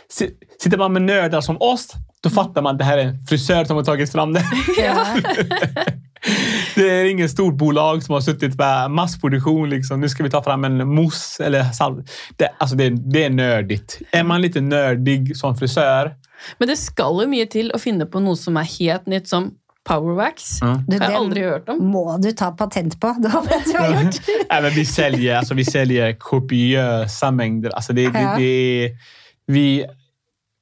si- 0.09 0.35
Sitter 0.59 0.77
man 0.77 0.93
med 0.93 1.01
nördar 1.01 1.41
som 1.41 1.57
oss, 1.59 1.87
då 2.23 2.29
fattar 2.29 2.61
man 2.61 2.71
att 2.71 2.79
det 2.79 2.85
här 2.85 2.97
är 2.97 3.03
en 3.03 3.25
frisör 3.25 3.65
som 3.65 3.75
har 3.75 3.83
tagit 3.83 4.11
fram 4.11 4.33
det. 4.33 4.43
ja. 4.77 5.05
Det 6.75 6.89
är 6.89 7.05
ingen 7.05 7.29
stort 7.29 7.57
bolag 7.57 8.03
som 8.03 8.13
har 8.13 8.21
suttit 8.21 8.57
med 8.57 8.91
massproduktion. 8.91 9.69
Liksom. 9.69 10.01
Nu 10.01 10.09
ska 10.09 10.23
vi 10.23 10.29
ta 10.29 10.43
fram 10.43 10.63
en 10.63 10.87
mousse 10.87 11.45
eller 11.45 11.63
salt. 11.63 12.11
Det, 12.37 12.49
alltså 12.57 12.75
det, 12.75 12.89
det 12.89 13.23
är 13.23 13.29
nördigt. 13.29 14.01
Är 14.11 14.23
man 14.23 14.41
lite 14.41 14.61
nördig 14.61 15.37
som 15.37 15.57
frisör. 15.57 16.15
Men 16.57 16.67
det 16.67 16.77
skal 16.77 17.23
jo 17.23 17.27
mye 17.29 17.45
til 17.47 17.71
å 17.75 17.79
finne 17.79 18.07
på 18.07 18.21
noe 18.23 18.39
som 18.39 18.57
er 18.59 18.67
helt 18.79 19.05
nytt, 19.07 19.27
som 19.27 19.51
powerwax. 19.87 20.59
Du, 20.59 20.65
Har 20.65 20.83
jeg 20.87 20.99
den 20.99 21.15
aldri 21.15 21.43
hørt 21.43 21.69
om. 21.69 21.83
må 21.91 22.17
du 22.23 22.31
ta 22.31 22.51
patent 22.55 22.99
på. 23.01 23.15
Det 23.19 23.29
har 23.29 23.43
vet 23.43 23.65
du 23.65 23.77
har 23.77 24.03
gjort. 24.03 24.21
Nej, 24.49 24.61
men 24.61 24.71
vi, 24.71 24.85
säljer, 24.85 25.35
alltså, 25.35 25.53
vi 25.53 25.65
säljer 25.65 26.15
kopiösa 26.19 27.31
mängder. 27.31 27.69
Alltså, 27.69 27.93
det, 27.93 28.09
det, 28.09 28.35
det 28.37 28.85
är, 28.85 28.91
vi, 29.47 29.85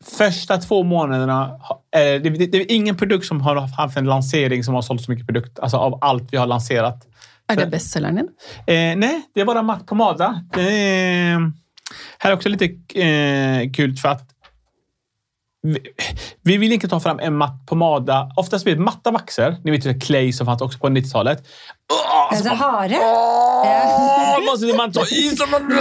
första 0.03 0.57
två 0.57 0.83
månaderna... 0.83 1.59
Eh, 1.95 2.21
det, 2.21 2.29
det, 2.29 2.45
det 2.45 2.57
är 2.57 2.71
ingen 2.71 2.97
produkt 2.97 3.25
som 3.25 3.41
har 3.41 3.55
haft 3.55 3.97
en 3.97 4.05
lansering 4.05 4.63
som 4.63 4.73
har 4.73 4.81
sålt 4.81 5.01
så 5.01 5.11
mycket 5.11 5.27
produkt. 5.27 5.59
Alltså 5.59 5.77
av 5.77 5.99
allt 6.01 6.33
vi 6.33 6.37
har 6.37 6.47
lanserat. 6.47 7.07
Er 7.47 7.55
det 7.55 7.67
bestselgeren 7.67 8.15
din? 8.15 8.27
Eh, 8.57 8.97
nej, 8.97 9.21
det 9.33 9.41
är 9.41 9.45
bara 9.45 9.61
matt 9.61 9.85
pomada. 9.87 10.43
Det 10.53 10.61
är, 10.61 11.51
här 12.19 12.31
är 12.31 12.33
också 12.33 12.49
lite 12.49 12.65
eh, 12.99 13.71
kul 13.71 13.95
för 13.95 14.09
att 14.09 14.27
vi, 15.63 15.79
vi 16.43 16.57
vill 16.57 16.71
inte 16.71 16.87
ta 16.87 16.99
fram 16.99 17.19
en 17.19 17.37
matt 17.37 17.65
pomada. 17.65 18.31
Oftast 18.35 18.63
blir 18.65 18.75
det 18.75 18.81
matta 18.81 19.11
vaxer. 19.11 19.57
Ni 19.63 19.71
vet 19.71 19.85
ju 19.85 19.99
Clay 19.99 20.33
som 20.33 20.45
fanns 20.45 20.61
också 20.61 20.79
på 20.79 20.87
90-talet. 20.87 21.43
Åh, 21.93 22.27
Altså, 22.31 22.49
alltså, 22.49 22.65
hare. 22.65 22.97
Åh, 23.01 24.45
måste 24.51 24.77
man 24.77 24.91
ta 24.91 25.05
i 25.05 25.35
som 25.35 25.51
man 25.51 25.71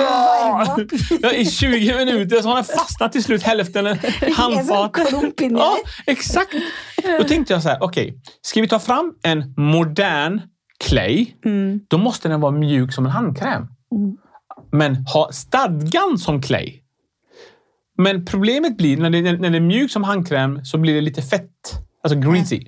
ja, 1.23 1.33
I 1.33 1.47
20 1.47 1.95
minuter 1.97 2.43
så 2.43 2.49
har 2.49 2.55
den 2.55 2.65
fastnat 2.65 3.13
till 3.13 3.25
slut 3.25 3.43
hälften. 3.43 3.87
En 3.87 3.99
handfat. 4.37 4.99
Ja, 5.39 5.77
exakt. 6.07 6.55
Då 7.19 7.25
tänkte 7.25 7.53
jag 7.53 7.63
så 7.63 7.69
här, 7.69 7.79
okej, 7.83 8.15
ska 8.43 8.61
vi 8.61 8.69
ta 8.69 8.79
fram 8.79 9.13
en 9.23 9.55
modern 9.57 10.41
clay, 10.85 11.27
Mm. 11.45 11.81
då 11.89 11.99
måste 11.99 12.29
den 12.29 12.41
vara 12.41 12.53
mjuk 12.53 12.93
som 12.93 13.05
en 13.07 13.11
handkräm. 13.13 13.67
Men 14.73 14.97
ha 14.97 15.33
stadgan 15.33 16.19
som 16.19 16.43
clay. 16.43 16.80
Men 18.01 18.25
problemet 18.25 18.77
blir 18.77 18.97
när 18.97 19.11
det, 19.11 19.33
när 19.33 19.51
det 19.51 19.59
är 19.59 19.61
mjuk 19.61 19.91
som 19.91 20.05
handkräm 20.05 20.65
så 20.65 20.79
blir 20.79 20.95
det 20.95 21.01
lite 21.01 21.23
fett. 21.23 21.51
Alltså 22.03 22.19
greasy. 22.19 22.67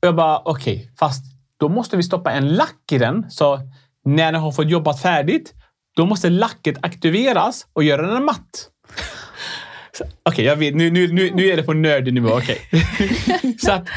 Jag 0.00 0.16
bara, 0.16 0.42
okej, 0.44 0.92
fast 0.98 1.24
då 1.58 1.68
måste 1.68 1.96
vi 1.96 2.02
stoppa 2.02 2.32
en 2.32 2.48
lack 2.48 2.92
i 2.92 2.98
den. 2.98 3.30
Så 3.30 3.60
när 4.04 4.32
den 4.32 4.40
har 4.40 4.52
fått 4.52 4.70
jobbat 4.70 5.02
färdigt, 5.02 5.54
då 5.96 6.06
måste 6.06 6.30
lacket 6.30 6.76
aktiveras 6.82 7.66
och 7.72 7.84
göra 7.84 8.14
den 8.14 8.24
matt. 8.24 8.70
Okej, 10.22 10.44
jag 10.44 10.56
vet. 10.56 10.74
Nu, 10.74 10.90
nu, 10.90 11.12
nu, 11.12 11.30
nu 11.34 11.46
är 11.46 11.56
det 11.56 11.62
på 11.62 11.72
nördig 11.72 12.14
nivå. 12.14 12.30
Okej. 12.30 12.58
så 13.58 13.72
att 13.72 13.88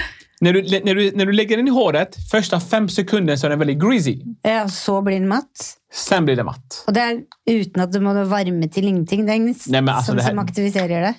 när 0.43 0.53
du, 0.53 0.61
när, 0.83 0.95
du, 0.95 1.11
när 1.15 1.25
du 1.25 1.31
lägger 1.31 1.57
den 1.57 1.67
i 1.67 1.71
håret, 1.71 2.15
första 2.31 2.59
fem 2.59 2.89
sekunder 2.89 3.35
så 3.35 3.45
är 3.47 3.49
den 3.49 3.59
väldigt 3.59 3.79
greasy. 3.79 4.21
Ja, 4.41 4.67
så 4.69 5.01
blir 5.01 5.19
den 5.19 5.27
matt. 5.27 5.77
Sen 5.93 6.25
blir 6.25 6.35
det 6.35 6.43
matt. 6.43 6.83
Og 6.87 6.93
det 6.95 7.01
er 7.01 7.21
uten 7.47 7.81
at 7.83 7.93
du 7.93 7.99
må 8.03 8.13
varme 8.13 8.67
til 8.69 8.87
ingenting. 8.89 9.25
Det 9.27 9.35
ingen 9.35 9.55
Nei, 9.67 9.81
men 9.81 9.93
altså, 9.95 10.11
som, 10.11 10.17
det 10.17 10.23
her- 10.23 10.31
som 10.35 10.39
aktiviserer 10.39 11.01
det. 11.07 11.13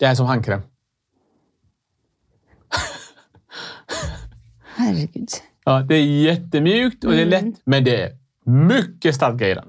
Det 0.00 0.06
är 0.06 0.14
som 0.14 0.26
handkräm. 0.26 0.62
Herregud. 4.76 5.28
Ja, 5.64 5.80
det 5.88 5.94
är 5.94 6.04
jättemjukt 6.04 7.04
och 7.04 7.12
det 7.12 7.22
är 7.22 7.26
lätt, 7.26 7.54
men 7.64 7.84
det 7.84 8.02
är 8.02 8.10
mycket 8.46 9.14
stadga 9.14 9.48
i 9.48 9.54
den. 9.54 9.68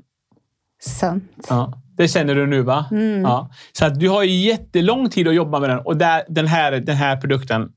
Sant. 0.80 1.46
Ja, 1.50 1.74
det 1.98 2.08
känner 2.08 2.36
du 2.36 2.48
nu 2.48 2.62
va? 2.62 2.86
Ja. 3.24 3.50
Så 3.72 3.86
att 3.86 4.00
du 4.00 4.10
har 4.10 4.24
jättelång 4.24 5.10
tid 5.10 5.28
att 5.28 5.36
jobba 5.36 5.60
med 5.60 5.70
den. 5.70 5.80
Och 5.80 5.98
där, 5.98 6.24
den, 6.30 6.48
här, 6.48 6.72
den 6.72 6.96
här 6.96 7.18
produkten, 7.22 7.72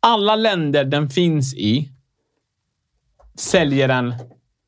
alla 0.00 0.36
länder 0.36 0.84
den 0.84 1.10
finns 1.10 1.54
i 1.54 1.88
säljer 3.38 3.88
den 3.88 4.14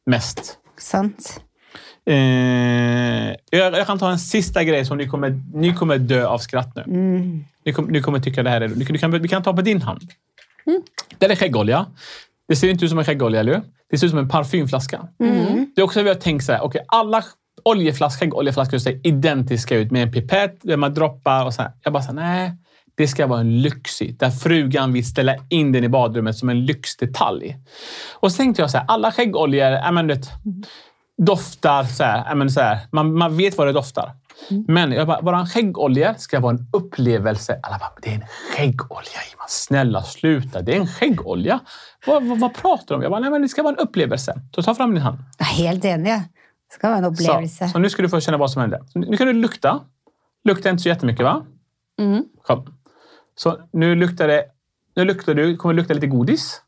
mest. 0.06 0.58
Sant. 0.78 1.40
Eh, 2.06 2.14
jag, 3.50 3.74
jag 3.74 3.86
kan 3.86 3.98
ta 3.98 4.10
en 4.10 4.18
sista 4.18 4.64
grej 4.64 4.84
som 4.84 4.98
ni 4.98 5.08
kommer, 5.08 5.40
ni 5.54 5.74
kommer 5.74 5.98
dö 5.98 6.26
av 6.26 6.38
skratt 6.38 6.76
nu. 6.76 6.82
Mm. 6.82 7.44
Ni, 7.64 7.72
kom, 7.72 7.84
ni 7.84 8.02
kommer 8.02 8.20
tycka 8.20 8.42
det 8.42 8.50
här 8.50 8.60
är... 8.60 8.68
Du, 8.68 8.84
du 8.84 8.98
kan, 8.98 9.10
vi 9.10 9.28
kan 9.28 9.42
ta 9.42 9.52
på 9.52 9.62
din 9.62 9.82
hand. 9.82 10.10
Det 11.18 11.26
är 11.26 11.36
skäggolja. 11.36 11.86
Det 12.48 12.56
ser 12.56 12.68
inte 12.68 12.84
ut 12.84 12.90
som 12.90 12.98
en 12.98 13.04
skäggolja, 13.04 13.40
eller 13.40 13.54
hur? 13.54 13.62
Det 13.90 13.98
ser 13.98 14.06
ut 14.06 14.10
som 14.10 14.18
en 14.18 14.28
parfymflaska. 14.28 15.08
Det 15.74 15.80
är 15.80 15.84
också 15.84 16.02
vi 16.02 16.08
har 16.08 16.14
tänkt 16.14 16.44
så 16.44 16.52
här, 16.52 16.60
okej, 16.64 16.84
alla 16.88 17.24
oljeflaskor, 17.64 18.20
skäggoljeflaskor 18.20 18.78
ser 18.78 19.06
identiska 19.06 19.76
ut 19.76 19.90
med 19.90 20.02
en 20.02 20.12
pipett 20.12 20.58
där 20.62 20.76
man 20.76 20.94
droppar 20.94 21.44
och 21.44 21.54
så 21.54 21.62
här. 21.62 21.72
Jag 21.82 21.92
bara 21.92 22.02
så 22.02 22.06
här, 22.06 22.14
nej. 22.14 22.52
Det 22.96 23.08
ska 23.08 23.26
vara 23.26 23.40
en 23.40 23.62
lyxig, 23.62 24.18
där 24.18 24.30
frugan 24.30 24.92
vill 24.92 25.06
ställa 25.06 25.34
in 25.50 25.72
den 25.72 25.84
i 25.84 25.88
badrummet 25.88 26.36
som 26.36 26.48
en 26.48 26.64
lyxdetalj. 26.64 27.56
Och 28.14 28.32
så 28.32 28.36
tänkte 28.36 28.62
jag 28.62 28.70
så 28.70 28.78
här, 28.78 28.84
alla 28.88 29.12
skäggoljor, 29.12 29.92
men, 29.92 30.06
vet, 30.06 30.26
doftar 31.22 31.84
så 31.84 32.04
här, 32.04 32.34
men, 32.34 32.50
så 32.50 32.60
här. 32.60 32.78
Man, 32.92 33.14
man 33.18 33.36
vet 33.36 33.58
vad 33.58 33.66
det 33.66 33.72
doftar. 33.72 34.12
Men 34.68 34.92
jag 34.92 35.06
bara, 35.06 35.20
våran 35.20 35.46
skäggolja 35.46 36.14
ska 36.14 36.40
vara 36.40 36.54
en 36.54 36.66
upplevelse. 36.72 37.60
Alla 37.62 37.78
bara, 37.78 37.92
det 38.02 38.08
är 38.10 38.14
en 38.14 38.24
skäggolja 38.56 39.18
Iman. 39.34 39.46
Snälla 39.48 40.02
sluta, 40.02 40.62
det 40.62 40.76
är 40.76 40.80
en 40.80 40.86
skäggolja. 40.86 41.60
Vad, 42.06 42.24
vad, 42.24 42.38
vad 42.40 42.54
pratar 42.54 42.84
du 42.88 42.94
om? 42.94 43.02
Jag 43.02 43.10
bara, 43.10 43.20
nej 43.20 43.30
men 43.30 43.42
det 43.42 43.48
ska 43.48 43.62
vara 43.62 43.72
en 43.74 43.78
upplevelse. 43.88 44.40
Så 44.54 44.62
ta 44.62 44.74
fram 44.74 44.94
din 44.94 45.02
hand. 45.02 45.18
Helt 45.38 45.84
enig. 45.84 46.12
Det 46.12 46.74
skal 46.74 46.90
være 46.90 46.98
en 47.06 47.16
Så, 47.16 47.22
opplevelse. 47.32 47.68
så 47.68 47.78
nu 47.78 47.90
ska 47.90 48.02
du 48.02 48.08
få 48.08 48.20
känna 48.20 48.36
vad 48.38 48.50
som 48.50 48.60
händer. 48.60 48.80
Så 48.92 48.98
Nu 48.98 49.16
kan 49.16 49.26
du 49.26 49.32
lukta. 49.32 49.80
Luktar 50.44 50.70
inte 50.70 50.82
så 50.82 50.88
jättemycket 50.88 51.24
va? 51.24 51.44
Mhm. 52.00 52.24
Kom. 52.46 52.73
Så 53.36 53.60
nu 53.72 53.94
luktar 53.94 54.28
det. 54.28 54.44
Nu 54.96 55.04
luktar 55.04 55.34
du, 55.34 55.56
kommer 55.56 55.74
det 55.74 55.80
lukta 55.80 55.94
lite 55.94 56.06
godis. 56.06 56.60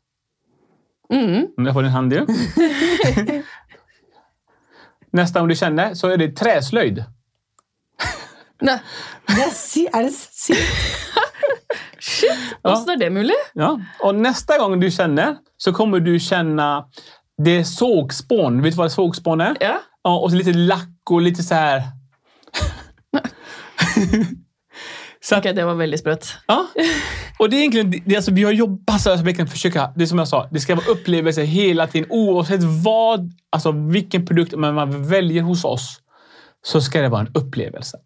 Mhm. 1.13 1.47
Jag 1.57 1.73
får 1.73 1.83
din 1.83 1.91
hand 1.91 2.13
ju. 2.13 2.25
Nästa 5.11 5.41
om 5.41 5.47
du 5.47 5.55
känner 5.55 5.93
så 5.93 6.07
är 6.07 6.17
det 6.17 6.31
träslöjd. 6.31 7.03
Nei, 8.61 8.77
Det 9.27 9.43
er, 9.43 9.51
sy 9.53 9.83
er 9.85 10.07
det 10.07 10.13
sykt? 10.13 10.57
Åssen 12.63 12.89
er 12.89 12.97
det 12.97 13.09
mulig? 13.13 13.35
Ja. 13.53 13.79
Och 13.99 14.15
nästa 14.15 14.57
gång 14.57 14.79
du 14.79 14.91
känner 14.91 15.37
så 15.57 15.73
kommer 15.73 15.99
du 15.99 16.19
känna 16.19 16.85
det 17.37 17.51
är 17.57 17.63
sågspån. 17.63 18.61
Vet 18.61 18.73
du 18.73 18.77
vad 18.77 18.91
sågspån 18.91 19.41
är? 19.41 19.57
Ja. 19.59 19.79
Ja, 20.03 20.19
och 20.19 20.31
så 20.31 20.37
lite 20.37 20.53
lack 20.53 21.11
och 21.11 21.21
lite 21.21 21.43
så 21.43 21.55
här. 21.55 21.83
så 25.29 25.35
att, 25.35 25.45
Ok, 25.45 25.55
det 25.55 25.65
var 25.65 25.75
veldig 25.75 25.99
sprøtt. 25.99 26.33
ja. 26.47 26.67
Och 27.39 27.49
det 27.49 27.55
är 27.55 27.59
egentligen, 27.59 28.03
det, 28.05 28.15
alltså, 28.15 28.31
vi 28.31 28.43
har 28.43 28.51
jobbat 28.51 29.01
så 29.01 29.11
att 29.11 29.35
kan 29.37 29.47
försöka, 29.47 29.91
det 29.95 30.03
är 30.03 30.05
som 30.05 30.17
jag 30.19 30.27
sa, 30.27 30.47
det 30.51 30.59
ska 30.59 30.75
vara 30.75 30.85
upplevelser 30.85 31.43
hela 31.43 31.87
tiden 31.87 32.07
oavsett 32.11 32.63
vad, 32.63 33.31
alltså 33.51 33.71
vilken 33.71 34.25
produkt 34.25 34.55
man, 34.55 34.73
man 34.75 35.07
väljer 35.07 35.41
hos 35.41 35.65
oss 35.65 36.01
så 36.65 36.81
ska 36.81 37.01
det 37.01 37.09
vara 37.09 37.21
en 37.21 37.31
upplevelse. 37.33 37.97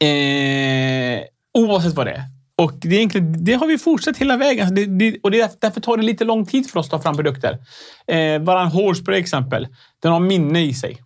Eh, 0.00 1.20
oavsett 1.58 1.94
vad 1.94 2.06
det 2.06 2.12
är. 2.12 2.22
Och 2.58 2.72
det, 2.80 2.88
är 2.88 2.92
egentligen, 2.94 3.44
det 3.44 3.52
har 3.54 3.66
vi 3.66 3.78
fortsatt 3.78 4.16
hela 4.16 4.36
vägen. 4.36 4.66
Alltså 4.66 4.74
det, 4.74 4.86
det, 5.10 5.18
och 5.22 5.30
det, 5.30 5.40
är- 5.40 5.50
därför 5.60 5.80
tar 5.80 5.96
det 5.96 6.02
lite 6.02 6.24
lång 6.24 6.46
tid 6.46 6.70
för 6.70 6.80
oss 6.80 6.86
att 6.86 6.90
ta 6.90 7.00
fram 7.00 7.16
produkter. 7.16 7.58
Eh, 8.06 8.38
Varann 8.42 8.68
hårspray 8.68 9.18
exempel, 9.20 9.68
den 10.02 10.12
har 10.12 10.20
minne 10.20 10.62
i 10.64 10.74
sig. 10.74 11.02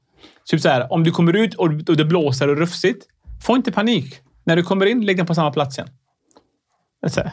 Typ 0.50 0.60
så 0.60 0.68
här, 0.68 0.92
om 0.92 1.04
du 1.04 1.10
kommer 1.10 1.36
ut 1.36 1.54
och, 1.54 1.66
och 1.66 1.96
det 1.96 2.04
blåser 2.04 2.48
och 2.48 2.56
rufsigt, 2.56 3.06
få 3.46 3.56
inte 3.56 3.72
panik. 3.72 4.14
När 4.45 4.57
du 4.57 4.62
kommer 4.62 4.86
in, 4.86 5.05
lägg 5.07 5.16
den 5.16 5.26
på 5.26 5.34
samma 5.34 5.51
plats 5.53 5.78
igen. 5.78 5.88
Så 7.09 7.20
här. 7.20 7.32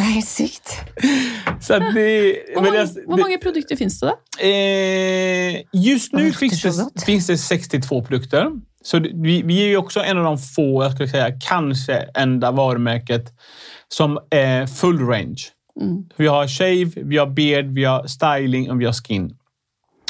Helt 0.00 0.26
sykt. 0.28 0.80
Så 1.60 1.78
det, 1.78 2.36
men 2.54 2.64
mange, 2.64 2.78
det- 2.84 3.04
hvor 3.06 3.18
mange 3.18 3.38
produkter 3.38 3.76
finnes 3.76 4.00
det? 4.00 4.14
Eh, 4.40 5.62
just 5.72 6.12
nu 6.12 6.32
finns 6.32 6.62
det, 6.62 7.02
finns 7.06 7.26
det 7.26 7.38
62 7.38 8.04
produkter. 8.04 8.50
Så 8.82 8.98
vi, 8.98 9.42
vi 9.42 9.62
är 9.62 9.66
ju 9.68 9.76
också 9.76 10.00
en 10.00 10.18
av 10.18 10.24
de 10.24 10.38
få, 10.38 10.82
jag 10.82 10.92
skulle 10.92 11.08
säga 11.08 11.32
kanske 11.48 11.94
enda 12.14 12.50
varumärket 12.50 13.32
som 13.88 14.18
är 14.30 14.66
full 14.66 15.06
range. 15.06 15.42
Mm. 15.80 16.04
Vi 16.16 16.26
har 16.26 16.48
shave, 16.48 16.90
vi 17.08 17.16
har 17.18 17.26
beard, 17.26 17.64
vi 17.66 17.84
har 17.84 18.06
styling 18.06 18.70
och 18.70 18.80
vi 18.80 18.84
har 18.84 18.92
skin. 18.92 19.36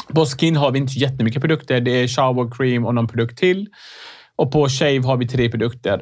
På 0.07 0.25
skin 0.25 0.55
har 0.55 0.71
vi 0.71 0.79
inte 0.79 0.93
jättemycket 0.93 1.41
produkter. 1.41 1.81
Det 1.81 1.91
är 1.91 2.07
shower 2.07 2.51
cream 2.57 2.85
och 2.85 2.95
någon 2.95 3.07
produkt 3.07 3.37
till. 3.37 3.67
Och 4.37 4.51
på 4.51 4.69
shave 4.69 5.01
har 5.01 5.17
vi 5.17 5.27
tre 5.27 5.49
produkter. 5.49 6.01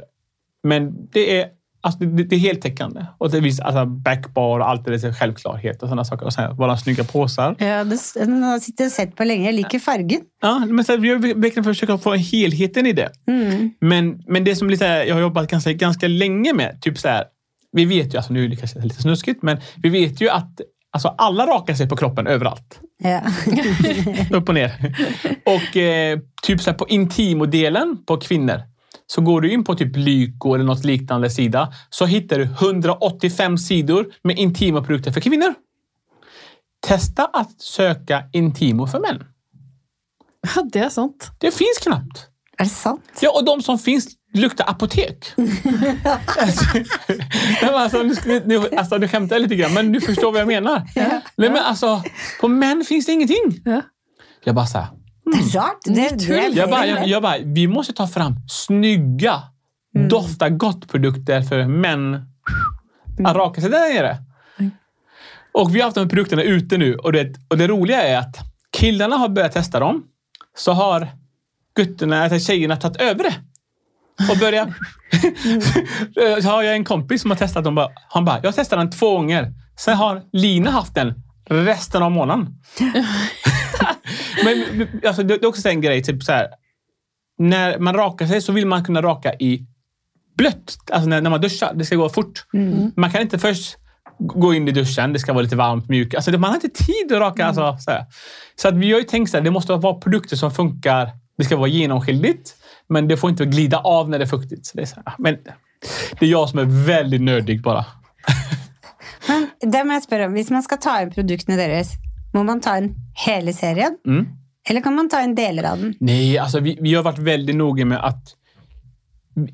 Men 0.63 1.09
det 1.11 1.39
är, 1.39 1.47
alltså, 1.81 1.99
det, 1.99 2.23
det 2.23 2.36
är 2.36 2.39
heltäckande. 2.39 3.05
Och 3.17 3.31
det 3.31 3.39
visar 3.39 3.65
alltså, 3.65 3.86
backbar 3.86 4.59
och 4.59 4.69
allt 4.69 4.86
det 4.86 4.97
där, 4.97 5.13
självklarhet 5.13 5.83
och 5.83 5.89
sådana 5.89 6.05
saker. 6.05 6.25
Och 6.25 6.33
sen 6.33 6.55
våra 6.55 6.77
snygga 6.77 7.03
påsar. 7.03 7.55
Ja, 7.59 7.83
den 8.15 8.43
har 8.43 8.55
og 8.55 8.91
sett 8.91 9.15
på 9.15 9.23
lenge. 9.23 9.45
Jeg 9.45 9.55
liker 9.55 9.79
fargen. 9.79 10.21
Ja, 10.41 10.65
men 10.65 10.86
så 10.86 10.97
vi 10.97 11.09
har 11.09 11.19
verkligen 11.19 11.63
försökt 11.63 12.03
få 12.03 12.13
helheten 12.13 12.86
i 12.86 12.93
det. 12.93 13.09
Mm. 13.27 13.71
Men, 13.81 14.23
men 14.27 14.43
det 14.43 14.55
som 14.55 14.69
lite, 14.69 14.86
jag 14.86 15.15
har 15.15 15.21
jobbat 15.21 15.51
ganska, 15.51 15.73
ganska 15.73 16.07
länge 16.07 16.53
med, 16.53 16.81
typ 16.81 16.97
så 16.97 17.07
här, 17.07 17.23
vi 17.71 17.86
vet 17.86 18.13
ju, 18.13 18.17
alltså 18.17 18.33
nu 18.33 18.45
är 18.45 18.49
det 18.49 18.55
kanske 18.55 18.79
lite 18.79 19.01
snuskigt, 19.01 19.43
men 19.43 19.57
vi 19.83 19.89
vet 19.89 20.21
ju 20.21 20.29
att 20.29 20.61
alltså, 20.95 21.07
alla 21.17 21.45
rakar 21.45 21.73
sig 21.73 21.89
på 21.89 21.95
kroppen 21.95 22.27
överallt. 22.27 22.79
Ja. 22.97 23.21
Upp 24.37 24.49
och 24.49 24.55
ner. 24.55 24.95
Och 25.45 25.77
eh, 25.77 26.19
typ 26.41 26.61
så 26.61 26.69
här, 26.69 26.77
på 26.77 26.87
intimodelen 26.87 28.05
på 28.05 28.17
kvinnor 28.17 28.61
Så 29.07 29.21
går 29.21 29.41
du 29.41 29.51
in 29.51 29.63
på 29.63 29.75
typ 29.75 29.95
Lyko 29.95 30.53
eller 30.53 30.65
något 30.65 30.85
liknande 30.85 31.29
sida 31.29 31.73
så 31.89 32.05
hittar 32.05 32.37
du 32.37 32.43
185 32.43 33.57
sidor 33.57 34.07
med 34.21 34.39
intima 34.39 34.81
produkter 34.81 35.11
för 35.11 35.21
kvinnor. 35.21 35.53
Testa 36.87 37.25
att 37.25 37.61
söka 37.61 38.23
Intimo 38.33 38.87
för 38.87 38.99
män. 38.99 39.23
Ja, 40.55 40.63
det 40.71 40.79
är 40.79 40.89
sant. 40.89 41.31
Det 41.39 41.51
finns 41.51 41.77
knappt. 41.81 42.27
Er 42.57 42.63
det 42.63 42.69
sant? 42.69 43.03
Ja, 43.21 43.31
och 43.37 43.45
de 43.45 43.61
som 43.61 43.79
finns 43.79 44.07
luktar 44.36 44.69
apotek. 44.69 45.25
alltså, 47.61 47.97
alltså, 47.97 48.03
nu, 48.25 48.41
nu, 48.45 48.77
alltså, 48.77 48.97
du 48.97 49.07
skämtar 49.07 49.39
lite 49.39 49.55
grann, 49.55 49.73
men 49.73 49.91
du 49.91 50.01
förstår 50.01 50.31
vad 50.31 50.41
jag 50.41 50.47
menar. 50.47 50.81
Nej, 50.95 51.49
men 51.49 51.57
alltså, 51.57 52.03
på 52.41 52.47
män 52.47 52.83
finns 52.88 53.05
det 53.05 53.11
ingenting. 53.11 53.61
Ja. 53.65 53.81
Jag 54.43 54.55
bara 54.55 54.65
så 54.65 54.77
här, 54.77 54.88
Det 55.25 55.38
er 55.38 55.59
rart. 55.59 55.77
Det, 55.86 56.27
det 56.27 56.47
jag 56.47 56.69
bara, 56.69 56.86
jag, 56.88 57.07
jag 57.07 57.21
bara, 57.21 57.38
vi 57.43 57.67
måste 57.67 57.93
ta 57.93 58.07
fram 58.07 58.36
snygga, 58.49 59.41
dofta 60.09 60.49
gott-produkter 60.49 61.41
för 61.41 61.67
män 61.67 62.25
att 63.25 63.36
raka 63.36 63.61
sig 63.61 63.69
där 63.69 63.93
nere. 63.93 64.17
Och 65.51 65.75
vi 65.75 65.79
har 65.79 65.86
haft 65.86 65.95
de 65.95 66.01
här 66.01 66.09
produkterna 66.09 66.43
ute 66.43 66.77
nu 66.77 66.95
och 66.95 67.11
det, 67.11 67.36
och 67.47 67.57
det 67.57 67.67
roliga 67.67 68.01
är 68.03 68.17
att 68.17 68.36
killarna 68.71 69.15
har 69.15 69.29
börjat 69.29 69.51
testa 69.51 69.79
dem. 69.79 70.03
Så 70.57 70.71
har 70.71 71.07
gutterna, 71.75 72.23
alltså 72.23 72.39
tjejerna 72.39 72.75
tagit 72.75 73.01
över 73.01 73.23
det. 73.23 73.33
Och 74.32 74.38
börjat... 74.38 74.70
så 76.43 76.49
har 76.49 76.63
jag 76.63 76.76
en 76.76 76.84
kompis 76.86 77.22
som 77.22 77.32
har 77.32 77.38
testat 77.38 77.63
dem. 77.63 77.76
Bara- 77.76 77.91
Han 78.09 78.26
bara, 78.26 78.39
jag 78.43 78.55
testade 78.55 78.82
den 78.82 78.91
två 78.91 79.11
gånger. 79.18 79.53
Sen 79.80 79.97
har 79.97 80.22
Lina 80.34 80.72
haft 80.72 80.95
den 80.95 81.13
resten 81.49 82.03
av 82.03 82.11
månaden. 82.11 82.47
Men 84.43 84.88
alltså, 85.07 85.24
det 85.24 85.34
är 85.34 85.45
också 85.45 85.70
en 85.70 85.82
grej, 85.82 86.03
typ 86.03 86.24
så 86.24 86.32
här. 86.32 86.47
När 87.38 87.80
man 87.80 87.93
rakar 87.95 88.28
sig 88.28 88.41
så 88.41 88.51
vill 88.51 88.68
man 88.68 88.84
kunna 88.86 89.01
raka 89.01 89.34
i 89.34 89.66
blött. 90.38 90.78
Alltså 90.91 91.09
när, 91.09 91.22
när 91.22 91.30
man 91.30 91.41
duschar. 91.41 91.74
Det 91.76 91.86
ska 91.86 91.95
gå 91.95 92.09
fort. 92.09 92.45
Man 92.95 93.11
kan 93.11 93.22
inte 93.22 93.39
först 93.39 93.78
gå 94.20 94.53
in 94.53 94.68
i 94.68 94.72
duschen. 94.72 95.13
Det 95.13 95.20
ska 95.20 95.34
vara 95.34 95.43
lite 95.43 95.55
varmt, 95.55 95.89
mjukt. 95.89 96.16
Alltså, 96.16 96.32
man 96.32 96.43
har 96.49 96.55
inte 96.55 96.84
tid 96.86 97.11
att 97.11 97.20
raka. 97.20 97.45
Alltså, 97.45 97.78
så 97.80 97.91
så 98.55 98.68
att 98.68 98.74
vi 98.74 98.91
har 98.91 98.99
ju 98.99 99.05
tänkt 99.05 99.34
här, 99.34 99.41
det 99.41 99.51
måste 99.51 99.74
vara 99.76 99.93
produkter 99.99 100.36
som 100.36 100.51
funkar. 100.51 101.09
Det 101.38 101.43
ska 101.43 101.57
vara 101.57 101.68
genomskinligt, 101.68 102.55
men 102.89 103.07
det 103.07 103.17
får 103.17 103.29
inte 103.29 103.45
glida 103.45 103.77
av 103.77 104.09
när 104.09 104.19
det 104.19 104.25
är 104.25 104.27
fuktigt. 104.29 104.65
Så 104.65 104.77
det, 104.77 104.81
är 104.83 104.86
så 104.86 104.95
här. 105.05 105.15
Men 105.17 105.38
det 106.19 106.25
är 106.25 106.29
jag 106.29 106.49
som 106.49 106.59
är 106.59 106.86
väldigt 106.86 107.21
nördig 107.21 107.61
bara. 107.61 107.86
Men 109.27 109.71
det 109.71 109.83
må 109.83 109.93
jeg 109.93 110.03
spørre 110.03 110.25
om. 110.25 110.43
Man 110.49 110.63
skal 110.63 110.77
ta 110.77 111.01
inn 111.01 111.11
produktene 111.11 111.57
deres, 111.57 111.91
må 112.33 112.43
man 112.43 112.61
ta 112.61 112.77
inn 112.77 112.91
hele 113.25 113.53
serien? 113.53 113.97
Mm. 114.07 114.27
Eller 114.69 114.81
kan 114.81 114.95
man 114.95 115.09
ta 115.09 115.21
inn 115.23 115.36
deler 115.36 115.63
av 115.71 115.77
den? 115.81 115.93
Nej, 115.99 116.38
alltså 116.38 116.59
vi, 116.59 116.77
vi 116.81 116.93
har 116.95 117.03
varit 117.03 117.17
väldigt 117.19 117.55
noga 117.55 117.86
med 117.86 118.05
att 118.05 118.33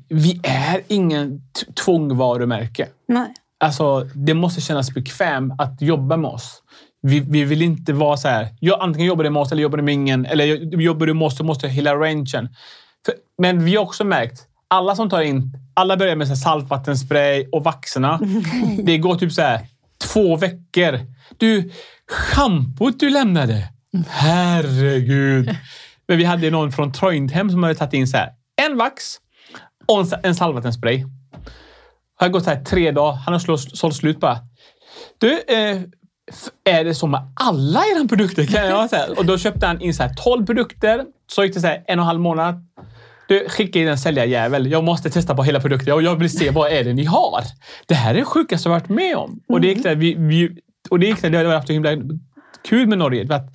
vi- 0.08 0.40
är 0.44 0.80
ingen 0.88 1.40
tvångvarumärke. 1.84 2.88
Nei. 3.08 3.26
Alltså, 3.60 4.00
det 4.14 4.34
måste 4.34 4.60
kännas 4.60 4.94
bekvämt 4.94 5.52
att 5.58 5.82
jobba 5.82 6.16
med 6.16 6.30
oss. 6.30 6.62
Vi, 7.02 7.20
vi 7.20 7.44
vill 7.44 7.62
inte 7.62 7.92
vara 7.92 8.16
så 8.16 8.28
här, 8.28 8.48
jag, 8.60 8.80
antingen 8.80 9.06
jobbar 9.06 9.24
du 9.24 9.30
med 9.30 9.42
oss 9.42 9.52
eller 9.52 9.62
jobbar 9.62 9.76
du 9.76 9.82
med 9.82 9.94
ingen. 9.94 10.26
Eller 10.26 10.44
jobbar 10.80 11.06
du 11.06 11.14
med 11.14 11.26
oss 11.26 11.36
så 11.36 11.44
måste 11.44 11.66
jag 11.66 11.72
hela 11.74 11.94
rangen. 11.94 12.48
Men 13.38 13.64
vi 13.64 13.76
har 13.76 13.82
också 13.82 14.04
märkt, 14.04 14.42
alla 14.68 14.96
som 14.96 15.10
tar 15.10 15.22
in, 15.22 15.58
alla 15.74 15.96
börjar 15.96 16.16
med 16.16 16.28
så 16.28 16.36
saltvattenspray 16.36 17.48
och 17.52 17.64
vaxerna. 17.64 18.20
Det 18.82 18.98
går 18.98 19.14
typ 19.14 19.32
så 19.32 19.42
här 19.42 19.66
två 19.98 20.36
veckor. 20.36 21.00
Du, 21.36 21.70
schampot 22.10 23.00
du 23.00 23.10
lämnade. 23.10 23.68
Herregud. 24.08 25.56
Men 26.08 26.18
vi 26.18 26.24
hade 26.24 26.50
någon 26.50 26.72
från 26.72 26.92
Trondheim 26.92 27.50
som 27.50 27.62
hade 27.62 27.74
tagit 27.74 27.94
in 27.94 28.06
så 28.06 28.16
här, 28.16 28.32
en 28.62 28.76
vax 28.76 29.16
och 29.86 30.00
en, 30.00 30.20
en 30.22 30.34
saltvattenspray. 30.34 31.04
Har 32.16 32.28
gått 32.28 32.46
här 32.46 32.64
tre 32.64 32.90
dagar. 32.90 33.12
Han 33.12 33.34
har 33.34 33.56
sålt 33.76 33.96
slut 33.96 34.20
bara. 34.20 34.38
Du, 35.18 35.32
eh, 35.32 35.80
är 36.64 36.84
det 36.84 36.94
så 36.94 37.06
med 37.06 37.32
alla 37.34 37.80
era 37.80 38.08
produkter? 38.08 38.46
Kan 38.46 38.66
jag 38.66 38.90
säga. 38.90 39.06
Och 39.16 39.26
då 39.26 39.38
köpte 39.38 39.66
han 39.66 39.80
in 39.80 39.94
så 39.94 40.02
här 40.02 40.14
12 40.14 40.46
produkter. 40.46 41.04
Så 41.26 41.44
gick 41.44 41.54
det 41.54 41.60
så 41.60 41.66
här 41.66 41.84
en 41.86 41.98
och 41.98 42.02
en 42.02 42.06
halv 42.06 42.20
månad. 42.20 42.66
Du, 43.32 43.48
skicka 43.48 43.80
in 43.80 43.88
en 43.88 43.98
säljarjävel. 43.98 44.70
Jag 44.70 44.84
måste 44.84 45.10
testa 45.10 45.34
på 45.34 45.42
hela 45.42 45.60
produkten 45.60 45.94
och 45.94 46.02
jag 46.02 46.16
vill 46.16 46.30
se 46.30 46.50
vad 46.50 46.72
är 46.72 46.84
det 46.84 46.92
ni 46.92 47.04
har. 47.04 47.42
Det 47.86 47.94
här 47.94 48.14
är 48.14 48.18
det 48.18 48.24
sjukaste 48.24 48.68
jag 48.68 48.74
varit 48.74 48.88
med 48.88 49.16
om. 49.16 49.40
Och 49.48 49.60
det 49.60 49.68
gick 49.68 49.82
det, 49.82 49.94
vi, 49.94 50.14
vi, 50.14 50.50
och 50.90 50.98
det 50.98 51.22
det, 51.22 51.28
det 51.28 51.38
har 51.38 51.54
haft 51.54 51.66
så 51.66 51.72
himla 51.72 51.90
kul 52.68 52.88
med 52.88 52.98
Norge. 52.98 53.26
För 53.26 53.34
att 53.34 53.54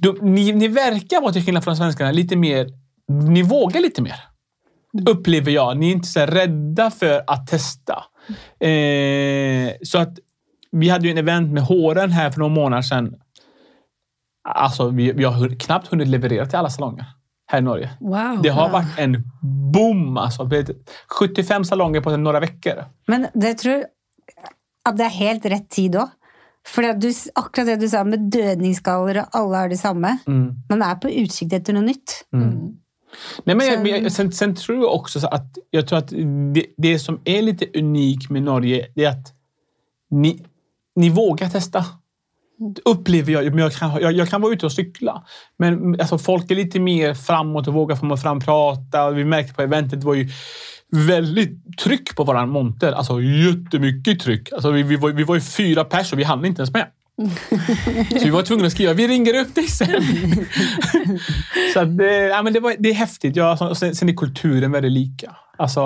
du, 0.00 0.18
ni, 0.22 0.52
ni 0.52 0.68
verkar 0.68 1.20
vara 1.20 1.32
till 1.32 1.44
skillnad 1.44 1.64
från 1.64 1.76
svenskarna 1.76 2.12
lite 2.12 2.36
mer, 2.36 2.66
ni 3.28 3.42
vågar 3.42 3.80
lite 3.80 4.02
mer. 4.02 4.16
Upplever 5.08 5.52
jag. 5.52 5.76
Ni 5.76 5.88
är 5.88 5.92
inte 5.92 6.08
så 6.08 6.20
rädda 6.20 6.90
för 6.90 7.22
att 7.26 7.46
testa. 7.46 8.04
Eh, 8.68 9.72
så 9.82 9.98
att 9.98 10.18
vi 10.72 10.88
hade 10.88 11.04
ju 11.04 11.10
en 11.10 11.18
event 11.18 11.52
med 11.52 11.62
håren 11.62 12.10
här 12.10 12.30
för 12.30 12.38
några 12.38 12.54
månader 12.54 12.82
sedan. 12.82 13.14
Alltså, 14.48 14.88
vi, 14.88 15.12
vi 15.12 15.24
har 15.24 15.60
knappt 15.60 15.88
hunnit 15.88 16.08
leverera 16.08 16.46
till 16.46 16.58
alla 16.58 16.70
salonger 16.70 17.06
här 17.48 17.58
i 17.58 17.62
Norge. 17.62 17.90
Wow. 18.00 18.42
Det 18.42 18.48
har 18.48 18.68
varit 18.70 18.98
en 18.98 19.24
boom. 19.72 20.16
Alltså. 20.16 20.44
Det 20.44 20.58
är 20.58 20.74
75 21.18 21.64
salonger 21.64 22.00
på 22.00 22.16
några 22.16 22.40
veckor. 22.40 22.84
Men 23.06 23.26
det 23.34 23.54
tror 23.58 23.84
at 24.88 24.96
det 24.96 25.04
er 25.04 25.16
helt 25.18 25.46
rett 25.46 25.68
tid 25.70 25.96
òg. 25.96 26.08
For 26.68 26.82
du, 27.00 27.08
akkurat 27.34 27.66
det 27.66 27.76
du 27.80 27.88
sa 27.88 28.02
med 28.04 28.26
dødningsskaller 28.32 29.22
og 29.22 29.36
alle 29.36 29.56
har 29.62 29.68
det 29.72 29.78
samme. 29.80 30.18
Man 30.68 30.82
er 30.84 30.98
på 31.00 31.08
utkikk 31.08 31.52
etter 31.56 31.72
noe 31.76 31.86
nytt. 31.86 32.24
Nej, 33.44 33.56
men 33.56 33.66
jag, 33.66 33.78
Sen- 33.78 33.86
jag, 33.86 34.12
sen, 34.12 34.32
sen 34.32 34.54
tror 34.56 34.78
jag 34.84 34.94
också 34.94 35.20
så 35.20 35.26
att, 35.28 35.58
jag 35.70 35.86
tror 35.88 35.98
att 35.98 36.08
det, 36.54 36.66
det 36.76 36.98
som 36.98 37.20
är 37.24 37.42
lite 37.42 37.66
unikt 37.78 38.30
med 38.30 38.42
Norge 38.42 38.86
är 38.94 39.08
att 39.08 39.32
ni, 40.10 40.44
ni 40.96 41.08
vågar 41.10 41.48
testa. 41.48 41.84
Upplever 42.84 43.32
jag. 43.32 43.44
Men 43.44 43.58
jag, 43.58 43.72
kan, 43.72 44.00
jag, 44.00 44.12
jag 44.12 44.28
kan 44.28 44.40
vara 44.40 44.52
ute 44.52 44.66
och 44.66 44.72
cykla. 44.72 45.24
Men 45.58 46.00
alltså, 46.00 46.18
folk 46.18 46.50
är 46.50 46.54
lite 46.54 46.80
mer 46.80 47.14
framåt 47.14 47.68
och 47.68 47.74
vågar 47.74 47.96
komma 47.96 48.16
fram 48.16 48.36
och 48.36 48.44
prata. 48.44 49.10
Vi 49.10 49.24
märkte 49.24 49.54
på 49.54 49.62
eventet 49.62 50.00
det 50.00 50.06
var 50.06 50.14
ju 50.14 50.28
väldigt 51.06 51.78
tryck 51.78 52.16
på 52.16 52.24
våran 52.24 52.48
monter. 52.48 52.92
Alltså 52.92 53.20
jättemycket 53.22 54.20
tryck. 54.20 54.52
Alltså, 54.52 54.70
vi, 54.70 54.82
vi, 54.82 54.96
var, 54.96 55.10
vi 55.10 55.24
var 55.24 55.34
ju 55.34 55.40
fyra 55.40 55.84
pers 55.84 56.12
och 56.12 56.18
vi 56.18 56.24
hann 56.24 56.44
inte 56.44 56.60
ens 56.62 56.72
med. 56.72 56.86
Så 58.18 58.24
vi 58.24 58.30
var 58.30 58.42
tvungna 58.42 58.66
att 58.66 58.72
skriva 58.72 58.92
vi 58.92 59.08
ringer 59.08 59.34
upp 59.40 59.54
dig 59.54 59.68
sen. 59.68 59.88
så 61.74 61.80
att 61.80 61.98
det, 61.98 62.12
ja, 62.14 62.42
men 62.42 62.52
det, 62.52 62.60
var, 62.60 62.74
det 62.78 62.88
är 62.90 62.94
häftigt. 62.94 63.36
Ja, 63.36 63.56
så- 63.56 63.74
sen, 63.74 63.94
sen 63.94 64.08
är 64.08 64.12
kulturen 64.12 64.72
väldigt 64.72 64.92
lika. 64.92 65.36
Alltså, 65.58 65.80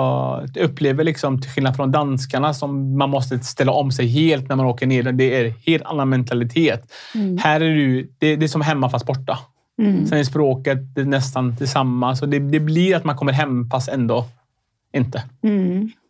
jag 0.53 0.63
upplever 0.69 1.03
liksom, 1.03 1.41
till 1.41 1.49
skillnad 1.51 1.75
från 1.75 1.91
danskarna 1.91 2.53
som 2.53 2.97
man 2.97 3.09
måste 3.09 3.39
ställa 3.39 3.71
om 3.71 3.91
sig 3.91 4.07
helt 4.07 4.49
när 4.49 4.55
man 4.55 4.65
åker 4.65 4.87
ner. 4.87 5.03
Det 5.11 5.37
är 5.39 5.53
helt 5.65 5.83
annan 5.83 6.09
mentalitet. 6.09 6.91
Här 7.39 7.61
är 7.61 7.75
du, 7.75 8.11
det, 8.17 8.35
det 8.35 8.45
är 8.45 8.47
som 8.47 8.61
hemma 8.61 8.89
fast 8.89 9.05
borta. 9.05 9.39
Sen 10.09 10.17
är 10.17 10.23
språket 10.23 10.77
det 10.95 11.01
är 11.01 11.05
nästan 11.05 11.55
detsamma. 11.55 12.15
Så 12.15 12.25
det, 12.25 12.39
det 12.39 12.59
blir 12.59 12.95
att 12.95 13.03
man 13.03 13.15
kommer 13.15 13.31
hem 13.33 13.69
fast 13.69 13.89
ändå 13.89 14.25
inte. 14.95 15.23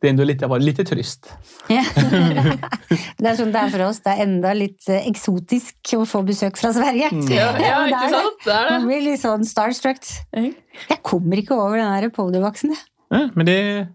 Det 0.02 0.08
är 0.08 0.10
ändå 0.10 0.24
lite, 0.24 0.48
var 0.48 0.60
lite 0.60 0.86
turist. 0.86 1.34
Ja. 1.68 1.84
Det 3.18 3.30
er 3.30 3.38
sånn 3.40 3.54
det 3.54 3.62
er 3.62 3.70
for 3.72 3.84
oss. 3.88 4.02
Det 4.04 4.12
er 4.12 4.24
enda 4.26 4.52
litt 4.58 4.90
eh, 4.92 5.06
eksotisk 5.08 5.94
å 5.96 6.02
få 6.10 6.20
besøk 6.28 6.58
fra 6.60 6.74
Sverige. 6.76 7.08
Ja, 7.32 7.46
ja, 7.56 7.78
det 7.88 7.94
ikke 7.94 8.02
er 8.02 8.10
det. 8.10 8.10
sant? 8.18 8.42
Det 8.44 8.58
Man 8.68 8.82
det. 8.84 8.88
blir 8.90 9.06
litt 9.06 9.22
sånn 9.22 9.46
starstruck. 9.48 10.04
Jeg 10.36 11.00
kommer 11.06 11.40
ikke 11.40 11.56
over 11.56 11.80
den 11.80 11.94
der 11.96 12.12
poliovaksen. 12.14 12.76
Ja, 13.14 13.30
men 13.36 13.46
det, 13.46 13.88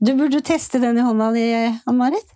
Du 0.00 0.14
burde 0.14 0.40
teste 0.40 0.78
den 0.80 0.98
i 0.98 1.04
hånda 1.04 1.30
di, 1.34 1.46
Ann-Marit. 1.90 2.30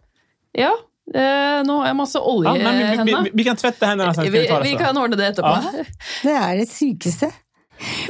Ja, 0.53 0.73
eh, 1.15 1.61
nå 1.65 1.79
har 1.79 1.87
jeg 1.89 1.97
masse 1.97 2.21
olje 2.21 2.51
ja, 2.51 2.59
i 2.59 2.65
men 2.65 2.77
vi, 2.77 2.83
vi, 2.83 2.97
hendene. 2.99 3.23
vi, 3.29 3.31
vi 3.41 3.47
kan 3.47 3.57
tvätta 3.57 3.87
händerna 3.87 4.15
sen. 4.15 4.27
Vi, 4.33 4.43
vi 4.63 4.75
kan 4.77 4.99
ordne 4.99 5.17
det 5.17 5.31
etterpå. 5.33 5.87
Det 6.27 6.35
er 6.37 6.59
det 6.61 6.69
sykeste. 6.69 7.31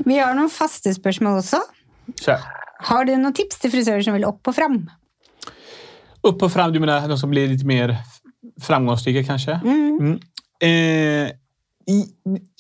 Vi 0.05 0.19
har 0.19 0.35
noen 0.37 0.51
faste 0.53 0.95
spørsmål 0.95 1.39
også. 1.45 1.61
Kör. 2.25 2.43
Har 2.83 3.07
du 3.07 3.15
noen 3.15 3.35
tips 3.37 3.61
til 3.63 3.71
frisører 3.71 4.03
som 4.03 4.17
vil 4.17 4.27
opp 4.27 4.51
og 4.51 4.57
fram? 4.57 4.83
Upp 6.23 6.43
och 6.43 6.53
fram, 6.53 6.73
du 6.73 6.81
menar 6.81 7.09
de 7.09 7.19
som 7.19 7.31
blir 7.31 7.49
lite 7.49 7.67
mer 7.67 7.97
framgångsrika 8.61 9.25
kanske? 9.25 9.61
Mm. 9.65 10.21
Eh, 10.63 11.31
i, 11.87 12.07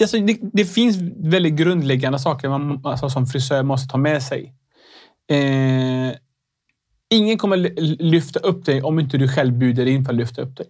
alltså 0.00 0.18
det, 0.18 0.38
det 0.52 0.64
finns 0.64 0.96
väldigt 1.16 1.54
grundläggande 1.54 2.18
saker 2.18 2.48
man 2.48 2.80
alltså, 2.86 3.10
som 3.10 3.26
frisör 3.26 3.62
måste 3.62 3.92
ta 3.92 3.98
med 3.98 4.22
sig. 4.22 4.54
Eh, 5.32 6.12
ingen 7.10 7.38
kommer 7.38 7.56
lyfta 8.02 8.38
upp 8.38 8.64
dig 8.64 8.82
om 8.82 8.98
inte 8.98 9.18
du 9.18 9.28
själv 9.28 9.58
bjuder 9.58 9.86
in 9.86 10.04
för 10.04 10.12
att 10.12 10.18
lyfta 10.18 10.42
upp 10.42 10.56
dig. 10.56 10.66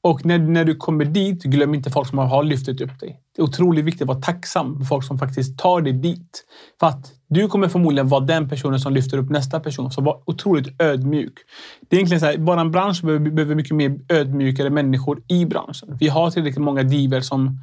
Och 0.00 0.26
när, 0.26 0.38
när 0.38 0.64
du 0.64 0.74
kommer 0.74 1.04
dit, 1.04 1.42
glöm 1.42 1.74
inte 1.74 1.90
folk 1.90 2.08
som 2.08 2.18
har 2.18 2.44
lyft 2.44 2.68
upp 2.68 3.00
dig. 3.00 3.20
Det 3.36 3.42
är 3.42 3.44
otroligt 3.44 3.84
viktigt 3.84 4.02
att 4.02 4.08
vara 4.08 4.20
tacksam 4.20 4.78
för 4.78 4.84
folk 4.84 5.04
som 5.04 5.18
faktiskt 5.18 5.58
tar 5.58 5.80
dig 5.80 5.92
dit. 5.92 6.44
För 6.80 6.86
att 6.86 7.12
du 7.28 7.48
kommer 7.48 7.68
förmodligen 7.68 8.08
vara 8.08 8.20
den 8.20 8.48
personen 8.48 8.80
som 8.80 8.92
lyfter 8.92 9.18
upp 9.18 9.30
nästa 9.30 9.60
person. 9.60 9.90
Så 9.90 10.00
var 10.00 10.22
otroligt 10.24 10.82
ödmjuk. 10.82 11.34
Det 11.88 11.96
är 11.96 11.98
egentligen 11.98 12.20
så 12.20 12.26
här, 12.26 12.38
vår 12.38 12.70
bransch 12.70 13.02
behöver, 13.02 13.30
behöver 13.30 13.54
mycket 13.54 13.76
mer 13.76 14.00
ödmjukare 14.08 14.70
människor 14.70 15.22
i 15.28 15.44
branschen. 15.44 15.96
Vi 16.00 16.08
har 16.08 16.30
tillräckligt 16.30 16.64
många 16.64 16.82
diver 16.82 17.20
som 17.20 17.60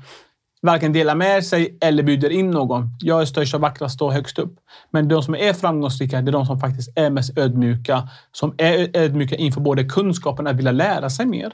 varken 0.66 0.94
delar 0.94 1.16
med 1.16 1.46
sig 1.46 1.78
eller 1.82 2.04
bjuder 2.04 2.30
in 2.30 2.52
någon. 2.52 2.90
Jag 3.00 3.22
är 3.22 3.26
störst 3.26 3.56
och 3.56 3.62
vackrast 3.62 4.02
och 4.02 4.14
högst 4.14 4.40
upp. 4.40 4.56
Men 4.92 5.08
de 5.08 5.24
som 5.24 5.36
är 5.36 5.54
framgångsrika, 5.54 6.22
det 6.22 6.30
är 6.30 6.34
de 6.34 6.46
som 6.46 6.60
faktiskt 6.60 6.90
är 6.96 7.10
mest 7.10 7.38
ödmjuka. 7.38 8.10
Som 8.32 8.56
är 8.58 8.98
ödmjuka 8.98 9.36
inför 9.36 9.62
både 9.62 9.84
kunskapen 9.84 10.48
att 10.48 10.56
vilja 10.56 10.72
lära 10.72 11.10
sig 11.10 11.26
mer. 11.26 11.54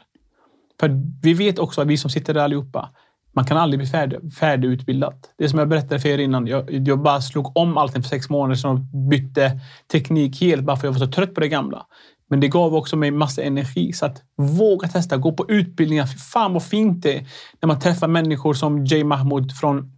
För 0.79 1.01
vi 1.21 1.33
vet 1.33 1.59
också, 1.59 1.83
vi 1.83 1.97
som 1.97 2.09
sitter 2.09 2.33
där 2.33 2.41
allihopa, 2.41 2.89
man 3.33 3.45
kan 3.45 3.57
aldrig 3.57 3.79
bli 3.79 3.87
färdig, 3.87 4.33
färdigutbildad. 4.33 5.13
Det 5.37 5.49
som 5.49 5.59
jag 5.59 5.69
berättade 5.69 5.99
för 5.99 6.09
er 6.09 6.17
innan. 6.17 6.47
Jag, 6.47 6.87
jag 6.87 6.99
bara 6.99 7.21
slog 7.21 7.57
om 7.57 7.77
allting 7.77 8.03
för 8.03 8.09
sex 8.09 8.29
månader 8.29 8.55
sedan 8.55 8.71
och 8.71 8.79
bytte 9.09 9.59
teknik 9.91 10.41
helt 10.41 10.63
bara 10.63 10.77
för 10.77 10.87
att 10.87 10.93
jag 10.93 10.99
var 10.99 11.07
så 11.07 11.11
trött 11.11 11.33
på 11.33 11.41
det 11.41 11.47
gamla. 11.47 11.85
Men 12.31 12.39
det 12.39 12.47
gav 12.47 12.75
också 12.75 12.95
mig 12.95 13.11
massa 13.11 13.41
energi. 13.41 13.93
Så 13.93 14.05
att 14.05 14.21
våga 14.37 14.87
testa, 14.87 15.17
gå 15.17 15.31
på 15.31 15.45
utbildningar. 15.49 16.05
Fy 16.05 16.17
fan 16.17 16.53
vad 16.53 16.63
fint 16.63 17.03
det 17.03 17.17
är 17.17 17.27
när 17.61 17.67
man 17.67 17.79
träffar 17.79 18.07
människor 18.07 18.53
som 18.53 18.85
Jay 18.85 19.03
Mahmoud 19.03 19.51
från 19.51 19.91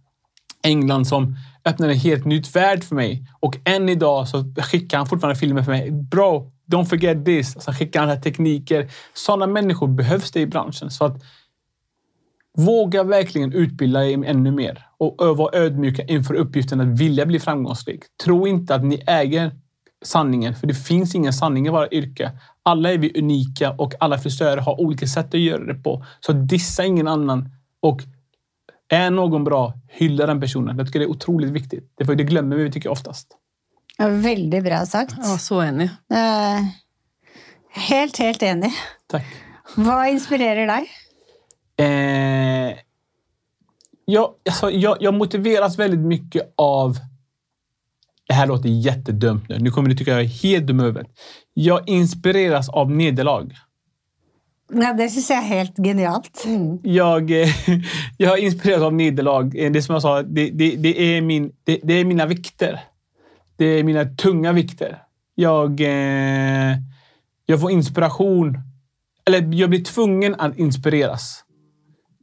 England 0.62 1.04
som 1.04 1.36
öppnade 1.64 1.92
en 1.92 1.98
helt 1.98 2.24
nytt 2.24 2.56
värld 2.56 2.84
för 2.84 2.94
mig. 2.94 3.26
Och 3.40 3.56
än 3.64 3.88
idag 3.88 4.28
så 4.28 4.54
skickar 4.58 4.98
han 4.98 5.06
fortfarande 5.06 5.40
filmer 5.40 5.62
för 5.62 5.72
mig. 5.72 5.90
Bro, 5.90 6.52
don't 6.70 6.84
forget 6.84 7.24
this. 7.24 7.64
Så 7.64 7.72
skickar 7.72 8.06
han 8.06 8.20
tekniker. 8.20 8.90
Sådana 9.14 9.46
människor 9.46 9.88
behövs 9.88 10.30
det 10.30 10.40
i 10.40 10.46
branschen. 10.46 10.90
Så 10.90 11.04
att 11.04 11.22
Våga 12.56 13.02
verkligen 13.02 13.52
utbilda 13.52 14.06
er 14.06 14.24
ännu 14.24 14.50
mer 14.50 14.86
och 14.98 15.36
vara 15.36 15.58
ödmjuka 15.58 16.02
inför 16.02 16.34
uppgiften 16.34 16.80
att 16.80 17.00
vilja 17.00 17.26
bli 17.26 17.40
framgångsrik. 17.40 18.02
Tro 18.24 18.46
inte 18.46 18.74
att 18.74 18.84
ni 18.84 19.02
äger 19.06 19.52
sanningen, 20.06 20.54
för 20.54 20.66
det 20.66 20.74
finns 20.74 21.14
ingen 21.14 21.32
sanning 21.32 21.66
i 21.66 21.70
våra 21.70 21.88
yrke. 21.88 22.32
Alla 22.62 22.92
är 22.92 22.98
vi 22.98 23.18
unika 23.18 23.70
och 23.70 23.94
alla 24.00 24.18
frisörer 24.18 24.56
har 24.56 24.80
olika 24.80 25.06
sätt 25.06 25.34
att 25.34 25.40
göra 25.40 25.64
det 25.64 25.74
på. 25.74 26.04
Så 26.20 26.32
dissa 26.32 26.84
ingen 26.84 27.08
annan 27.08 27.50
och 27.80 28.02
är 28.88 29.10
någon 29.10 29.44
bra, 29.44 29.74
hylla 29.88 30.26
den 30.26 30.40
personen. 30.40 30.78
Jag 30.78 30.86
tycker 30.86 30.98
det 30.98 31.04
är 31.04 31.10
otroligt 31.10 31.50
viktigt. 31.50 31.92
Det, 31.96 32.14
det 32.14 32.24
glömmer 32.24 32.56
vi 32.56 32.72
tycker 32.72 32.86
jag 32.86 32.92
oftast. 32.92 33.28
Ja, 33.98 34.08
väldigt 34.08 34.64
bra 34.64 34.86
sagt. 34.86 35.14
Ja, 35.16 35.38
så 35.38 35.62
enig. 35.62 35.84
Uh, 35.84 36.64
helt, 37.70 38.18
helt 38.18 38.42
enig. 38.42 38.70
Tack. 39.06 39.26
Vad 39.76 40.08
inspirerar 40.08 40.66
dig? 40.66 40.90
Eh, 41.76 42.76
jag, 44.04 44.34
alltså, 44.48 44.70
jag, 44.70 44.96
jag 45.00 45.14
motiveras 45.14 45.78
väldigt 45.78 46.00
mycket 46.00 46.54
av... 46.56 46.96
Det 48.28 48.34
här 48.34 48.46
låter 48.46 48.68
jättedumt 48.68 49.48
nu. 49.48 49.58
Nu 49.58 49.70
kommer 49.70 49.88
ni 49.88 49.96
tycka 49.96 50.10
jag 50.10 50.20
är 50.20 50.24
helt 50.24 50.66
dum 50.66 50.80
över. 50.80 51.06
Jag 51.54 51.88
inspireras 51.88 52.68
av 52.68 52.90
nederlag. 52.90 53.54
Ja, 54.72 54.92
det 54.92 55.08
syns 55.08 55.30
jag 55.30 55.38
är 55.38 55.42
helt 55.42 55.76
genialt. 55.76 56.44
Mm. 56.46 56.78
Jag, 56.82 57.30
jag 58.18 58.38
inspireras 58.38 58.82
av 58.82 58.94
nederlag. 58.94 59.72
Det 59.72 59.82
som 59.82 59.92
jag 59.92 60.02
sa, 60.02 60.22
det, 60.22 60.50
det, 60.50 60.76
det 60.76 61.16
är, 61.16 61.20
min, 61.20 61.52
det, 61.64 61.80
det, 61.82 61.94
är 61.94 62.04
mina 62.04 62.26
vikter. 62.26 62.80
Det 63.56 63.64
är 63.64 63.84
mina 63.84 64.04
tunga 64.04 64.52
vikter. 64.52 65.02
Jag, 65.34 65.80
eh, 65.80 66.76
jag 67.46 67.60
får 67.60 67.70
inspiration. 67.70 68.58
Eller 69.26 69.54
jag 69.54 69.70
blir 69.70 69.84
tvungen 69.84 70.34
att 70.34 70.58
inspireras. 70.58 71.44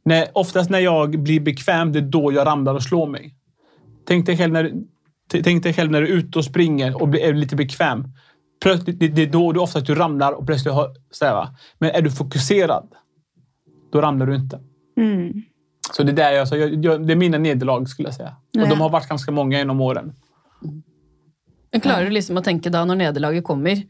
När, 0.04 0.26
oftast 0.32 0.70
när 0.70 0.78
jag 0.78 1.22
blir 1.22 1.40
bekväm, 1.40 1.92
det 1.92 1.98
är 1.98 2.02
då 2.02 2.32
jag 2.32 2.46
ramlar 2.46 2.74
och 2.74 2.82
slår 2.82 3.06
mig. 3.06 3.34
Tänk 4.06 4.26
dig 4.26 4.36
själv 4.36 4.52
när, 4.52 4.72
tänk 5.28 5.62
dig 5.62 5.72
själv 5.72 5.90
när 5.90 6.00
du 6.00 6.06
är 6.06 6.12
ute 6.12 6.38
och 6.38 6.44
springer 6.44 7.02
och 7.02 7.16
är 7.16 7.34
lite 7.34 7.56
bekväm. 7.56 8.04
Plötsligt, 8.62 9.16
det, 9.16 9.22
är 9.22 9.26
då 9.26 9.52
du 9.52 9.60
oftast 9.60 9.86
du 9.86 9.94
ramlar 9.94 10.32
och 10.32 10.46
plötsligt 10.46 10.74
har... 10.74 10.94
Sådär, 11.10 11.48
Men 11.78 11.90
är 11.90 12.02
du 12.02 12.10
fokuserad, 12.10 12.88
då 13.92 14.00
ramlar 14.00 14.26
du 14.26 14.34
inte. 14.34 14.60
Mm. 14.96 15.32
Så 15.92 16.02
det, 16.02 16.12
där 16.12 16.32
jag, 16.32 16.48
så 16.48 16.56
jag, 16.56 16.84
jag, 16.84 17.06
det 17.06 17.12
är 17.12 17.16
mina 17.16 17.38
nederlag 17.38 17.88
skulle 17.88 18.08
jag 18.08 18.14
säga. 18.14 18.36
Och 18.62 18.68
de 18.68 18.80
har 18.80 18.90
varit 18.90 19.08
ganska 19.08 19.32
många 19.32 19.58
genom 19.58 19.80
åren. 19.80 20.12
Men 21.72 21.80
klarar 21.80 22.04
du 22.04 22.10
liksom 22.10 22.36
att 22.36 22.44
tänka 22.44 22.70
då 22.70 22.84
när 22.84 22.96
nederlaget 22.96 23.44
kommer? 23.44 23.82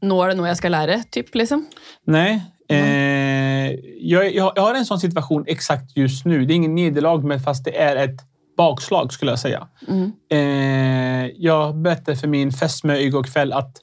Nu 0.00 0.14
är 0.14 0.28
det 0.28 0.34
något 0.34 0.48
jag 0.48 0.56
ska 0.56 0.68
lära, 0.68 0.98
typ? 0.98 1.34
Liksom? 1.34 1.66
Nej. 2.04 2.42
Eh, 2.68 3.70
jag, 4.00 4.34
jag, 4.34 4.52
har 4.56 4.74
en 4.74 4.84
sån 4.84 5.00
situation 5.00 5.44
exakt 5.46 5.96
just 5.96 6.24
nu. 6.24 6.46
Det 6.46 6.52
är 6.52 6.56
ingen 6.56 6.74
nederlag, 6.74 7.24
men 7.24 7.40
fast 7.40 7.64
det 7.64 7.78
är 7.78 7.96
ett 7.96 8.20
bakslag 8.58 9.12
skulle 9.12 9.32
jag 9.32 9.38
säga. 9.38 9.68
Mm. 9.88 10.12
Eh, 10.30 11.32
jag 11.36 11.76
berättade 11.76 12.16
för 12.16 12.28
min 12.28 12.52
fästmö 12.52 12.96
igår 12.96 13.22
kväll 13.22 13.52
att 13.52 13.76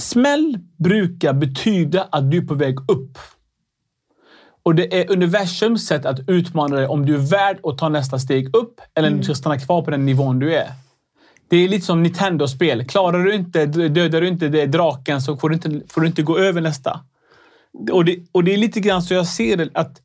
smäll 0.00 0.58
brukar 0.78 1.32
betyda 1.32 2.08
att 2.12 2.30
du 2.30 2.36
är 2.36 2.46
på 2.46 2.54
väg 2.54 2.78
upp. 2.90 3.18
Och 4.64 4.74
det 4.74 5.00
är 5.00 5.12
universums 5.12 5.86
sätt 5.86 6.06
att 6.06 6.28
utmana 6.28 6.76
dig 6.76 6.86
om 6.86 7.06
du 7.06 7.14
är 7.14 7.30
värd 7.30 7.60
att 7.62 7.78
ta 7.78 7.88
nästa 7.88 8.18
steg 8.18 8.56
upp 8.56 8.80
eller 8.94 9.10
om 9.10 9.18
du 9.18 9.24
ska 9.24 9.34
stanna 9.34 9.58
kvar 9.58 9.82
på 9.82 9.90
den 9.90 10.06
nivån 10.06 10.38
du 10.38 10.54
är. 10.54 10.68
Det 11.48 11.56
är 11.56 11.68
lite 11.68 11.86
som 11.86 12.02
Nintendo-spel. 12.02 12.84
Klarar 12.84 13.24
du 13.24 13.34
inte, 13.34 13.66
dödar 13.66 14.20
du 14.20 14.28
inte 14.28 14.48
det, 14.48 14.66
draken 14.66 15.22
så 15.22 15.36
får 15.36 15.48
du 15.48 15.54
inte, 15.54 15.80
får 15.88 16.00
du 16.00 16.06
inte 16.06 16.22
gå 16.22 16.38
över 16.38 16.60
nästa. 16.60 17.00
Och 17.92 18.04
det, 18.04 18.18
och 18.32 18.44
det 18.44 18.54
är 18.54 18.56
lite 18.56 18.80
grann 18.80 19.02
så 19.02 19.14
jag 19.14 19.26
ser 19.26 19.56
det 19.56 19.70
att 19.74 20.00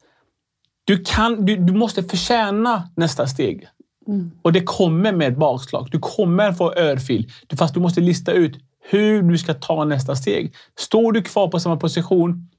du, 0.87 1.03
kan, 1.05 1.45
du, 1.45 1.55
du 1.55 1.73
måste 1.73 2.03
förtjäna 2.03 2.89
nästa 2.95 3.27
steg. 3.27 3.67
Mm. 4.07 4.31
Och 4.41 4.53
det 4.53 4.61
kommer 4.61 5.11
med 5.11 5.27
ett 5.31 5.37
bakslag. 5.37 5.87
Du 5.91 5.99
kommer 5.99 6.51
få 6.51 6.73
örfil. 6.73 7.31
Fast 7.57 7.73
du 7.73 7.79
måste 7.79 8.01
lista 8.01 8.31
ut 8.31 8.55
hur 8.89 9.21
du 9.21 9.37
ska 9.37 9.53
ta 9.53 9.85
nästa 9.85 10.15
steg. 10.15 10.53
Står 10.79 11.11
du 11.11 11.21
kvar 11.21 11.47
på 11.47 11.59
samma 11.59 11.77
position 11.77 12.49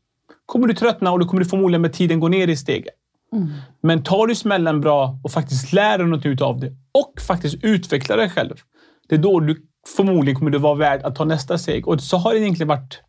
kommer 0.46 0.66
du 0.66 0.74
tröttna 0.74 1.12
och 1.12 1.18
då 1.18 1.26
kommer 1.26 1.42
du 1.42 1.48
förmodligen 1.48 1.82
med 1.82 1.92
tiden 1.92 2.20
gå 2.20 2.28
ner 2.28 2.48
i 2.48 2.56
steget. 2.56 2.94
Mm. 3.32 3.48
Men 3.80 4.02
tar 4.02 4.26
du 4.26 4.34
smällen 4.34 4.80
bra 4.80 5.18
och 5.24 5.30
faktiskt 5.30 5.72
lär 5.72 5.98
dig 5.98 6.06
något 6.06 6.42
av 6.42 6.60
det 6.60 6.72
och 6.92 7.20
faktiskt 7.20 7.64
utvecklar 7.64 8.16
dig 8.16 8.30
själv. 8.30 8.54
Det 9.08 9.14
är 9.14 9.18
då 9.18 9.40
du 9.40 9.62
förmodligen 9.96 10.38
kommer 10.38 10.56
att 10.56 10.60
vara 10.60 10.74
värd 10.74 11.02
att 11.02 11.14
ta 11.14 11.24
nästa 11.24 11.58
steg. 11.58 11.88
Och 11.88 12.00
så 12.00 12.16
har 12.16 12.32
det 12.32 12.38
egentligen 12.38 12.68
varit... 12.68 13.00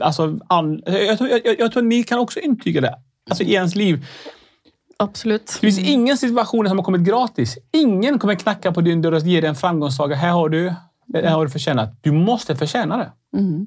Alltså, 0.00 0.38
an, 0.48 0.82
jag, 0.86 1.18
tror, 1.18 1.30
jag, 1.30 1.60
jag 1.60 1.72
tror 1.72 1.82
ni 1.82 2.02
kan 2.02 2.18
också 2.18 2.40
intyga 2.40 2.80
det. 2.80 2.94
Alltså 3.30 3.44
i 3.44 3.54
ens 3.54 3.74
liv. 3.74 4.04
Absolut. 4.96 5.46
Det 5.46 5.66
finns 5.66 5.78
ingen 5.78 6.16
situation 6.16 6.68
som 6.68 6.78
har 6.78 6.84
kommit 6.84 7.00
gratis. 7.00 7.58
Ingen 7.72 8.18
kommer 8.18 8.34
knacka 8.34 8.72
på 8.72 8.80
din 8.80 9.02
dörr 9.02 9.12
och 9.12 9.20
ge 9.20 9.40
dig 9.40 9.48
en 9.48 9.56
framgångssaga. 9.56 10.16
Här 10.16 10.30
har 10.30 10.48
du. 10.48 10.74
Det 11.06 11.28
har 11.28 11.44
du 11.44 11.50
förtjänat. 11.50 11.98
Du 12.00 12.12
måste 12.12 12.56
förtjäna 12.56 12.96
det. 12.96 13.38
Mm. 13.38 13.66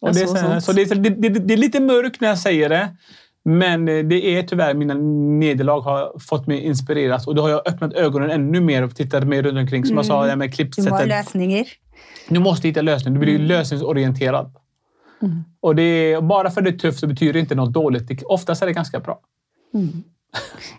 Och 0.00 0.14
det, 0.14 0.22
är, 0.22 0.26
så, 0.26 0.60
så 0.60 0.72
det, 0.72 0.82
är, 0.82 0.94
det, 0.94 1.28
det, 1.28 1.54
är 1.54 1.58
lite 1.58 1.80
mörkt 1.80 2.20
när 2.20 2.28
jag 2.28 2.38
säger 2.38 2.68
det. 2.68 2.88
Men 3.44 3.84
det 3.84 4.38
är 4.38 4.42
tyvärr 4.42 4.74
mina 4.74 4.94
nederlag 4.94 5.80
har 5.80 6.18
fått 6.18 6.46
mig 6.46 6.60
inspireras 6.60 7.26
och 7.26 7.34
då 7.34 7.42
har 7.42 7.48
jag 7.48 7.68
öppnat 7.68 7.92
ögonen 7.92 8.30
ännu 8.30 8.60
mer 8.60 8.84
och 8.84 8.96
tittat 8.96 9.26
mer 9.26 9.42
runt 9.42 9.58
omkring. 9.58 9.84
Som 9.84 9.92
mm. 9.92 9.96
jag 9.96 10.06
sa, 10.06 10.24
mm. 10.24 10.28
det 10.28 10.36
med 10.36 10.54
klippsättet. 10.54 10.90
Du 10.90 10.96
har 10.96 11.06
lösningar. 11.06 11.66
Du 12.28 12.40
måste 12.40 12.68
hitta 12.68 12.82
lösningar. 12.82 13.18
Du 13.18 13.24
blir 13.24 13.34
mm. 13.34 13.46
lösningsorienterad. 13.46 14.54
Mm. 15.22 15.44
Och 15.60 15.76
det 15.76 16.16
bara 16.22 16.50
för 16.50 16.60
att 16.60 16.64
det 16.64 16.70
är 16.70 16.78
tufft 16.78 17.00
så 17.00 17.06
betyder 17.06 17.32
det 17.32 17.40
inte 17.40 17.54
något 17.54 17.72
dåligt. 17.72 18.22
Oftast 18.22 18.62
är 18.62 18.66
det 18.66 18.72
ganska 18.72 19.00
bra. 19.00 19.20
Mm. 19.74 20.02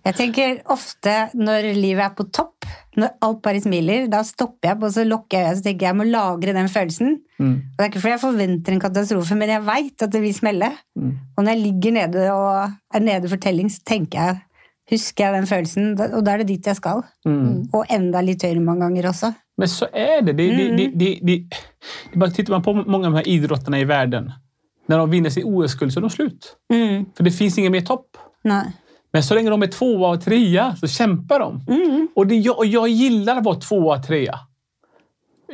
Jag 0.04 0.16
tänker 0.16 0.62
ofta 0.66 1.30
när 1.34 1.74
livet 1.74 2.06
är 2.06 2.10
på 2.10 2.24
topp, 2.24 2.66
när 2.96 3.10
allt 3.22 3.42
bara 3.42 3.62
smiler, 3.62 4.08
då 4.08 4.24
stoppar 4.24 4.70
jag 4.70 4.84
och 4.84 4.92
så 4.92 5.04
lockar 5.04 5.40
jag 5.40 5.58
och 5.58 5.64
tänker 5.64 5.86
jag 5.86 5.96
måste 5.96 6.10
lagra 6.10 6.54
den 6.54 6.70
känslan. 6.70 7.18
Mm. 7.40 7.62
det 7.78 7.84
är 7.84 7.86
inte 7.86 8.00
för 8.00 8.10
att 8.10 8.12
jag 8.12 8.22
förväntar 8.22 8.74
en 8.74 8.80
katastrof, 8.80 9.32
men 9.32 9.50
jag 9.50 9.62
vet 9.62 10.02
att 10.02 10.12
det 10.12 10.20
vill 10.20 10.36
smälla. 10.36 10.72
Mm. 11.00 11.18
Och 11.38 11.44
när 11.44 11.52
jag 11.52 11.62
ligger 11.62 11.92
nere 11.92 12.32
och 12.32 12.70
är 12.94 13.00
nere 13.00 13.30
för 13.30 13.38
tällning 13.38 13.70
så 13.70 13.82
tänker 13.84 14.20
jag, 14.26 14.38
huskar 14.90 15.26
jag 15.26 15.34
den 15.34 15.48
känslan 15.48 16.14
och 16.14 16.24
då 16.24 16.32
är 16.32 16.38
det 16.38 16.44
dit 16.44 16.68
jag 16.68 16.78
ska. 16.78 17.04
Mm. 17.26 17.70
Och 17.72 17.86
ända 17.90 18.22
lite 18.22 18.48
högre 18.48 18.60
många 18.60 18.86
gånger 18.86 19.10
också. 19.10 19.34
Men 19.60 19.70
så 19.70 19.88
är 19.94 20.22
det. 20.22 20.34
det, 20.34 20.48
det, 20.48 20.56
det, 20.56 20.70
mm. 20.70 20.98
det, 20.98 21.20
det, 21.22 21.44
det 22.12 22.18
bara 22.20 22.30
tittar 22.30 22.54
man 22.54 22.64
på 22.64 22.74
många 22.74 23.08
av 23.08 23.14
de 23.14 23.18
här 23.18 23.28
idrotterna 23.28 23.80
i 23.80 23.84
världen, 23.84 24.32
när 24.86 24.98
de 24.98 25.10
vinner 25.10 25.30
sin 25.30 25.44
OS-guld 25.46 25.94
så 25.94 26.00
är 26.00 26.02
de 26.02 26.10
slut. 26.10 26.56
Mm. 26.74 27.06
För 27.16 27.24
det 27.24 27.32
finns 27.32 27.58
ingen 27.58 27.72
mer 27.72 27.82
topp. 27.82 28.18
Nej. 28.42 28.72
Men 29.12 29.24
så 29.24 29.36
länge 29.36 29.50
de 29.50 29.64
är 29.64 29.68
tvåa 29.68 30.10
och 30.10 30.22
trea 30.22 30.76
så 30.76 30.88
kämpar 30.88 31.40
de. 31.40 31.62
Mm. 31.68 32.08
Och, 32.16 32.28
det, 32.28 32.36
jag, 32.36 32.66
jag 32.66 32.90
gillar 32.90 33.38
att 33.38 33.46
vara 33.46 33.56
tvåa 33.56 33.98
och 33.98 34.08
trea. 34.08 34.40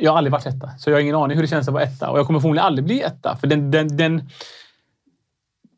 Jag 0.00 0.10
har 0.10 0.18
aldrig 0.18 0.32
varit 0.32 0.46
etta, 0.46 0.70
så 0.78 0.90
jag 0.90 0.96
har 0.96 1.00
ingen 1.00 1.14
aning 1.14 1.36
hur 1.36 1.42
det 1.42 1.48
känns 1.48 1.68
att 1.68 1.74
vara 1.74 1.84
etta. 1.84 2.10
Och 2.10 2.18
jag 2.18 2.26
kommer 2.26 2.40
förmodligen 2.40 2.66
aldrig 2.66 2.84
bli 2.84 3.00
etta. 3.00 3.36
För 3.36 3.46
den, 3.46 3.70
den, 3.70 3.96
den, 3.96 4.28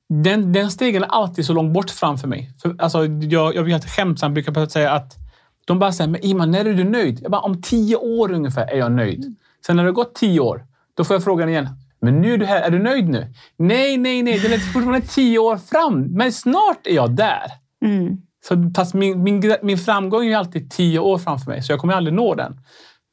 den, 0.09 0.53
den 0.53 0.71
stegen 0.71 1.03
är 1.03 1.09
alltid 1.09 1.47
så 1.47 1.53
långt 1.53 1.73
bort 1.73 1.91
framför 1.91 2.29
mig. 2.29 2.51
För, 2.63 2.77
alltså, 2.79 3.07
jag, 3.07 3.55
jag 3.55 3.65
blir 3.65 3.79
skämtsam 3.79 4.35
brukar 4.35 4.67
säga 4.67 4.91
att 4.93 5.28
de 5.69 5.79
bara 5.79 5.93
säger, 5.93 6.11
men 6.11 6.25
Iman, 6.25 6.51
när 6.51 6.65
är 6.65 6.75
du 6.75 6.85
nöjd? 6.85 7.19
Jag 7.23 7.31
bara, 7.31 7.41
om 7.41 7.63
tio 7.63 7.97
år 7.97 8.33
ungefär 8.33 8.67
är 8.67 8.79
jag 8.79 8.93
nöjd. 8.93 9.37
Sen 9.67 9.77
när 9.77 9.83
det 9.83 9.89
har 9.89 9.95
gått 9.95 10.15
tio 10.15 10.41
år, 10.41 10.67
då 10.95 11.05
får 11.05 11.15
jag 11.15 11.25
frågan 11.25 11.49
igen. 11.49 11.69
Men 12.01 12.21
nu 12.21 12.35
är 12.35 12.39
du 12.39 12.47
här, 12.47 12.61
är 12.61 12.71
du 12.71 12.79
nöjd 12.79 13.09
nu? 13.09 13.27
Nej, 13.57 13.97
nej, 13.97 14.23
nej, 14.23 14.39
det 14.39 14.55
är 14.55 14.59
fortfarande 14.59 15.07
tio 15.07 15.39
år 15.39 15.57
fram. 15.57 16.03
Men 16.03 16.33
snart 16.33 16.87
är 16.87 16.95
jag 16.95 17.11
där. 17.11 17.51
Mm. 17.85 18.17
Så, 18.45 18.71
fast 18.77 18.95
min, 18.95 19.23
min, 19.23 19.57
min 19.63 19.79
framgång 19.79 20.27
är 20.27 20.37
alltid 20.37 20.71
tio 20.71 20.99
år 20.99 21.19
framför 21.19 21.51
mig, 21.51 21.63
så 21.63 21.73
jag 21.73 21.81
kommer 21.81 21.95
aldrig 21.95 22.15
nå 22.15 22.35
den. 22.35 22.61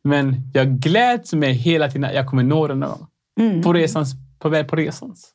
Men 0.03 0.35
jag 0.53 0.67
gläds 0.67 1.33
med 1.33 1.55
hela 1.55 1.87
tiden 1.87 2.03
att 2.03 2.15
jag 2.15 2.27
kommer 2.27 2.43
nå 2.43 2.67
den 2.67 2.79
någon 2.79 2.89
gång. 2.89 3.07
Mm. 3.39 3.61
På, 3.61 3.73
resans, 3.73 4.13
på 4.39 4.49
väg 4.49 4.67
på 4.67 4.75
resans. 4.75 5.31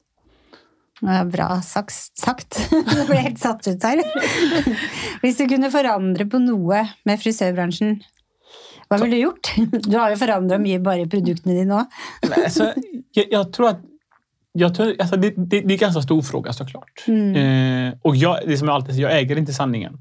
Ja, 1.01 1.25
bra 1.25 1.49
sagt. 1.65 2.61
Jeg 2.97 3.07
ble 3.09 3.21
helt 3.25 3.43
satt 3.43 3.67
ut 3.69 3.85
her. 3.89 4.03
Hvis 5.23 5.41
du 5.41 5.47
kunne 5.51 5.73
forandre 5.73 6.27
på 6.31 6.41
noe 6.43 6.85
med 7.09 7.23
frisørbransjen, 7.23 8.01
hva 8.91 8.99
ville 8.99 9.21
du 9.21 9.23
gjort? 9.23 9.53
Du 9.87 9.95
har 9.95 10.11
jo 10.11 10.19
forandra 10.19 10.59
mye 10.59 10.81
bare 10.83 11.05
i 11.05 11.11
produktene 11.11 11.55
dine 11.55 11.77
òg. 11.79 12.01
Alltså, 12.27 12.73
jag, 13.15 13.27
jag 13.31 13.53
tror 13.55 13.69
att 13.69 13.85
jag 14.53 14.75
tror, 14.75 14.95
alltså 14.99 15.17
det, 15.17 15.31
det, 15.37 15.61
det 15.61 15.69
är 15.69 15.71
en 15.71 15.77
ganska 15.77 16.03
stor 16.03 16.23
fråga 16.23 16.53
såklart. 16.53 17.05
Mm. 17.07 17.37
Eh, 17.37 17.95
och 18.03 18.17
jag, 18.17 18.39
det 18.47 18.59
som 18.59 18.69
jag 18.69 18.75
alltid 18.75 18.95
säger, 18.95 19.09
jag 19.09 19.19
äger 19.19 19.39
inte 19.39 19.53
sanningen. 19.53 19.99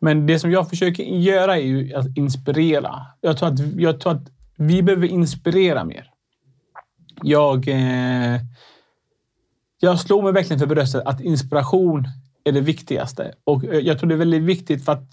Men 0.00 0.26
det 0.26 0.38
som 0.38 0.50
jag 0.50 0.68
försöker 0.70 1.02
göra 1.04 1.56
är 1.56 1.62
ju 1.62 1.94
att 1.94 2.16
inspirera. 2.16 3.06
Jag 3.20 3.38
tror 3.38 3.48
att, 3.48 3.58
jag 3.76 4.00
tror 4.00 4.12
att 4.12 4.28
vi 4.56 4.82
behöver 4.82 5.06
inspirera 5.06 5.84
mer. 5.84 6.10
Jag, 7.22 7.68
eh, 7.68 8.40
jag 9.80 10.00
slår 10.00 10.22
mig 10.22 10.32
verkligen 10.32 10.58
för 10.58 10.66
bröstet 10.66 11.02
att 11.06 11.20
inspiration 11.20 12.08
är 12.44 12.52
det 12.52 12.60
viktigaste. 12.60 13.32
Och 13.44 13.64
eh, 13.64 13.78
jag 13.78 13.98
tror 13.98 14.08
det 14.08 14.14
är 14.14 14.18
väldigt 14.18 14.42
viktigt 14.42 14.84
för 14.84 14.92
att, 14.92 15.08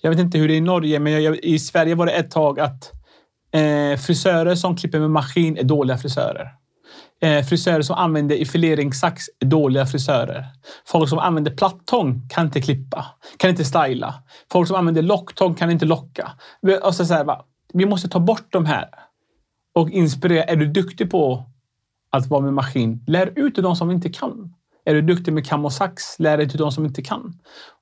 jag 0.00 0.10
vet 0.10 0.20
inte 0.20 0.38
hur 0.38 0.48
det 0.48 0.54
är 0.54 0.58
i 0.58 0.60
Norge, 0.60 0.98
men 0.98 1.22
jag, 1.22 1.36
i 1.36 1.58
Sverige 1.58 1.94
var 1.94 2.06
det 2.06 2.12
ett 2.12 2.30
tag 2.30 2.60
att 2.60 2.92
eh, 3.52 3.98
frisörer 3.98 4.54
som 4.54 4.76
klipper 4.76 5.00
med 5.00 5.10
maskin 5.10 5.58
är 5.58 5.62
dåliga 5.62 5.98
frisörer. 5.98 6.54
Eh, 7.20 7.44
frisörer 7.44 7.82
som 7.82 7.96
använder 7.96 8.42
effileringssax 8.42 9.24
är 9.40 9.46
dåliga 9.46 9.86
frisörer. 9.86 10.46
Folk 10.86 11.08
som 11.08 11.18
använder 11.18 11.56
plattång 11.56 12.28
kan 12.28 12.46
inte 12.46 12.60
klippa, 12.60 13.06
kan 13.36 13.50
inte 13.50 13.64
styla. 13.64 14.14
Folk 14.52 14.68
som 14.68 14.76
använder 14.76 15.02
locktång 15.02 15.54
kan 15.54 15.70
inte 15.70 15.86
locka. 15.86 16.32
Och 16.62 16.68
så 16.68 16.80
alltså 16.80 17.04
så 17.04 17.14
här, 17.14 17.24
va, 17.24 17.44
vi 17.72 17.86
måste 17.86 18.08
ta 18.08 18.20
bort 18.20 18.46
de 18.50 18.66
här 18.66 18.88
och 19.74 19.90
inspirera. 19.90 20.44
Är 20.44 20.56
du 20.56 20.66
duktig 20.66 21.10
på 21.10 21.44
att 22.10 22.26
vara 22.26 22.40
med 22.40 22.54
maskin, 22.54 23.04
lär 23.06 23.32
ut 23.36 23.54
till 23.54 23.62
de 23.62 23.76
som 23.76 23.90
inte 23.90 24.08
kan. 24.08 24.54
Är 24.88 24.94
du 24.94 25.02
duktig 25.02 25.32
med 25.32 25.46
kam 25.46 25.64
och 25.64 25.72
sax, 25.72 26.18
lär 26.18 26.36
dig 26.36 26.48
till 26.48 26.58
de 26.58 26.72
som 26.72 26.84
inte 26.84 27.02
kan. 27.02 27.32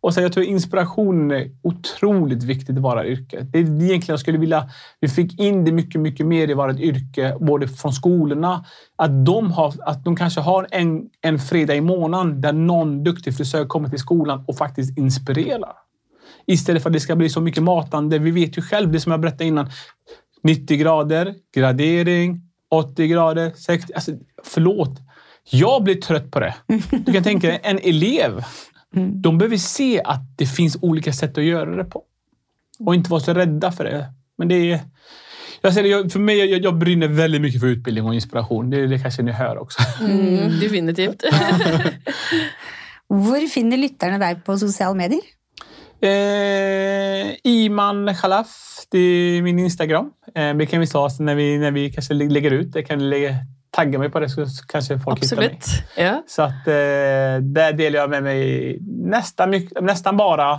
Och 0.00 0.14
så 0.14 0.20
jag 0.20 0.32
tror 0.32 0.46
inspiration 0.46 1.30
är 1.30 1.50
otroligt 1.62 2.42
viktigt 2.42 2.76
i 2.76 2.80
våra 2.80 3.06
yrke. 3.06 3.46
Det 3.52 3.58
är 3.58 3.62
egentligen 3.62 4.02
jag 4.06 4.20
skulle 4.20 4.38
vilja 4.38 4.70
vi 5.00 5.08
fick 5.08 5.40
in 5.40 5.64
det 5.64 5.72
mycket, 5.72 6.00
mycket 6.00 6.26
mer 6.26 6.50
i 6.50 6.54
vårt 6.54 6.78
yrke, 6.78 7.36
både 7.40 7.68
från 7.68 7.92
skolorna, 7.92 8.64
att 8.96 9.26
de, 9.26 9.52
har, 9.52 9.74
att 9.80 10.04
de 10.04 10.16
kanske 10.16 10.40
har 10.40 10.66
en, 10.70 11.08
en 11.20 11.38
fredag 11.38 11.74
i 11.74 11.80
månaden 11.80 12.40
där 12.40 12.52
någon 12.52 13.04
duktig 13.04 13.36
frisör 13.36 13.66
kommer 13.66 13.88
till 13.88 13.98
skolan 13.98 14.44
och 14.48 14.56
faktiskt 14.56 14.98
inspirerar. 14.98 15.72
Istället 16.46 16.82
för 16.82 16.90
att 16.90 16.94
det 16.94 17.00
ska 17.00 17.16
bli 17.16 17.28
så 17.28 17.40
mycket 17.40 17.62
matande. 17.62 18.18
Vi 18.18 18.30
vet 18.30 18.58
ju 18.58 18.62
själv, 18.62 18.92
det 18.92 19.00
som 19.00 19.12
jag 19.12 19.20
berättade 19.20 19.44
innan, 19.44 19.70
90 20.42 20.76
grader, 20.76 21.34
gradering, 21.54 22.45
80 22.76 23.06
grader, 23.06 23.52
60... 23.56 23.92
Alltså, 23.94 24.12
förlåt. 24.44 25.00
Jag 25.50 25.82
blir 25.82 25.94
trött 25.94 26.30
på 26.30 26.40
det. 26.40 26.54
Du 26.90 27.12
kan 27.12 27.22
tänka 27.22 27.48
dig 27.48 27.60
en 27.62 27.78
elev. 27.78 28.44
De 29.22 29.38
behöver 29.38 29.56
se 29.56 30.02
att 30.02 30.22
det 30.36 30.46
finns 30.46 30.76
olika 30.80 31.12
sätt 31.12 31.38
att 31.38 31.44
göra 31.44 31.76
det 31.76 31.84
på. 31.84 32.02
Och 32.78 32.94
inte 32.94 33.10
vara 33.10 33.20
så 33.20 33.34
rädda 33.34 33.72
för 33.72 33.84
det. 33.84 34.06
Men 34.38 34.48
det 34.48 34.72
är... 34.72 34.80
Jag 35.60 35.74
säger 35.74 35.82
det, 35.82 35.88
jag, 35.88 36.12
för 36.12 36.18
mig, 36.18 36.50
jag, 36.50 36.64
jag 36.64 36.78
brinner 36.78 37.08
väldigt 37.08 37.40
mycket 37.40 37.60
för 37.60 37.66
utbildning 37.66 38.04
och 38.04 38.14
inspiration. 38.14 38.70
Det, 38.70 38.86
det 38.86 38.98
kanske 38.98 39.22
ni 39.22 39.32
hör 39.32 39.58
också. 39.58 39.82
Mm, 40.00 40.60
definitivt. 40.60 41.22
Hvor 43.08 43.48
finner 43.48 43.76
lytterne 43.76 44.18
deg 44.18 44.44
på 44.44 44.58
sosiale 44.58 44.94
medier? 44.94 45.35
Eh, 46.00 47.34
Iman 47.44 48.14
Khalaf, 48.14 48.56
det 48.90 48.98
är 48.98 49.42
min 49.42 49.58
Instagram. 49.58 50.10
Eh, 50.34 50.54
det 50.54 50.66
kan 50.66 50.80
vi 50.80 50.86
ta 50.86 51.08
när 51.20 51.34
vi, 51.34 51.58
när 51.58 51.70
vi 51.70 51.90
kanske 51.92 52.14
lä- 52.14 52.28
lägger 52.28 52.50
ut 52.50 52.72
det. 52.72 52.82
Kan 52.82 53.10
lägga, 53.10 53.34
tagga 53.70 53.98
mig 53.98 54.10
på 54.10 54.20
det 54.20 54.28
så 54.28 54.46
kanske 54.68 54.98
folk 54.98 55.22
hittar 55.24 55.36
mig. 55.36 55.58
Ja. 55.96 56.22
Så 56.26 56.42
att, 56.42 56.66
eh, 56.68 57.42
där 57.42 57.72
delar 57.72 57.98
jag 57.98 58.10
med 58.10 58.22
mig 58.22 58.78
nästan, 58.90 59.50
mycket, 59.50 59.82
nästan 59.84 60.16
bara 60.16 60.52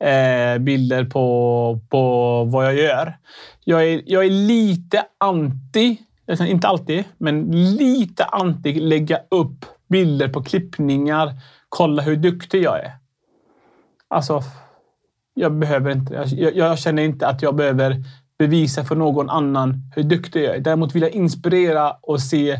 eh, 0.00 0.58
bilder 0.58 1.04
på, 1.04 1.80
på 1.90 2.44
vad 2.44 2.66
jag 2.66 2.74
gör. 2.74 3.16
Jag 3.64 3.84
är, 3.88 4.02
jag 4.06 4.24
är 4.24 4.30
lite 4.30 5.04
anti, 5.18 5.96
alltså 6.28 6.44
inte 6.44 6.68
alltid, 6.68 7.04
men 7.18 7.50
lite 7.76 8.24
anti 8.24 8.80
lägga 8.80 9.20
upp 9.30 9.64
bilder 9.88 10.28
på 10.28 10.42
klippningar. 10.42 11.32
Kolla 11.68 12.02
hur 12.02 12.16
duktig 12.16 12.62
jag 12.62 12.78
är. 12.78 12.92
Alltså, 14.08 14.42
jag 15.38 15.52
behöver 15.52 15.90
inte. 15.90 16.14
Jag, 16.14 16.56
jag, 16.56 16.78
känner 16.78 17.02
inte 17.02 17.26
att 17.26 17.42
jag 17.42 17.54
behöver 17.54 18.04
bevisa 18.38 18.84
för 18.84 18.96
någon 18.96 19.30
annan 19.30 19.82
hur 19.96 20.02
duktig 20.02 20.44
jag 20.44 20.56
är. 20.56 20.60
Däremot 20.60 20.94
vill 20.94 21.02
jag 21.02 21.10
inspirera 21.10 21.92
och 21.92 22.20
se 22.20 22.58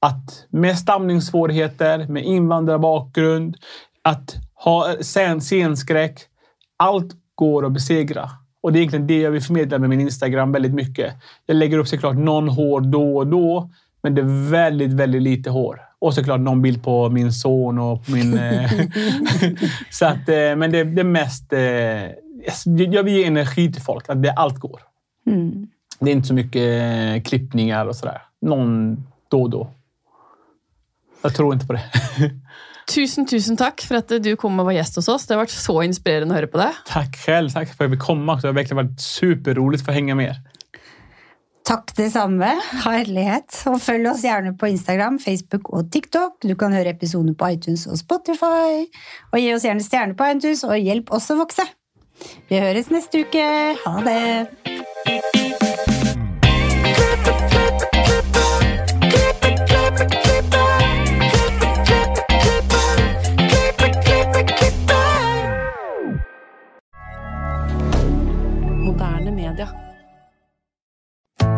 att 0.00 0.46
med 0.50 0.78
stamningssvårigheter, 0.78 2.06
med 2.08 2.24
invandrarbakgrund, 2.24 3.56
att 4.02 4.34
ha 4.54 4.94
scenskräck. 5.40 6.20
Allt 6.76 7.12
går 7.34 7.66
att 7.66 7.72
besegra. 7.72 8.30
Och 8.62 8.72
det 8.72 8.78
är 8.78 8.80
egentligen 8.80 9.06
det 9.06 9.20
jag 9.20 9.30
vill 9.30 9.42
förmedla 9.42 9.78
med 9.78 9.88
min 9.88 10.00
Instagram 10.00 10.52
väldigt 10.52 10.74
mycket. 10.74 11.14
Jag 11.46 11.56
lägger 11.56 11.78
upp 11.78 11.88
såklart 11.88 12.16
någon 12.16 12.48
hår 12.48 12.80
då 12.80 13.16
och 13.16 13.26
då, 13.26 13.70
men 14.02 14.14
det 14.14 14.20
är 14.20 14.50
väldigt, 14.50 14.92
väldigt 14.92 15.22
lite 15.22 15.50
hår. 15.50 15.80
Och 16.04 16.14
såklart 16.14 16.40
någon 16.40 16.62
bild 16.62 16.82
på 16.82 17.10
min 17.10 17.32
son 17.32 17.78
och 17.78 18.10
min... 18.10 18.38
eh, 18.38 18.70
så 19.90 20.06
att, 20.06 20.28
eh, 20.28 20.56
men 20.56 20.70
det, 20.70 20.84
det 20.84 21.04
mest... 21.04 21.52
Jag 22.66 23.02
vill 23.02 23.14
ge 23.14 23.24
energi 23.24 23.72
till 23.72 23.82
folk, 23.82 24.08
att 24.08 24.22
det, 24.22 24.32
allt 24.32 24.58
går. 24.58 24.80
Mm. 25.26 25.66
Det 26.00 26.10
är 26.10 26.12
inte 26.12 26.28
så 26.28 26.34
mycket 26.34 26.82
eh, 26.82 27.22
klippningar 27.22 27.86
och 27.86 27.96
sådär. 27.96 28.22
Någon 28.40 28.96
då 29.28 29.42
och 29.42 29.50
då. 29.50 29.70
Jag 31.22 31.34
tror 31.34 31.54
inte 31.54 31.66
på 31.66 31.72
det. 31.72 31.82
Tusen, 32.94 33.26
tusen 33.26 33.56
takk 33.56 33.80
for 33.80 33.96
at 33.96 34.10
du 34.20 34.34
kom 34.36 34.58
og 34.60 34.66
var 34.68 34.74
gjest 34.76 34.98
hos 35.00 35.08
oss. 35.08 35.24
Det 35.24 35.32
har 35.32 35.40
vært 35.46 35.54
så 35.54 35.78
inspirerende 35.86 36.34
å 36.34 36.36
høre 36.36 36.50
på 36.52 36.60
deg. 36.60 36.80
Tack 36.86 37.16
själv. 37.16 37.50
Tack 37.50 37.68
för 37.68 37.84
att 37.84 37.90
jag 37.90 37.98
fick 37.98 38.06
komma. 38.06 38.36
Det 38.36 38.48
har 38.48 38.52
verkligen 38.52 38.86
varit 38.86 39.00
superroligt 39.00 39.84
för 39.84 39.92
att 39.92 39.96
hänga 39.96 40.14
med 40.14 40.26
er. 40.26 40.36
Takk 41.64 41.94
det 41.96 42.10
samme. 42.12 42.50
Herlighet. 42.84 43.62
Og 43.70 43.78
følg 43.80 44.10
oss 44.10 44.24
gjerne 44.26 44.52
på 44.60 44.68
Instagram, 44.68 45.16
Facebook 45.22 45.70
og 45.72 45.88
TikTok. 45.92 46.36
Du 46.44 46.52
kan 46.60 46.76
høre 46.76 46.92
episoder 46.92 47.32
på 47.40 47.54
iTunes 47.56 47.86
og 47.88 47.96
Spotify. 48.00 48.84
Og 49.32 49.40
gi 49.40 49.48
oss 49.54 49.64
gjerne 49.64 49.84
stjerner 49.84 50.18
på 50.18 50.28
iTunes, 50.34 50.64
og 50.68 50.76
hjelp 50.76 51.14
oss 51.16 51.30
å 51.32 51.40
vokse. 51.40 51.64
Vi 52.50 52.60
høres 52.60 52.92
neste 52.92 53.24
uke. 53.24 53.48
Ha 53.80 53.96
det. 54.04 55.73